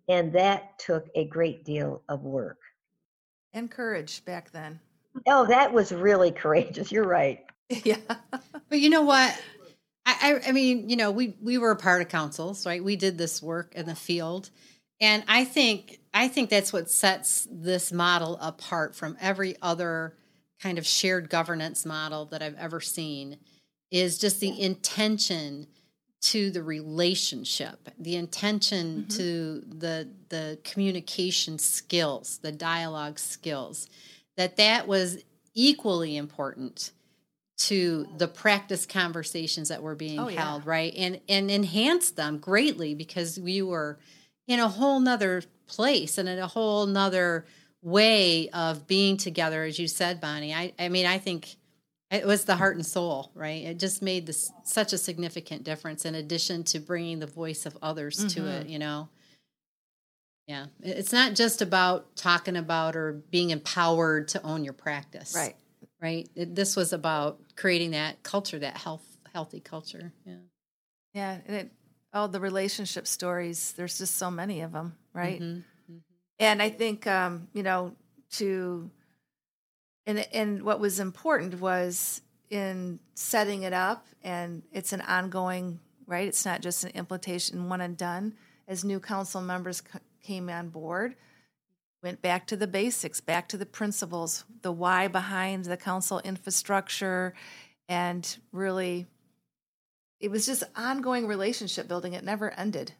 And 0.09 0.33
that 0.35 0.79
took 0.79 1.07
a 1.15 1.27
great 1.27 1.65
deal 1.65 2.03
of 2.09 2.23
work. 2.23 2.59
And 3.53 3.71
courage 3.71 4.25
back 4.25 4.51
then. 4.51 4.81
Oh, 5.27 5.47
that 5.47 5.73
was 5.73 5.93
really 5.93 6.31
courageous. 6.31 6.93
You're 6.93 7.07
right. 7.07 7.45
yeah. 7.85 7.97
But 8.69 8.81
you 8.81 8.91
know 8.91 9.03
what? 9.03 9.41
I, 10.07 10.41
I 10.49 10.53
mean, 10.53 10.89
you 10.89 10.97
know, 10.97 11.11
we 11.11 11.37
we 11.41 11.59
were 11.59 11.71
a 11.71 11.77
part 11.77 12.03
of 12.03 12.09
councils, 12.09 12.67
right? 12.67 12.83
We 12.83 12.97
did 12.97 13.17
this 13.17 13.43
work 13.43 13.75
in 13.75 13.87
the 13.87 13.95
field, 13.95 14.51
and 15.01 15.23
I 15.29 15.45
think 15.45 16.01
I 16.13 16.29
think 16.29 16.51
that's 16.51 16.73
what 16.73 16.91
sets 16.91 17.47
this 17.51 17.93
model 17.93 18.37
apart 18.41 18.97
from 18.97 19.17
every 19.21 19.57
other 19.63 20.17
kind 20.63 20.79
of 20.79 20.87
shared 20.87 21.31
governance 21.31 21.87
model 21.87 22.27
that 22.27 22.43
I've 22.43 22.57
ever 22.57 22.81
seen. 22.81 23.39
Is 23.91 24.19
just 24.19 24.39
the 24.39 24.61
intention 24.61 25.67
to 26.21 26.51
the 26.51 26.63
relationship, 26.63 27.89
the 27.99 28.15
intention 28.17 29.07
mm-hmm. 29.09 29.17
to 29.17 29.61
the 29.67 30.09
the 30.29 30.59
communication 30.65 31.59
skills, 31.59 32.39
the 32.43 32.53
dialogue 32.53 33.19
skills, 33.19 33.89
that 34.37 34.57
that 34.57 34.87
was 34.87 35.19
equally 35.55 36.17
important 36.17 36.93
to 37.57 38.07
the 38.17 38.29
practice 38.29 38.87
conversations 38.87 39.69
that 39.69 39.83
were 39.83 39.95
being 39.95 40.19
oh, 40.19 40.29
held, 40.29 40.65
yeah. 40.65 40.71
right? 40.71 40.95
And 40.97 41.21
and 41.29 41.51
enhanced 41.51 42.17
them 42.17 42.39
greatly 42.39 42.95
because 42.95 43.39
we 43.39 43.63
were 43.63 43.99
in 44.47 44.61
a 44.61 44.69
whole 44.69 45.01
nother 45.01 45.43
place 45.67 46.19
and 46.19 46.29
in 46.29 46.39
a 46.39 46.47
whole 46.47 46.87
nother 46.87 47.47
way 47.83 48.49
of 48.51 48.87
being 48.87 49.17
together, 49.17 49.65
as 49.65 49.79
you 49.79 49.89
said, 49.89 50.21
Bonnie. 50.21 50.55
I 50.55 50.73
I 50.79 50.89
mean, 50.89 51.07
I 51.07 51.19
think 51.19 51.57
it 52.11 52.27
was 52.27 52.45
the 52.45 52.57
heart 52.57 52.77
and 52.77 52.85
soul, 52.85 53.31
right? 53.35 53.65
It 53.65 53.79
just 53.79 54.03
made 54.03 54.27
this 54.27 54.51
such 54.65 54.93
a 54.93 54.99
significant 54.99 55.63
difference 55.63 56.05
in 56.05 56.17
addition 56.17 56.65
to 56.65 56.81
bringing 56.81 57.21
the 57.21 57.27
voice 57.27 57.67
of 57.67 57.79
others 57.81 58.19
mm-hmm. 58.19 58.29
to 58.29 58.47
it, 58.49 58.69
you 58.69 58.79
know. 58.81 59.09
Yeah. 60.49 60.67
It's 60.83 61.13
not 61.13 61.35
just 61.35 61.63
about 61.63 62.17
talking 62.17 62.57
about 62.57 62.97
or 62.97 63.23
being 63.31 63.51
empowered 63.51 64.27
to 64.29 64.43
own 64.43 64.65
your 64.65 64.73
practice. 64.73 65.33
Right. 65.37 65.55
Right? 66.03 66.29
It, 66.35 66.57
this 66.57 66.75
was 66.75 66.93
about 66.93 67.39
creating 67.55 67.93
that 67.93 68.25
culture, 68.25 68.59
that 68.59 68.77
health 68.77 69.05
healthy 69.33 69.61
culture. 69.61 70.13
Yeah. 70.27 70.35
Yeah, 71.15 71.39
and 71.47 71.57
it 71.57 71.73
oh 72.13 72.27
the 72.27 72.41
relationship 72.41 73.07
stories, 73.07 73.73
there's 73.77 73.99
just 73.99 74.17
so 74.17 74.31
many 74.31 74.63
of 74.63 74.73
them, 74.73 74.97
right? 75.13 75.41
Mm-hmm. 75.41 75.61
And 76.41 76.61
I 76.61 76.71
think 76.71 77.07
um, 77.07 77.47
you 77.53 77.63
know, 77.63 77.95
to 78.33 78.91
and 80.07 80.27
and 80.33 80.63
what 80.65 80.81
was 80.81 80.99
important 80.99 81.61
was 81.61 82.23
in 82.49 82.99
setting 83.15 83.63
it 83.63 83.73
up 83.73 84.07
and 84.25 84.63
it's 84.73 84.93
an 84.93 85.03
ongoing 85.03 85.79
right? 86.07 86.27
It's 86.27 86.45
not 86.45 86.61
just 86.61 86.83
an 86.83 86.91
implementation 86.91 87.69
one 87.69 87.81
and 87.81 87.97
done. 87.97 88.35
As 88.67 88.85
new 88.85 88.99
council 88.99 89.41
members 89.41 89.81
c- 89.81 90.01
came 90.25 90.49
on 90.49 90.71
board 90.71 91.15
went 92.03 92.23
back 92.23 92.47
to 92.47 92.57
the 92.57 92.67
basics 92.67 93.21
back 93.21 93.47
to 93.49 93.59
the 93.59 93.67
principles 93.67 94.45
the 94.63 94.73
why 94.73 95.07
behind 95.07 95.67
the 95.67 95.77
council 95.77 96.19
infrastructure 96.21 97.35
and 97.91 98.39
really 98.53 99.07
it 100.19 100.31
was 100.31 100.47
just 100.47 100.63
ongoing 100.77 101.27
relationship 101.27 101.89
building. 101.89 102.13
It 102.13 102.25
never 102.25 102.51
ended 102.53 102.93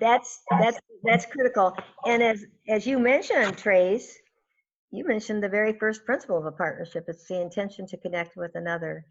that's 0.00 0.40
that's 0.58 0.78
that's 1.04 1.26
critical 1.26 1.76
and 2.06 2.22
as 2.22 2.44
as 2.68 2.86
you 2.86 2.98
mentioned 2.98 3.56
trace 3.58 4.18
you 4.96 5.04
mentioned 5.04 5.42
the 5.42 5.48
very 5.48 5.72
first 5.72 6.04
principle 6.04 6.38
of 6.38 6.46
a 6.46 6.52
partnership. 6.52 7.04
It's 7.08 7.26
the 7.26 7.40
intention 7.40 7.86
to 7.88 7.96
connect 7.96 8.36
with 8.36 8.52
another 8.54 9.04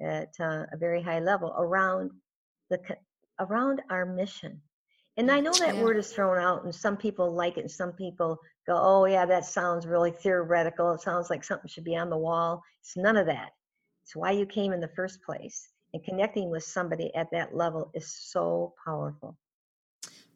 at 0.00 0.32
uh, 0.40 0.64
a 0.72 0.76
very 0.76 1.02
high 1.02 1.20
level 1.20 1.54
around 1.58 2.10
the 2.70 2.80
around 3.38 3.82
our 3.90 4.06
mission. 4.06 4.60
And 5.18 5.30
I 5.30 5.40
know 5.40 5.52
that 5.52 5.76
yeah. 5.76 5.82
word 5.82 5.96
is 5.96 6.12
thrown 6.12 6.38
out, 6.38 6.64
and 6.64 6.74
some 6.74 6.96
people 6.96 7.32
like 7.32 7.56
it, 7.56 7.62
and 7.62 7.70
some 7.70 7.92
people 7.92 8.38
go, 8.66 8.76
"Oh, 8.78 9.06
yeah, 9.06 9.26
that 9.26 9.46
sounds 9.46 9.86
really 9.86 10.10
theoretical. 10.10 10.92
It 10.92 11.00
sounds 11.00 11.30
like 11.30 11.42
something 11.42 11.68
should 11.68 11.84
be 11.84 11.96
on 11.96 12.10
the 12.10 12.18
wall." 12.18 12.62
It's 12.80 12.96
none 12.96 13.16
of 13.16 13.26
that. 13.26 13.50
It's 14.04 14.14
why 14.14 14.32
you 14.32 14.46
came 14.46 14.72
in 14.72 14.80
the 14.80 14.96
first 14.96 15.22
place. 15.22 15.68
And 15.94 16.04
connecting 16.04 16.50
with 16.50 16.64
somebody 16.64 17.14
at 17.14 17.30
that 17.32 17.54
level 17.54 17.90
is 17.94 18.14
so 18.14 18.74
powerful. 18.84 19.36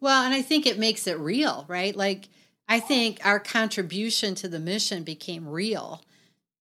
Well, 0.00 0.24
and 0.24 0.32
I 0.34 0.42
think 0.42 0.66
it 0.66 0.78
makes 0.78 1.06
it 1.06 1.18
real, 1.18 1.64
right? 1.68 1.94
Like 1.94 2.28
I 2.68 2.80
think 2.80 3.20
our 3.24 3.40
contribution 3.40 4.34
to 4.36 4.48
the 4.48 4.58
mission 4.58 5.02
became 5.02 5.46
real 5.46 6.02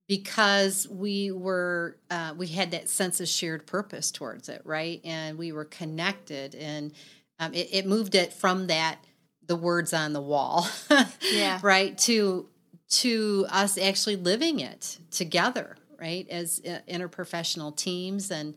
because 0.08 0.88
we 0.90 1.32
were 1.32 1.98
uh, 2.10 2.34
we 2.36 2.48
had 2.48 2.72
that 2.72 2.90
sense 2.90 3.22
of 3.22 3.28
shared 3.28 3.68
purpose 3.68 4.12
towards 4.12 4.50
it, 4.50 4.62
right? 4.66 5.00
And 5.06 5.38
we 5.38 5.52
were 5.52 5.66
connected, 5.66 6.56
and 6.56 6.92
um, 7.38 7.54
it, 7.54 7.70
it 7.72 7.86
moved 7.86 8.16
it 8.16 8.34
from 8.34 8.68
that 8.68 8.98
the 9.46 9.56
words 9.56 9.94
on 9.94 10.14
the 10.14 10.22
wall, 10.22 10.68
yeah, 11.32 11.60
right, 11.62 11.98
to 12.00 12.48
to 12.90 13.46
us 13.52 13.78
actually 13.78 14.16
living 14.16 14.60
it 14.60 14.98
together, 15.12 15.78
right, 16.00 16.28
as 16.30 16.60
uh, 16.68 16.80
interprofessional 16.92 17.76
teams, 17.76 18.32
and 18.32 18.56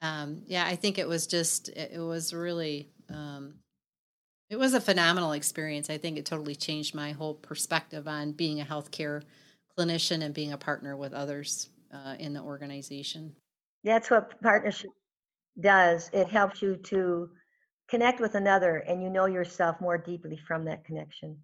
um, 0.00 0.40
yeah, 0.46 0.64
I 0.64 0.74
think 0.74 0.98
it 0.98 1.06
was 1.06 1.26
just 1.26 1.68
it 1.68 2.00
was 2.00 2.32
really 2.32 2.88
um, 3.10 3.56
it 4.54 4.58
was 4.60 4.72
a 4.72 4.80
phenomenal 4.80 5.32
experience. 5.32 5.90
I 5.90 5.98
think 5.98 6.16
it 6.16 6.24
totally 6.24 6.54
changed 6.54 6.94
my 6.94 7.10
whole 7.10 7.34
perspective 7.34 8.06
on 8.06 8.30
being 8.30 8.60
a 8.60 8.64
healthcare 8.64 9.22
clinician 9.76 10.22
and 10.22 10.32
being 10.32 10.52
a 10.52 10.56
partner 10.56 10.96
with 10.96 11.12
others 11.12 11.70
uh, 11.92 12.14
in 12.20 12.34
the 12.34 12.40
organization. 12.40 13.34
That's 13.82 14.12
what 14.12 14.40
partnership 14.40 14.90
does. 15.60 16.08
It 16.12 16.28
helps 16.28 16.62
you 16.62 16.76
to 16.84 17.30
connect 17.88 18.20
with 18.20 18.36
another 18.36 18.76
and 18.76 19.02
you 19.02 19.10
know 19.10 19.26
yourself 19.26 19.80
more 19.80 19.98
deeply 19.98 20.38
from 20.46 20.64
that 20.66 20.84
connection. 20.84 21.36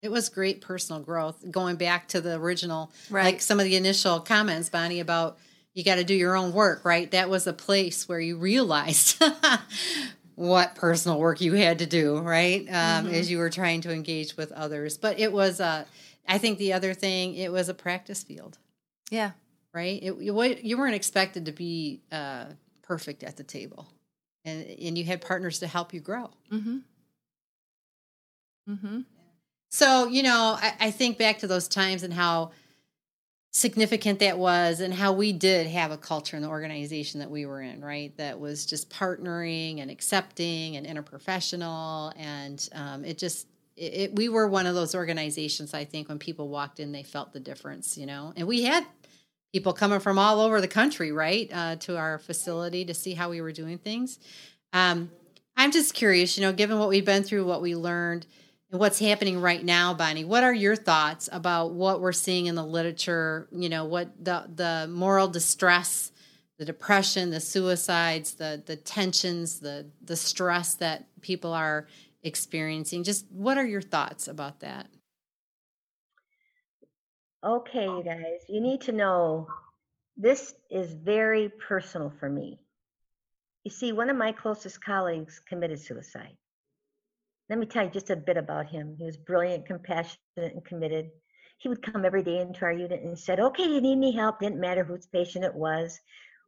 It 0.00 0.10
was 0.10 0.30
great 0.30 0.62
personal 0.62 1.02
growth. 1.02 1.44
Going 1.50 1.76
back 1.76 2.08
to 2.08 2.22
the 2.22 2.36
original, 2.36 2.90
right. 3.10 3.24
like 3.24 3.42
some 3.42 3.60
of 3.60 3.66
the 3.66 3.76
initial 3.76 4.18
comments, 4.18 4.70
Bonnie, 4.70 5.00
about 5.00 5.36
you 5.74 5.84
got 5.84 5.96
to 5.96 6.04
do 6.04 6.14
your 6.14 6.36
own 6.36 6.54
work, 6.54 6.86
right? 6.86 7.10
That 7.10 7.28
was 7.28 7.46
a 7.46 7.52
place 7.52 8.08
where 8.08 8.18
you 8.18 8.38
realized 8.38 9.22
what 10.40 10.74
personal 10.74 11.18
work 11.18 11.42
you 11.42 11.52
had 11.52 11.80
to 11.80 11.86
do, 11.86 12.18
right? 12.18 12.62
Um, 12.62 13.04
mm-hmm. 13.04 13.14
As 13.14 13.30
you 13.30 13.36
were 13.36 13.50
trying 13.50 13.82
to 13.82 13.92
engage 13.92 14.38
with 14.38 14.52
others. 14.52 14.96
But 14.96 15.18
it 15.18 15.30
was, 15.30 15.60
uh, 15.60 15.84
I 16.26 16.38
think 16.38 16.58
the 16.58 16.72
other 16.72 16.94
thing, 16.94 17.34
it 17.34 17.52
was 17.52 17.68
a 17.68 17.74
practice 17.74 18.22
field. 18.22 18.56
Yeah. 19.10 19.32
Right? 19.74 20.02
It, 20.02 20.16
you, 20.16 20.42
you 20.62 20.78
weren't 20.78 20.94
expected 20.94 21.44
to 21.44 21.52
be 21.52 22.00
uh, 22.10 22.46
perfect 22.80 23.22
at 23.22 23.36
the 23.36 23.42
table. 23.42 23.86
And, 24.46 24.64
and 24.64 24.96
you 24.96 25.04
had 25.04 25.20
partners 25.20 25.58
to 25.58 25.66
help 25.66 25.92
you 25.92 26.00
grow. 26.00 26.30
Mm-hmm. 26.50 26.78
Mm-hmm. 28.70 29.00
So, 29.70 30.08
you 30.08 30.22
know, 30.22 30.56
I, 30.58 30.72
I 30.80 30.90
think 30.90 31.18
back 31.18 31.40
to 31.40 31.48
those 31.48 31.68
times 31.68 32.02
and 32.02 32.14
how 32.14 32.52
significant 33.52 34.20
that 34.20 34.38
was 34.38 34.80
and 34.80 34.94
how 34.94 35.12
we 35.12 35.32
did 35.32 35.66
have 35.66 35.90
a 35.90 35.96
culture 35.96 36.36
in 36.36 36.42
the 36.42 36.48
organization 36.48 37.18
that 37.18 37.30
we 37.30 37.46
were 37.46 37.60
in 37.60 37.80
right? 37.80 38.16
That 38.16 38.38
was 38.38 38.64
just 38.64 38.90
partnering 38.90 39.80
and 39.80 39.90
accepting 39.90 40.76
and 40.76 40.86
interprofessional 40.86 42.12
and 42.16 42.68
um, 42.72 43.04
it 43.04 43.18
just 43.18 43.48
it, 43.76 43.94
it, 43.94 44.16
we 44.16 44.28
were 44.28 44.46
one 44.46 44.66
of 44.66 44.74
those 44.74 44.94
organizations 44.94 45.72
i 45.74 45.84
think 45.84 46.08
when 46.08 46.18
people 46.18 46.48
walked 46.48 46.80
in 46.80 46.92
they 46.92 47.02
felt 47.02 47.32
the 47.32 47.40
difference 47.40 47.98
you 47.98 48.06
know? 48.06 48.32
And 48.36 48.46
we 48.46 48.62
had 48.62 48.86
people 49.52 49.72
coming 49.72 49.98
from 49.98 50.16
all 50.16 50.40
over 50.40 50.60
the 50.60 50.68
country 50.68 51.10
right 51.10 51.50
uh, 51.52 51.76
to 51.76 51.96
our 51.96 52.18
facility 52.18 52.84
to 52.84 52.94
see 52.94 53.14
how 53.14 53.30
we 53.30 53.40
were 53.40 53.52
doing 53.52 53.78
things. 53.78 54.20
Um, 54.72 55.10
i'm 55.56 55.72
just 55.72 55.92
curious 55.94 56.38
you 56.38 56.42
know 56.44 56.52
given 56.52 56.78
what 56.78 56.88
we've 56.88 57.04
been 57.04 57.24
through 57.24 57.44
what 57.44 57.60
we 57.60 57.74
learned 57.74 58.26
what's 58.70 58.98
happening 58.98 59.40
right 59.40 59.64
now, 59.64 59.94
Bonnie. 59.94 60.24
What 60.24 60.44
are 60.44 60.54
your 60.54 60.76
thoughts 60.76 61.28
about 61.32 61.72
what 61.72 62.00
we're 62.00 62.12
seeing 62.12 62.46
in 62.46 62.54
the 62.54 62.64
literature? 62.64 63.48
You 63.52 63.68
know, 63.68 63.84
what 63.84 64.24
the 64.24 64.48
the 64.54 64.88
moral 64.90 65.28
distress, 65.28 66.12
the 66.58 66.64
depression, 66.64 67.30
the 67.30 67.40
suicides, 67.40 68.34
the 68.34 68.62
the 68.64 68.76
tensions, 68.76 69.60
the 69.60 69.86
the 70.02 70.16
stress 70.16 70.74
that 70.76 71.06
people 71.20 71.52
are 71.52 71.86
experiencing. 72.22 73.04
Just 73.04 73.26
what 73.30 73.58
are 73.58 73.66
your 73.66 73.82
thoughts 73.82 74.28
about 74.28 74.60
that? 74.60 74.86
Okay, 77.42 77.84
you 77.84 78.02
guys, 78.04 78.44
you 78.48 78.60
need 78.60 78.82
to 78.82 78.92
know 78.92 79.48
this 80.16 80.54
is 80.70 80.92
very 80.92 81.48
personal 81.48 82.12
for 82.20 82.28
me. 82.28 82.60
You 83.64 83.70
see, 83.70 83.92
one 83.92 84.10
of 84.10 84.16
my 84.16 84.32
closest 84.32 84.84
colleagues 84.84 85.40
committed 85.48 85.80
suicide. 85.80 86.36
Let 87.50 87.58
me 87.58 87.66
tell 87.66 87.84
you 87.84 87.90
just 87.90 88.10
a 88.10 88.16
bit 88.16 88.36
about 88.36 88.70
him. 88.70 88.94
He 88.96 89.04
was 89.04 89.16
brilliant, 89.16 89.66
compassionate, 89.66 90.20
and 90.36 90.64
committed. 90.64 91.10
He 91.58 91.68
would 91.68 91.82
come 91.82 92.04
every 92.04 92.22
day 92.22 92.38
into 92.38 92.64
our 92.64 92.72
unit 92.72 93.02
and 93.02 93.18
said, 93.18 93.40
Okay, 93.40 93.64
you 93.64 93.80
need 93.80 93.96
any 93.96 94.12
help? 94.12 94.38
Didn't 94.38 94.60
matter 94.60 94.84
whose 94.84 95.06
patient 95.08 95.44
it 95.44 95.54
was. 95.54 95.98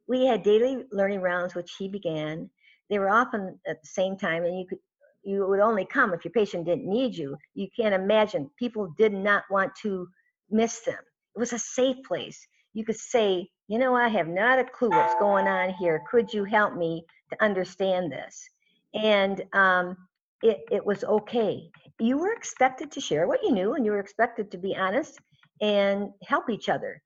We 0.07 0.25
had 0.25 0.43
daily 0.43 0.85
learning 0.91 1.19
rounds, 1.19 1.55
which 1.55 1.75
he 1.77 1.89
began. 1.89 2.49
They 2.89 2.99
were 2.99 3.09
often 3.09 3.59
at 3.67 3.81
the 3.81 3.87
same 3.87 4.17
time, 4.17 4.45
and 4.45 4.57
you 4.57 4.65
could 4.65 4.79
you 5.23 5.45
would 5.47 5.59
only 5.59 5.85
come 5.85 6.13
if 6.13 6.23
your 6.23 6.31
patient 6.31 6.65
didn't 6.65 6.89
need 6.89 7.15
you. 7.15 7.37
You 7.53 7.67
can't 7.77 7.93
imagine. 7.93 8.49
People 8.57 8.93
did 8.97 9.13
not 9.13 9.43
want 9.49 9.73
to 9.81 10.07
miss 10.49 10.81
them. 10.81 10.99
It 11.35 11.39
was 11.39 11.53
a 11.53 11.59
safe 11.59 11.97
place. 12.05 12.45
You 12.73 12.85
could 12.85 12.97
say, 12.97 13.49
you 13.67 13.77
know, 13.77 13.95
I 13.95 14.09
have 14.09 14.27
not 14.27 14.59
a 14.59 14.65
clue 14.65 14.89
what's 14.89 15.15
going 15.15 15.47
on 15.47 15.73
here. 15.75 16.03
Could 16.09 16.33
you 16.33 16.43
help 16.43 16.75
me 16.75 17.05
to 17.29 17.43
understand 17.43 18.11
this? 18.11 18.49
And 18.93 19.43
um, 19.53 19.97
it, 20.43 20.65
it 20.71 20.85
was 20.85 21.03
okay. 21.03 21.71
You 21.99 22.17
were 22.17 22.33
expected 22.33 22.91
to 22.91 23.01
share 23.01 23.27
what 23.27 23.43
you 23.43 23.51
knew, 23.51 23.73
and 23.73 23.85
you 23.85 23.91
were 23.91 23.99
expected 23.99 24.51
to 24.51 24.57
be 24.57 24.75
honest 24.75 25.19
and 25.61 26.09
help 26.23 26.49
each 26.49 26.69
other. 26.69 27.01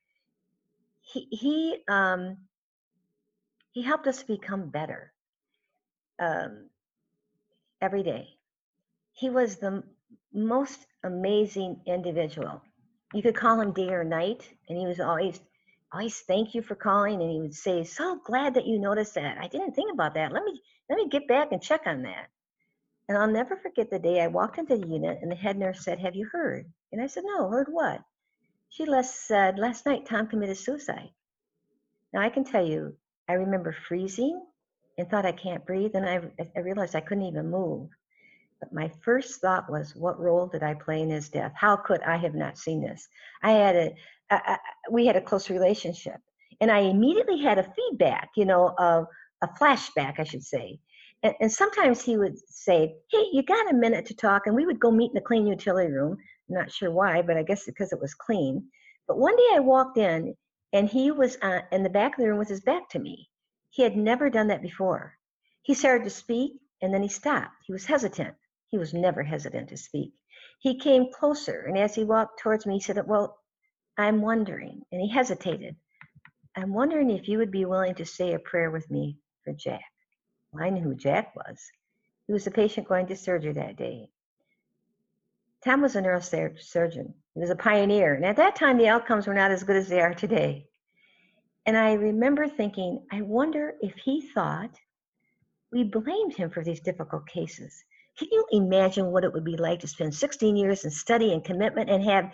He 1.02 1.28
he 1.32 1.78
um, 1.88 2.38
he 3.72 3.84
helped 3.84 4.08
us 4.08 4.24
become 4.24 4.70
better 4.70 5.14
um, 6.20 6.70
every 7.82 8.04
day. 8.04 8.28
He 9.14 9.30
was 9.30 9.58
the 9.58 9.84
most 10.34 10.80
amazing 11.04 11.82
individual. 11.86 12.62
You 13.14 13.22
could 13.22 13.36
call 13.36 13.62
him 13.62 13.72
day 13.72 13.90
or 13.90 14.04
night, 14.04 14.50
and 14.68 14.78
he 14.78 14.86
was 14.86 15.00
always 15.00 15.40
always 15.94 16.20
thank 16.20 16.54
you 16.54 16.62
for 16.62 16.76
calling 16.76 17.22
and 17.22 17.32
he 17.32 17.40
would 17.40 17.56
say 17.56 17.84
so 17.84 18.20
glad 18.26 18.56
that 18.56 18.68
you 18.68 18.78
noticed 18.78 19.16
that 19.16 19.38
i 19.40 19.48
didn't 19.48 19.72
think 19.72 19.94
about 19.94 20.16
that 20.16 20.34
let 20.34 20.44
me 20.44 20.62
let 20.90 20.98
me 20.98 21.08
get 21.08 21.28
back 21.30 21.52
and 21.52 21.62
check 21.62 21.82
on 21.86 22.02
that 22.02 22.28
and 23.08 23.18
I'll 23.18 23.28
never 23.28 23.56
forget 23.56 23.90
the 23.90 24.00
day 24.00 24.22
I 24.22 24.28
walked 24.28 24.58
into 24.58 24.78
the 24.78 24.88
unit 24.88 25.20
and 25.22 25.32
the 25.32 25.36
head 25.36 25.58
nurse 25.58 25.84
said, 25.84 26.00
Have 26.00 26.16
you 26.16 26.28
heard? 26.32 26.66
And 26.92 27.02
I 27.02 27.08
said, 27.08 27.24
No, 27.26 27.50
heard 27.50 27.68
what? 27.70 28.02
She 28.70 28.86
said, 29.04 29.58
Last 29.58 29.86
night 29.86 30.06
Tom 30.06 30.28
committed 30.28 30.58
suicide. 30.58 31.10
Now 32.14 32.22
I 32.22 32.30
can 32.30 32.44
tell 32.44 32.66
you, 32.66 32.96
I 33.30 33.34
remember 33.34 33.76
freezing 33.88 34.46
and 34.98 35.10
thought 35.10 35.26
I 35.26 35.32
can't 35.32 35.66
breathe, 35.66 35.96
and 35.96 36.06
I, 36.06 36.22
I 36.56 36.60
realized 36.60 36.96
I 36.96 37.02
couldn't 37.02 37.26
even 37.26 37.52
move. 37.52 37.90
But 38.60 38.74
my 38.74 38.92
first 39.04 39.40
thought 39.40 39.70
was, 39.70 39.96
What 39.96 40.20
role 40.20 40.48
did 40.48 40.64
I 40.64 40.74
play 40.74 41.02
in 41.02 41.10
his 41.10 41.30
death? 41.30 41.54
How 41.56 41.78
could 41.78 42.02
I 42.02 42.18
have 42.18 42.36
not 42.36 42.58
seen 42.58 42.82
this? 42.82 43.08
I 43.42 43.52
had 43.52 43.76
a, 43.76 43.96
a, 44.32 44.36
a 44.36 44.60
we 44.92 45.06
had 45.06 45.16
a 45.16 45.22
close 45.22 45.50
relationship, 45.50 46.20
and 46.60 46.70
I 46.70 46.80
immediately 46.80 47.42
had 47.42 47.58
a 47.58 47.74
feedback, 47.74 48.32
you 48.36 48.46
know, 48.46 48.74
of 48.78 49.08
a 49.42 49.48
flashback, 49.48 50.20
I 50.20 50.24
should 50.24 50.44
say 50.44 50.80
and, 51.24 51.34
and 51.40 51.52
sometimes 51.52 52.02
he 52.02 52.18
would 52.18 52.38
say, 52.50 52.96
Hey, 53.12 53.26
you 53.32 53.44
got 53.44 53.72
a 53.72 53.76
minute 53.76 54.06
to 54.08 54.16
talk? 54.16 54.44
And 54.46 54.56
we 54.56 54.66
would 54.66 54.80
go 54.80 54.92
meet 54.92 55.12
in 55.12 55.16
the 55.16 55.22
clean 55.22 55.48
utility 55.48 55.92
room. 55.92 56.18
Not 56.50 56.72
sure 56.72 56.92
why, 56.92 57.22
but 57.22 57.38
I 57.38 57.44
guess 57.44 57.66
because 57.66 57.92
it 57.92 58.02
was 58.02 58.14
clean. 58.14 58.70
But 59.08 59.18
one 59.18 59.36
day 59.36 59.50
I 59.54 59.60
walked 59.60 59.98
in 59.98 60.36
and 60.74 60.88
he 60.88 61.12
was 61.12 61.38
uh, 61.42 61.62
in 61.72 61.84
the 61.84 61.90
back 61.90 62.14
of 62.14 62.24
the 62.24 62.30
room 62.30 62.38
with 62.38 62.50
his 62.50 62.62
back 62.62 62.90
to 62.90 63.00
me. 63.00 63.30
He 63.70 63.84
had 63.84 63.96
never 63.96 64.30
done 64.30 64.48
that 64.48 64.62
before. 64.62 65.18
He 65.64 65.74
started 65.74 66.04
to 66.04 66.10
speak 66.10 66.54
and 66.82 66.94
then 66.94 67.02
he 67.02 67.10
stopped. 67.10 67.56
He 67.66 67.74
was 67.74 67.86
hesitant. 67.86 68.36
He 68.70 68.78
was 68.78 68.94
never 68.94 69.24
hesitant 69.24 69.70
to 69.70 69.78
speak. 69.78 70.14
He 70.60 70.80
came 70.80 71.12
closer 71.12 71.66
and 71.68 71.78
as 71.78 71.96
he 71.96 72.04
walked 72.04 72.40
towards 72.40 72.66
me, 72.66 72.76
he 72.76 72.80
said, 72.80 73.00
Well, 73.06 73.38
I'm 73.98 74.22
wondering. 74.22 74.82
And 74.92 75.02
he 75.02 75.10
hesitated. 75.10 75.76
I'm 76.56 76.74
wondering 76.74 77.10
if 77.10 77.28
you 77.28 77.40
would 77.40 77.52
be 77.52 77.66
willing 77.66 77.96
to 77.96 78.06
say 78.06 78.34
a 78.34 78.40
prayer 78.40 78.72
with 78.72 78.90
me 78.90 79.18
for 79.44 79.54
Jack. 79.54 79.82
I 80.62 80.70
knew 80.70 80.84
who 80.84 80.96
Jack 80.96 81.36
was. 81.36 81.60
He 82.28 82.34
was 82.34 82.48
a 82.48 82.52
patient 82.52 82.88
going 82.88 83.08
to 83.08 83.16
surgery 83.16 83.54
that 83.54 83.78
day. 83.78 84.10
Tom 85.64 85.82
was 85.82 85.96
a 85.96 86.02
neurosurgeon. 86.02 87.14
He 87.34 87.40
was 87.40 87.50
a 87.50 87.56
pioneer. 87.56 88.14
And 88.14 88.26
at 88.26 88.36
that 88.38 88.56
time, 88.56 88.78
the 88.78 88.88
outcomes 88.88 89.28
were 89.28 89.34
not 89.34 89.52
as 89.52 89.64
good 89.64 89.76
as 89.76 89.88
they 89.88 90.02
are 90.02 90.14
today. 90.14 90.68
And 91.66 91.78
I 91.78 91.94
remember 91.94 92.48
thinking, 92.48 93.06
I 93.12 93.22
wonder 93.22 93.76
if 93.82 93.96
he 93.96 94.22
thought 94.22 94.78
we 95.72 95.84
blamed 95.84 96.36
him 96.36 96.50
for 96.50 96.64
these 96.64 96.80
difficult 96.80 97.28
cases. 97.28 97.84
Can 98.18 98.30
you 98.32 98.46
imagine 98.52 99.08
what 99.08 99.24
it 99.24 99.34
would 99.34 99.44
be 99.44 99.58
like 99.58 99.82
to 99.82 99.88
spend 99.88 100.16
16 100.16 100.56
years 100.56 100.86
in 100.86 100.92
study 100.92 101.34
and 101.34 101.44
commitment 101.44 101.90
and 101.90 102.04
have 102.04 102.34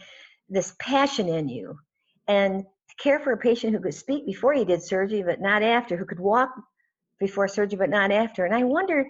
this 0.49 0.76
passion 0.80 1.28
in 1.28 1.49
you 1.49 1.78
and 2.28 2.63
care 2.99 3.19
for 3.19 3.32
a 3.32 3.38
patient 3.38 3.74
who 3.74 3.82
could 3.82 3.93
speak 3.93 4.26
before 4.26 4.53
he 4.53 4.65
did 4.65 4.84
surgery 4.84 5.24
but 5.24 5.41
not 5.41 5.63
after, 5.63 5.97
who 5.97 6.05
could 6.05 6.19
walk 6.19 6.51
before 7.20 7.47
surgery, 7.47 7.78
but 7.78 7.89
not 7.89 8.11
after. 8.11 8.45
And 8.45 8.55
I 8.55 8.64
wonder, 8.64 9.05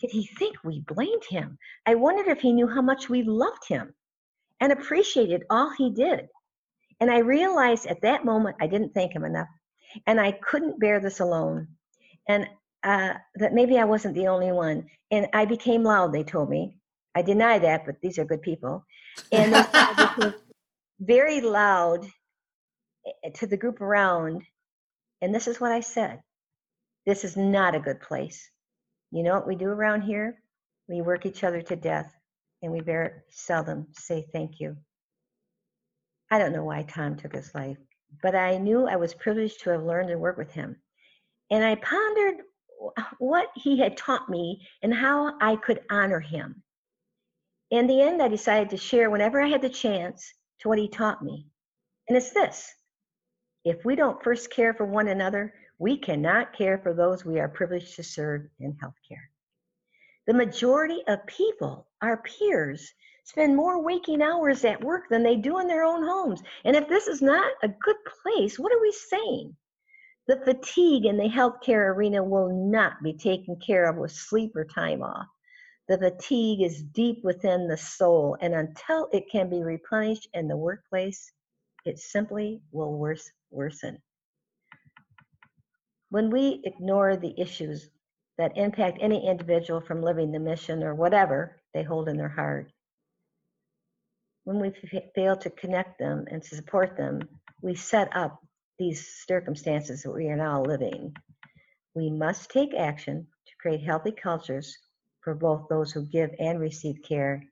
did 0.00 0.10
he 0.10 0.26
think 0.26 0.56
we 0.64 0.80
blamed 0.80 1.24
him? 1.28 1.58
I 1.86 1.94
wondered 1.94 2.28
if 2.28 2.40
he 2.40 2.52
knew 2.52 2.66
how 2.66 2.82
much 2.82 3.08
we 3.08 3.22
loved 3.22 3.66
him 3.68 3.94
and 4.60 4.72
appreciated 4.72 5.44
all 5.50 5.70
he 5.70 5.90
did. 5.90 6.28
And 7.00 7.10
I 7.10 7.18
realized 7.18 7.86
at 7.86 8.02
that 8.02 8.24
moment 8.24 8.56
I 8.60 8.66
didn't 8.66 8.94
thank 8.94 9.12
him 9.12 9.24
enough. 9.24 9.48
And 10.06 10.20
I 10.20 10.32
couldn't 10.32 10.80
bear 10.80 11.00
this 11.00 11.20
alone. 11.20 11.68
And 12.28 12.46
uh, 12.82 13.14
that 13.36 13.52
maybe 13.52 13.78
I 13.78 13.84
wasn't 13.84 14.14
the 14.14 14.28
only 14.28 14.52
one. 14.52 14.86
And 15.10 15.28
I 15.32 15.44
became 15.44 15.82
loud, 15.82 16.12
they 16.12 16.24
told 16.24 16.48
me. 16.48 16.76
I 17.14 17.22
deny 17.22 17.58
that, 17.58 17.84
but 17.84 18.00
these 18.00 18.18
are 18.18 18.24
good 18.24 18.42
people. 18.42 18.84
And 19.30 19.54
they 19.54 20.32
very 21.00 21.40
loud 21.40 22.06
eh, 23.06 23.30
to 23.34 23.46
the 23.46 23.56
group 23.56 23.80
around. 23.80 24.42
And 25.20 25.34
this 25.34 25.46
is 25.46 25.60
what 25.60 25.72
I 25.72 25.80
said 25.80 26.20
this 27.06 27.24
is 27.24 27.36
not 27.36 27.74
a 27.74 27.80
good 27.80 28.00
place. 28.00 28.48
You 29.10 29.22
know 29.22 29.34
what 29.34 29.46
we 29.46 29.56
do 29.56 29.68
around 29.68 30.02
here? 30.02 30.42
We 30.88 31.02
work 31.02 31.26
each 31.26 31.44
other 31.44 31.62
to 31.62 31.76
death 31.76 32.12
and 32.62 32.72
we 32.72 32.80
very 32.80 33.10
seldom 33.28 33.88
say 33.92 34.26
thank 34.32 34.60
you. 34.60 34.76
I 36.30 36.38
don't 36.38 36.52
know 36.52 36.64
why 36.64 36.82
Tom 36.82 37.16
took 37.16 37.34
his 37.34 37.54
life, 37.54 37.76
but 38.22 38.34
I 38.34 38.56
knew 38.56 38.86
I 38.86 38.96
was 38.96 39.14
privileged 39.14 39.60
to 39.62 39.70
have 39.70 39.82
learned 39.82 40.10
and 40.10 40.20
work 40.20 40.38
with 40.38 40.52
him. 40.52 40.76
And 41.50 41.64
I 41.64 41.74
pondered 41.74 42.36
what 43.18 43.48
he 43.54 43.78
had 43.78 43.96
taught 43.96 44.28
me 44.28 44.66
and 44.82 44.94
how 44.94 45.36
I 45.40 45.56
could 45.56 45.80
honor 45.90 46.20
him. 46.20 46.62
In 47.70 47.86
the 47.86 48.00
end, 48.00 48.22
I 48.22 48.28
decided 48.28 48.70
to 48.70 48.76
share 48.76 49.10
whenever 49.10 49.42
I 49.42 49.48
had 49.48 49.62
the 49.62 49.68
chance 49.68 50.32
to 50.60 50.68
what 50.68 50.78
he 50.78 50.88
taught 50.88 51.22
me. 51.22 51.46
And 52.08 52.16
it's 52.16 52.30
this 52.30 52.72
if 53.64 53.84
we 53.84 53.94
don't 53.94 54.22
first 54.22 54.50
care 54.50 54.74
for 54.74 54.84
one 54.84 55.08
another, 55.08 55.54
we 55.78 55.96
cannot 55.96 56.52
care 56.52 56.78
for 56.78 56.94
those 56.94 57.24
we 57.24 57.40
are 57.40 57.48
privileged 57.48 57.96
to 57.96 58.02
serve 58.02 58.48
in 58.60 58.72
healthcare. 58.74 59.26
The 60.26 60.34
majority 60.34 61.02
of 61.08 61.26
people, 61.26 61.88
our 62.00 62.18
peers, 62.18 62.92
spend 63.24 63.56
more 63.56 63.82
waking 63.82 64.22
hours 64.22 64.64
at 64.64 64.82
work 64.82 65.08
than 65.08 65.22
they 65.22 65.36
do 65.36 65.58
in 65.58 65.66
their 65.66 65.84
own 65.84 66.02
homes. 66.02 66.42
And 66.64 66.76
if 66.76 66.88
this 66.88 67.08
is 67.08 67.22
not 67.22 67.52
a 67.62 67.68
good 67.68 67.96
place, 68.22 68.58
what 68.58 68.72
are 68.72 68.80
we 68.80 68.92
saying? 68.92 69.56
The 70.28 70.40
fatigue 70.44 71.06
in 71.06 71.16
the 71.16 71.28
healthcare 71.28 71.94
arena 71.94 72.22
will 72.22 72.48
not 72.48 73.02
be 73.02 73.12
taken 73.12 73.56
care 73.56 73.86
of 73.88 73.96
with 73.96 74.12
sleep 74.12 74.54
or 74.54 74.64
time 74.64 75.02
off. 75.02 75.26
The 75.88 75.98
fatigue 75.98 76.62
is 76.62 76.82
deep 76.82 77.24
within 77.24 77.66
the 77.66 77.76
soul, 77.76 78.36
and 78.40 78.54
until 78.54 79.08
it 79.12 79.28
can 79.30 79.50
be 79.50 79.62
replenished 79.62 80.28
in 80.32 80.46
the 80.46 80.56
workplace, 80.56 81.32
it 81.84 81.98
simply 81.98 82.62
will 82.70 82.96
worse, 82.96 83.28
worsen. 83.50 84.00
When 86.12 86.28
we 86.28 86.60
ignore 86.64 87.16
the 87.16 87.32
issues 87.40 87.88
that 88.36 88.58
impact 88.58 88.98
any 89.00 89.26
individual 89.26 89.80
from 89.80 90.02
living 90.02 90.30
the 90.30 90.38
mission 90.38 90.82
or 90.82 90.94
whatever 90.94 91.62
they 91.72 91.82
hold 91.82 92.06
in 92.06 92.18
their 92.18 92.28
heart, 92.28 92.70
when 94.44 94.60
we 94.60 94.74
fail 95.14 95.38
to 95.38 95.48
connect 95.48 95.98
them 95.98 96.26
and 96.30 96.42
to 96.42 96.54
support 96.54 96.98
them, 96.98 97.22
we 97.62 97.74
set 97.74 98.14
up 98.14 98.38
these 98.78 99.24
circumstances 99.26 100.02
that 100.02 100.12
we 100.12 100.28
are 100.28 100.36
now 100.36 100.62
living. 100.62 101.16
We 101.94 102.10
must 102.10 102.50
take 102.50 102.74
action 102.74 103.26
to 103.46 103.52
create 103.58 103.82
healthy 103.82 104.12
cultures 104.12 104.76
for 105.22 105.34
both 105.34 105.70
those 105.70 105.92
who 105.92 106.04
give 106.04 106.32
and 106.38 106.60
receive 106.60 106.96
care. 107.08 107.42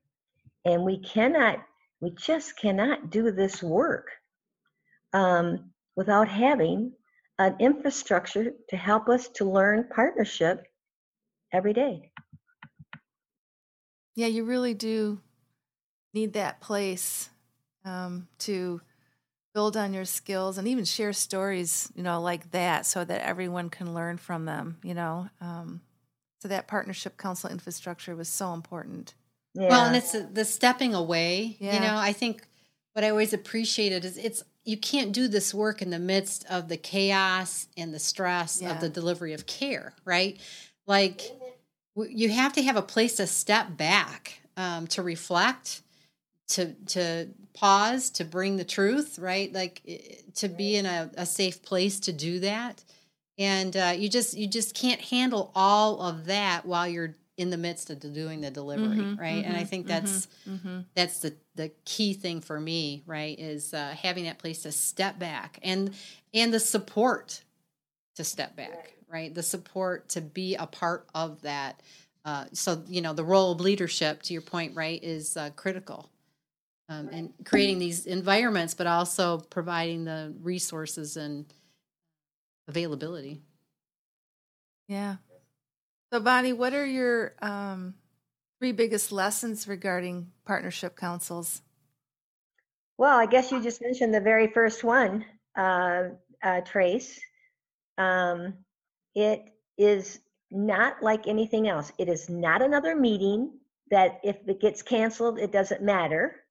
And 0.66 0.84
we 0.84 0.98
cannot, 0.98 1.61
we 2.02 2.11
just 2.11 2.58
cannot 2.58 3.08
do 3.08 3.30
this 3.30 3.62
work 3.62 4.08
um, 5.14 5.70
without 5.96 6.28
having 6.28 6.92
an 7.41 7.57
infrastructure 7.59 8.53
to 8.68 8.76
help 8.76 9.09
us 9.09 9.28
to 9.28 9.47
learn 9.47 9.88
partnership 9.88 10.66
every 11.55 11.72
day. 11.72 12.12
Yeah, 14.14 14.26
you 14.26 14.45
really 14.45 14.74
do 14.74 15.20
need 16.12 16.34
that 16.34 16.61
place 16.61 17.30
um, 17.82 18.28
to 18.41 18.82
build 19.55 19.74
on 19.74 19.95
your 19.95 20.05
skills 20.05 20.59
and 20.59 20.68
even 20.68 20.84
share 20.84 21.14
stories, 21.14 21.91
you 21.95 22.03
know, 22.03 22.20
like 22.20 22.51
that, 22.51 22.84
so 22.84 23.07
that 23.07 23.22
everyone 23.22 23.70
can 23.70 23.95
learn 23.95 24.18
from 24.18 24.45
them. 24.45 24.76
You 24.82 24.93
know, 24.93 25.30
um, 25.41 25.80
so 26.43 26.49
that 26.49 26.68
partnership 26.68 27.16
council 27.16 27.49
infrastructure 27.49 28.14
was 28.14 28.28
so 28.28 28.53
important. 28.53 29.14
Yeah. 29.55 29.70
Well, 29.70 29.86
and 29.86 29.97
it's 29.97 30.12
the 30.12 30.45
stepping 30.45 30.95
away. 30.95 31.57
Yeah. 31.59 31.76
You 31.76 31.80
know, 31.80 31.97
I 31.97 32.12
think 32.12 32.43
what 32.93 33.03
I 33.03 33.09
always 33.09 33.32
appreciated 33.32 34.05
is 34.05 34.18
it's 34.18 34.43
you 34.70 34.76
can't 34.76 35.12
do 35.12 35.26
this 35.26 35.52
work 35.52 35.82
in 35.82 35.90
the 35.90 35.98
midst 35.98 36.44
of 36.48 36.68
the 36.68 36.76
chaos 36.76 37.66
and 37.76 37.92
the 37.92 37.98
stress 37.98 38.62
Yeah. 38.62 38.72
of 38.72 38.80
the 38.80 38.88
delivery 38.88 39.32
of 39.32 39.44
care, 39.46 39.92
right? 40.04 40.38
Like 40.86 41.22
you 41.96 42.28
have 42.30 42.52
to 42.54 42.62
have 42.62 42.76
a 42.76 42.82
place 42.82 43.16
to 43.16 43.26
step 43.26 43.76
back, 43.76 44.40
um, 44.56 44.86
to 44.88 45.02
reflect, 45.02 45.82
to 46.48 46.74
to 46.86 47.28
pause, 47.52 48.10
to 48.10 48.24
bring 48.24 48.56
the 48.56 48.64
truth, 48.64 49.18
right? 49.18 49.52
Like 49.52 49.82
to 50.36 50.48
be 50.48 50.76
in 50.76 50.86
a, 50.86 51.10
a 51.16 51.26
safe 51.26 51.62
place 51.62 51.98
to 52.00 52.12
do 52.12 52.40
that, 52.40 52.84
and 53.38 53.76
uh, 53.76 53.92
you 53.96 54.08
just 54.08 54.36
you 54.36 54.46
just 54.46 54.74
can't 54.74 55.00
handle 55.00 55.50
all 55.54 56.00
of 56.00 56.26
that 56.26 56.64
while 56.64 56.88
you're 56.88 57.16
in 57.41 57.51
the 57.51 57.59
midst 57.59 57.91
of 57.91 58.01
doing 58.01 58.41
the 58.43 58.51
delivery, 58.51 59.12
Mhm, 59.12 59.18
right? 59.18 59.45
and 59.45 59.57
I 59.57 59.64
mhm, 59.64 59.70
think 59.70 59.86
that's 59.88 60.28
Mm-hmm. 60.49 60.80
that's 60.95 61.20
the 61.20 61.34
the 61.57 61.70
key 61.84 62.14
thing 62.14 62.41
for 62.41 62.61
me 62.61 63.03
right 63.07 63.38
is 63.38 63.74
uh, 63.74 63.95
having 64.01 64.24
that 64.24 64.38
place 64.38 64.62
to 64.62 64.72
step 64.72 65.18
back 65.18 65.59
and 65.62 65.95
and 66.34 66.53
the 66.53 66.61
support 66.61 67.43
to 68.16 68.24
step 68.24 68.57
back 68.57 68.95
right 69.09 69.34
the 69.34 69.43
support 69.43 70.09
to 70.11 70.20
be 70.20 70.57
a 70.57 70.66
part 70.66 71.07
of 71.14 71.41
that 71.43 71.80
uh, 72.24 72.47
so 72.53 72.82
you 72.88 73.01
know 73.03 73.12
the 73.14 73.24
role 73.24 73.53
of 73.53 73.61
leadership 73.61 74.22
to 74.22 74.32
your 74.34 74.43
point 74.43 74.74
right 74.76 75.03
is 75.03 75.36
uh, 75.36 75.51
critical 75.57 76.11
um, 76.88 77.09
and 77.12 77.32
creating 77.45 77.78
these 77.78 78.07
environments 78.07 78.74
but 78.74 78.86
also 78.86 79.38
providing 79.51 80.05
the 80.05 80.34
resources 80.43 81.16
and 81.16 81.47
availability 82.68 83.41
Yeah. 84.88 85.16
So, 86.12 86.18
Bonnie, 86.18 86.52
what 86.52 86.74
are 86.74 86.84
your 86.84 87.34
um, 87.40 87.94
three 88.58 88.72
biggest 88.72 89.12
lessons 89.12 89.68
regarding 89.68 90.32
partnership 90.44 90.96
councils? 90.96 91.62
Well, 92.98 93.16
I 93.16 93.26
guess 93.26 93.52
you 93.52 93.62
just 93.62 93.80
mentioned 93.80 94.12
the 94.12 94.20
very 94.20 94.48
first 94.48 94.82
one, 94.82 95.24
uh, 95.56 96.08
uh, 96.42 96.61
Trace. 96.62 97.20
Um, 97.96 98.54
it 99.14 99.54
is 99.78 100.18
not 100.50 101.00
like 101.00 101.28
anything 101.28 101.68
else. 101.68 101.92
It 101.96 102.08
is 102.08 102.28
not 102.28 102.61
another 102.61 102.96
meeting 102.96 103.52
that 103.90 104.20
if 104.24 104.36
it 104.48 104.61
gets 104.61 104.82
canceled, 104.82 105.38
it 105.38 105.52
doesn't 105.52 105.82
matter. 105.82 106.44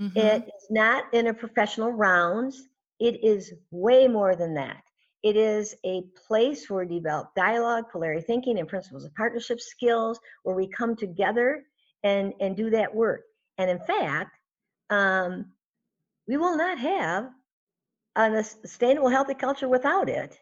Mhm. 0.00 0.16
It 0.16 0.42
is 0.42 0.66
not 0.68 1.12
interprofessional 1.12 1.92
rounds. 1.96 2.68
It 2.98 3.22
is 3.22 3.54
way 3.70 4.08
more 4.08 4.34
than 4.34 4.54
that. 4.54 4.82
It 5.22 5.36
is 5.36 5.74
a 5.84 6.02
place 6.26 6.68
where 6.68 6.84
we 6.84 6.96
develop 6.96 7.34
dialogue, 7.34 7.84
polarity 7.90 8.22
thinking, 8.22 8.58
and 8.58 8.68
principles 8.68 9.04
of 9.04 9.14
partnership 9.14 9.60
skills, 9.60 10.20
where 10.42 10.54
we 10.54 10.68
come 10.68 10.94
together 10.94 11.64
and, 12.04 12.32
and 12.40 12.56
do 12.56 12.70
that 12.70 12.94
work. 12.94 13.22
And 13.58 13.70
in 13.70 13.80
fact, 13.80 14.36
um, 14.90 15.46
we 16.28 16.36
will 16.36 16.56
not 16.56 16.78
have 16.78 17.30
a 18.16 18.42
sustainable, 18.42 19.08
healthy 19.08 19.34
culture 19.34 19.68
without 19.68 20.08
it. 20.08 20.38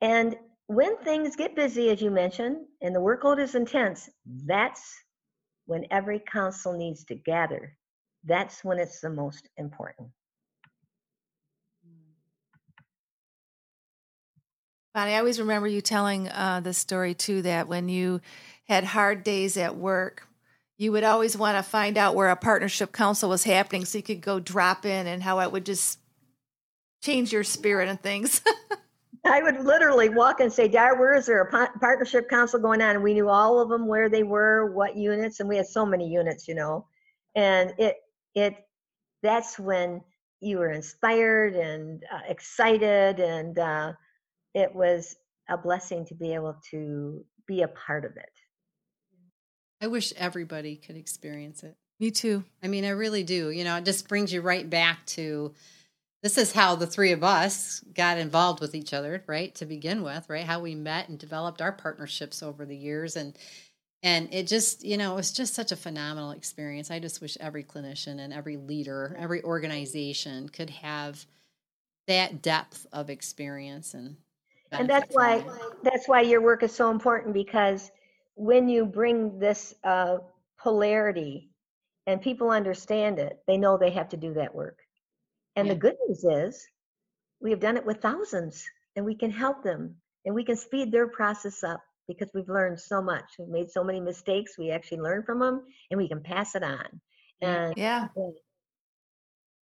And 0.00 0.36
when 0.66 0.96
things 0.98 1.36
get 1.36 1.56
busy, 1.56 1.90
as 1.90 2.00
you 2.00 2.10
mentioned, 2.10 2.58
and 2.80 2.94
the 2.94 3.00
workload 3.00 3.40
is 3.40 3.54
intense, 3.54 4.08
that's 4.46 4.94
when 5.66 5.84
every 5.90 6.20
council 6.20 6.72
needs 6.76 7.04
to 7.04 7.14
gather. 7.14 7.76
That's 8.24 8.64
when 8.64 8.78
it's 8.78 9.00
the 9.00 9.10
most 9.10 9.48
important. 9.56 10.08
Bonnie, 14.92 15.14
I 15.14 15.18
always 15.18 15.38
remember 15.38 15.68
you 15.68 15.80
telling 15.80 16.28
uh, 16.28 16.60
this 16.64 16.76
story 16.76 17.14
too 17.14 17.42
that 17.42 17.68
when 17.68 17.88
you 17.88 18.20
had 18.66 18.82
hard 18.82 19.22
days 19.22 19.56
at 19.56 19.76
work, 19.76 20.26
you 20.78 20.90
would 20.90 21.04
always 21.04 21.36
want 21.36 21.56
to 21.56 21.62
find 21.62 21.96
out 21.96 22.16
where 22.16 22.28
a 22.28 22.36
partnership 22.36 22.90
council 22.90 23.28
was 23.28 23.44
happening 23.44 23.84
so 23.84 23.98
you 23.98 24.02
could 24.02 24.20
go 24.20 24.40
drop 24.40 24.84
in 24.84 25.06
and 25.06 25.22
how 25.22 25.38
it 25.40 25.52
would 25.52 25.64
just 25.64 26.00
change 27.02 27.32
your 27.32 27.44
spirit 27.44 27.88
and 27.88 28.00
things. 28.02 28.42
I 29.24 29.42
would 29.42 29.60
literally 29.60 30.08
walk 30.08 30.40
and 30.40 30.52
say, 30.52 30.66
Dar, 30.66 30.98
where 30.98 31.14
is 31.14 31.26
there 31.26 31.42
a 31.42 31.78
partnership 31.78 32.28
council 32.28 32.58
going 32.58 32.82
on? 32.82 32.96
And 32.96 33.04
we 33.04 33.14
knew 33.14 33.28
all 33.28 33.60
of 33.60 33.68
them, 33.68 33.86
where 33.86 34.08
they 34.08 34.22
were, 34.22 34.72
what 34.72 34.96
units, 34.96 35.38
and 35.38 35.48
we 35.48 35.56
had 35.56 35.66
so 35.66 35.84
many 35.84 36.08
units, 36.08 36.48
you 36.48 36.54
know. 36.54 36.86
And 37.34 37.74
it, 37.78 37.96
it, 38.34 38.54
that's 39.22 39.58
when 39.58 40.00
you 40.40 40.58
were 40.58 40.70
inspired 40.70 41.54
and 41.54 42.02
uh, 42.10 42.20
excited, 42.26 43.20
and 43.20 43.58
uh, 43.58 43.92
it 44.54 44.74
was 44.74 45.16
a 45.48 45.56
blessing 45.56 46.04
to 46.06 46.14
be 46.14 46.34
able 46.34 46.56
to 46.70 47.24
be 47.46 47.62
a 47.62 47.68
part 47.68 48.04
of 48.04 48.16
it. 48.16 48.30
i 49.80 49.86
wish 49.86 50.12
everybody 50.16 50.76
could 50.76 50.96
experience 50.96 51.62
it 51.62 51.76
Me 52.00 52.10
too. 52.10 52.44
I 52.62 52.68
mean, 52.68 52.86
I 52.86 52.90
really 52.90 53.24
do. 53.24 53.50
You 53.50 53.62
know, 53.62 53.76
it 53.76 53.84
just 53.84 54.08
brings 54.08 54.32
you 54.32 54.40
right 54.40 54.68
back 54.68 55.04
to 55.08 55.52
this 56.22 56.38
is 56.38 56.52
how 56.52 56.74
the 56.74 56.86
three 56.86 57.12
of 57.12 57.22
us 57.22 57.80
got 57.94 58.16
involved 58.18 58.60
with 58.60 58.74
each 58.74 58.94
other, 58.94 59.22
right? 59.26 59.54
To 59.56 59.66
begin 59.66 60.02
with, 60.02 60.28
right? 60.28 60.44
How 60.46 60.60
we 60.60 60.74
met 60.74 61.08
and 61.10 61.18
developed 61.18 61.60
our 61.60 61.72
partnerships 61.72 62.42
over 62.42 62.64
the 62.64 62.76
years 62.76 63.16
and 63.16 63.36
and 64.02 64.32
it 64.32 64.46
just, 64.46 64.82
you 64.82 64.96
know, 64.96 65.12
it 65.12 65.16
was 65.16 65.30
just 65.30 65.52
such 65.52 65.72
a 65.72 65.76
phenomenal 65.76 66.30
experience. 66.30 66.90
I 66.90 67.00
just 67.00 67.20
wish 67.20 67.36
every 67.38 67.64
clinician 67.64 68.18
and 68.18 68.32
every 68.32 68.56
leader, 68.56 69.14
every 69.18 69.44
organization 69.44 70.48
could 70.48 70.70
have 70.70 71.26
that 72.06 72.40
depth 72.40 72.86
of 72.94 73.10
experience 73.10 73.92
and 73.92 74.16
and 74.72 74.88
that's 74.88 75.14
why 75.14 75.44
that's 75.82 76.08
why 76.08 76.20
your 76.20 76.40
work 76.40 76.62
is 76.62 76.74
so 76.74 76.90
important 76.90 77.34
because 77.34 77.90
when 78.34 78.68
you 78.68 78.84
bring 78.86 79.38
this 79.38 79.74
uh, 79.84 80.18
polarity 80.58 81.50
and 82.06 82.20
people 82.22 82.50
understand 82.50 83.18
it 83.18 83.40
they 83.46 83.56
know 83.56 83.76
they 83.76 83.90
have 83.90 84.08
to 84.08 84.16
do 84.16 84.34
that 84.34 84.54
work 84.54 84.78
and 85.56 85.66
Yeah. 85.66 85.74
the 85.74 85.80
good 85.80 85.96
news 86.06 86.24
is 86.24 86.66
we 87.40 87.50
have 87.50 87.60
done 87.60 87.76
it 87.76 87.84
with 87.84 88.00
thousands 88.00 88.64
and 88.96 89.04
we 89.04 89.14
can 89.14 89.30
help 89.30 89.62
them 89.62 89.96
and 90.24 90.34
we 90.34 90.44
can 90.44 90.56
speed 90.56 90.92
their 90.92 91.08
process 91.08 91.62
up 91.64 91.82
because 92.06 92.30
we've 92.34 92.48
learned 92.48 92.78
so 92.78 93.02
much 93.02 93.24
we've 93.38 93.48
made 93.48 93.70
so 93.70 93.82
many 93.84 94.00
mistakes 94.00 94.58
we 94.58 94.70
actually 94.70 95.00
learn 95.00 95.22
from 95.24 95.40
them 95.40 95.62
and 95.90 95.98
we 95.98 96.08
can 96.08 96.22
pass 96.22 96.54
it 96.54 96.62
on 96.62 97.00
and 97.40 97.74
Yeah. 97.76 98.08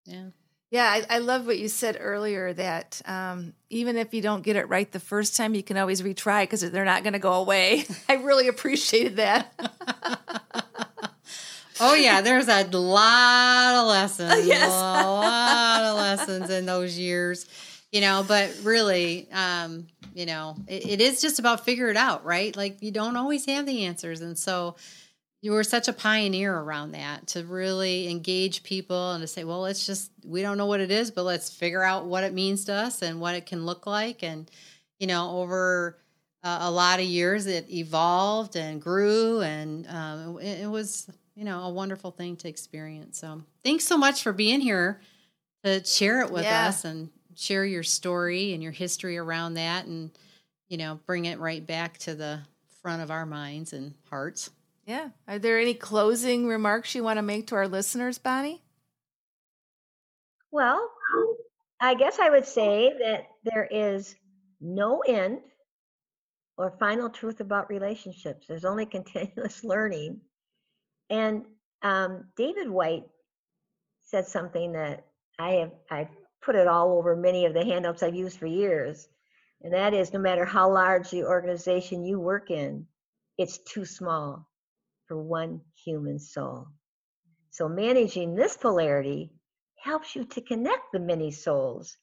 Yeah. 0.06 0.30
Yeah, 0.74 0.90
I, 0.90 1.04
I 1.08 1.18
love 1.18 1.46
what 1.46 1.56
you 1.56 1.68
said 1.68 1.98
earlier 2.00 2.52
that 2.52 3.00
um, 3.06 3.52
even 3.70 3.96
if 3.96 4.12
you 4.12 4.20
don't 4.20 4.42
get 4.42 4.56
it 4.56 4.68
right 4.68 4.90
the 4.90 4.98
first 4.98 5.36
time, 5.36 5.54
you 5.54 5.62
can 5.62 5.76
always 5.76 6.02
retry 6.02 6.42
because 6.42 6.68
they're 6.68 6.84
not 6.84 7.04
going 7.04 7.12
to 7.12 7.20
go 7.20 7.34
away. 7.34 7.84
I 8.08 8.14
really 8.14 8.48
appreciated 8.48 9.16
that. 9.16 9.52
Oh 11.80 11.94
yeah, 11.94 12.20
there's 12.20 12.46
a 12.46 12.62
lot 12.70 13.74
of 13.82 13.88
lessons. 13.88 14.46
Yes. 14.46 14.70
a 14.70 15.06
lot 15.06 15.82
of 15.82 15.96
lessons 15.96 16.48
in 16.48 16.66
those 16.66 16.96
years, 16.96 17.46
you 17.90 18.00
know. 18.00 18.24
But 18.26 18.56
really, 18.62 19.28
um, 19.32 19.88
you 20.14 20.24
know, 20.24 20.54
it, 20.68 20.86
it 20.86 21.00
is 21.00 21.20
just 21.20 21.40
about 21.40 21.64
figure 21.64 21.88
it 21.88 21.96
out, 21.96 22.24
right? 22.24 22.56
Like 22.56 22.80
you 22.80 22.92
don't 22.92 23.16
always 23.16 23.46
have 23.46 23.66
the 23.66 23.86
answers, 23.86 24.20
and 24.20 24.38
so 24.38 24.76
you 25.44 25.52
were 25.52 25.62
such 25.62 25.88
a 25.88 25.92
pioneer 25.92 26.56
around 26.58 26.92
that 26.92 27.26
to 27.26 27.44
really 27.44 28.08
engage 28.08 28.62
people 28.62 29.12
and 29.12 29.20
to 29.20 29.26
say, 29.26 29.44
well, 29.44 29.60
let's 29.60 29.84
just 29.84 30.10
we 30.24 30.40
don't 30.40 30.56
know 30.56 30.64
what 30.64 30.80
it 30.80 30.90
is, 30.90 31.10
but 31.10 31.24
let's 31.24 31.54
figure 31.54 31.82
out 31.82 32.06
what 32.06 32.24
it 32.24 32.32
means 32.32 32.64
to 32.64 32.72
us 32.72 33.02
and 33.02 33.20
what 33.20 33.34
it 33.34 33.44
can 33.44 33.66
look 33.66 33.86
like, 33.86 34.22
and 34.22 34.50
you 34.98 35.06
know, 35.06 35.32
over 35.42 35.98
uh, 36.42 36.60
a 36.62 36.70
lot 36.70 36.98
of 36.98 37.04
years 37.04 37.46
it 37.46 37.70
evolved 37.70 38.56
and 38.56 38.80
grew 38.80 39.42
and 39.42 39.86
um, 39.88 40.38
it, 40.40 40.62
it 40.62 40.66
was 40.70 41.10
you 41.34 41.44
know 41.44 41.60
a 41.64 41.70
wonderful 41.70 42.10
thing 42.10 42.36
to 42.36 42.48
experience. 42.48 43.18
So 43.18 43.42
thanks 43.62 43.84
so 43.84 43.98
much 43.98 44.22
for 44.22 44.32
being 44.32 44.62
here 44.62 44.98
to 45.62 45.84
share 45.84 46.22
it 46.22 46.30
with 46.30 46.44
Yeah. 46.44 46.68
us 46.68 46.86
and 46.86 47.10
share 47.36 47.66
your 47.66 47.82
story 47.82 48.54
and 48.54 48.62
your 48.62 48.72
history 48.72 49.18
around 49.18 49.54
that 49.54 49.84
and 49.84 50.10
you 50.70 50.78
know 50.78 51.00
bring 51.06 51.26
it 51.26 51.38
right 51.38 51.66
back 51.66 51.98
to 51.98 52.14
the 52.14 52.40
front 52.80 53.02
of 53.02 53.10
our 53.10 53.26
minds 53.26 53.74
and 53.74 53.92
hearts 54.08 54.48
Yeah. 54.86 55.10
Are 55.26 55.38
there 55.38 55.58
any 55.58 55.74
closing 55.74 56.46
remarks 56.46 56.94
you 56.94 57.02
want 57.02 57.18
to 57.18 57.22
make 57.22 57.46
to 57.48 57.54
our 57.54 57.68
listeners, 57.68 58.18
Bonnie? 58.18 58.62
Well, 60.50 60.90
I 61.80 61.94
guess 61.94 62.18
I 62.18 62.30
would 62.30 62.46
say 62.46 62.92
that 63.00 63.26
there 63.44 63.66
is 63.70 64.14
no 64.60 65.00
end 65.00 65.40
or 66.56 66.76
final 66.78 67.08
truth 67.08 67.40
about 67.40 67.70
relationships. 67.70 68.46
There's 68.46 68.64
only 68.64 68.86
continuous 68.98 69.64
learning. 69.64 70.20
And 71.10 71.44
um, 71.82 72.26
David 72.36 72.68
Whyte 72.68 73.04
said 74.02 74.26
something 74.26 74.72
that 74.72 75.06
I 75.38 75.52
have 75.54 75.72
I've 75.90 76.08
put 76.42 76.56
it 76.56 76.68
all 76.68 76.98
over 76.98 77.16
many 77.16 77.46
of 77.46 77.54
the 77.54 77.64
handouts 77.64 78.02
I've 78.02 78.14
used 78.14 78.38
for 78.38 78.46
years. 78.46 79.08
And 79.62 79.72
that 79.72 79.94
is 79.94 80.12
no 80.12 80.18
matter 80.18 80.44
how 80.44 80.70
large 80.70 81.10
the 81.10 81.24
organization 81.24 82.04
you 82.04 82.20
work 82.20 82.50
in, 82.50 82.86
it's 83.38 83.58
too 83.58 83.86
small 83.86 84.46
for 85.14 85.22
one 85.22 85.60
human 85.84 86.18
soul. 86.18 86.66
So 87.52 87.68
managing 87.68 88.34
this 88.34 88.56
polarity 88.56 89.30
helps 89.78 90.16
you 90.16 90.24
to 90.24 90.40
connect 90.40 90.90
the 90.92 90.98
many 90.98 91.30
souls 91.30 91.96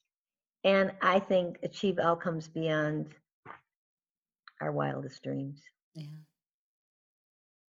and 0.64 0.92
I 1.02 1.18
think 1.18 1.58
achieve 1.62 1.98
outcomes 1.98 2.48
beyond 2.48 3.08
our 4.62 4.72
wildest 4.72 5.22
dreams. 5.22 5.60
yeah 5.94 6.06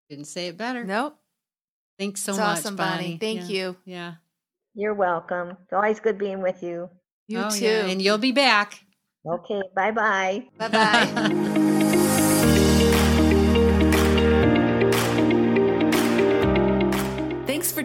didn't 0.10 0.26
say 0.26 0.48
it 0.48 0.58
better 0.58 0.84
Nope. 0.86 1.18
thanks 2.00 2.22
so 2.24 2.32
It's 2.32 2.40
much 2.40 2.58
awesome, 2.60 2.76
Bonnie. 2.78 3.04
bonnie 3.04 3.18
Thank 3.20 3.50
Yeah. 3.50 3.56
you. 3.56 3.78
yeah 3.86 4.14
You're 4.74 4.96
welcome. 4.96 5.50
It's 5.64 5.74
always 5.74 6.00
good 6.00 6.18
being 6.18 6.42
with 6.42 6.64
you. 6.64 6.90
You 7.28 7.40
Oh, 7.42 7.50
too. 7.50 7.66
yeah, 7.66 7.86
And 7.88 8.02
you'll 8.02 8.18
be 8.18 8.32
back. 8.32 8.80
Okay, 9.28 9.62
bye 9.76 9.92
bye. 9.92 10.48
bye 10.58 10.70
bye. 10.70 11.74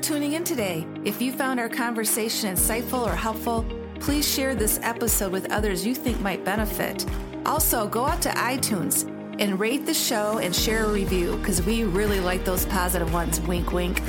tuning 0.03 0.33
in 0.33 0.43
today. 0.43 0.85
If 1.05 1.23
you 1.23 1.31
found 1.33 1.61
our 1.61 1.69
conversation 1.69 2.53
insightful 2.53 3.07
or 3.07 3.15
helpful, 3.15 3.65
please 4.01 4.29
share 4.29 4.57
this 4.57 4.81
episode 4.83 5.31
with 5.31 5.53
others 5.53 5.87
you 5.87 5.95
think 5.95 6.21
might 6.21 6.45
benefit. 6.45 7.07
Also, 7.47 7.87
go 7.87 8.05
out 8.05 8.21
to 8.23 8.31
iTunes 8.31 9.09
and 9.39 9.61
rate 9.61 9.87
the 9.87 9.95
show 9.95 10.39
and 10.39 10.53
share 10.55 10.87
a 10.87 10.93
review 10.93 11.37
because 11.37 11.63
we 11.63 11.85
really 11.85 12.19
like 12.19 12.45
those 12.45 12.67
positive 12.67 13.13
ones. 13.13 13.41
Wink, 13.43 13.73
wink. 13.73 14.03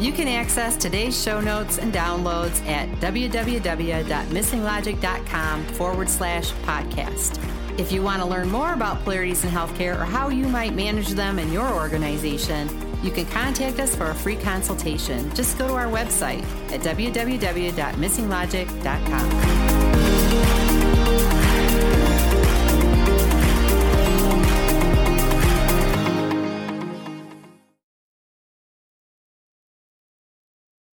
You 0.00 0.10
can 0.12 0.26
access 0.26 0.76
today's 0.76 1.16
show 1.20 1.40
notes 1.40 1.78
and 1.78 1.92
downloads 1.92 2.60
at 2.66 2.88
www.missinglogic.com 3.00 5.64
forward 5.66 6.08
slash 6.08 6.50
podcast. 6.52 7.38
If 7.78 7.92
you 7.92 8.02
want 8.02 8.22
to 8.22 8.28
learn 8.28 8.48
more 8.48 8.72
about 8.72 9.04
polarities 9.04 9.44
in 9.44 9.50
healthcare 9.50 10.00
or 10.00 10.04
how 10.04 10.30
you 10.30 10.48
might 10.48 10.74
manage 10.74 11.10
them 11.10 11.38
in 11.38 11.52
your 11.52 11.72
organization, 11.72 12.87
you 13.02 13.10
can 13.10 13.26
contact 13.26 13.80
us 13.80 13.94
for 13.94 14.10
a 14.10 14.14
free 14.14 14.36
consultation. 14.36 15.34
Just 15.34 15.58
go 15.58 15.68
to 15.68 15.74
our 15.74 15.86
website 15.86 16.42
at 16.72 16.80
www.missinglogic.com. 16.80 19.77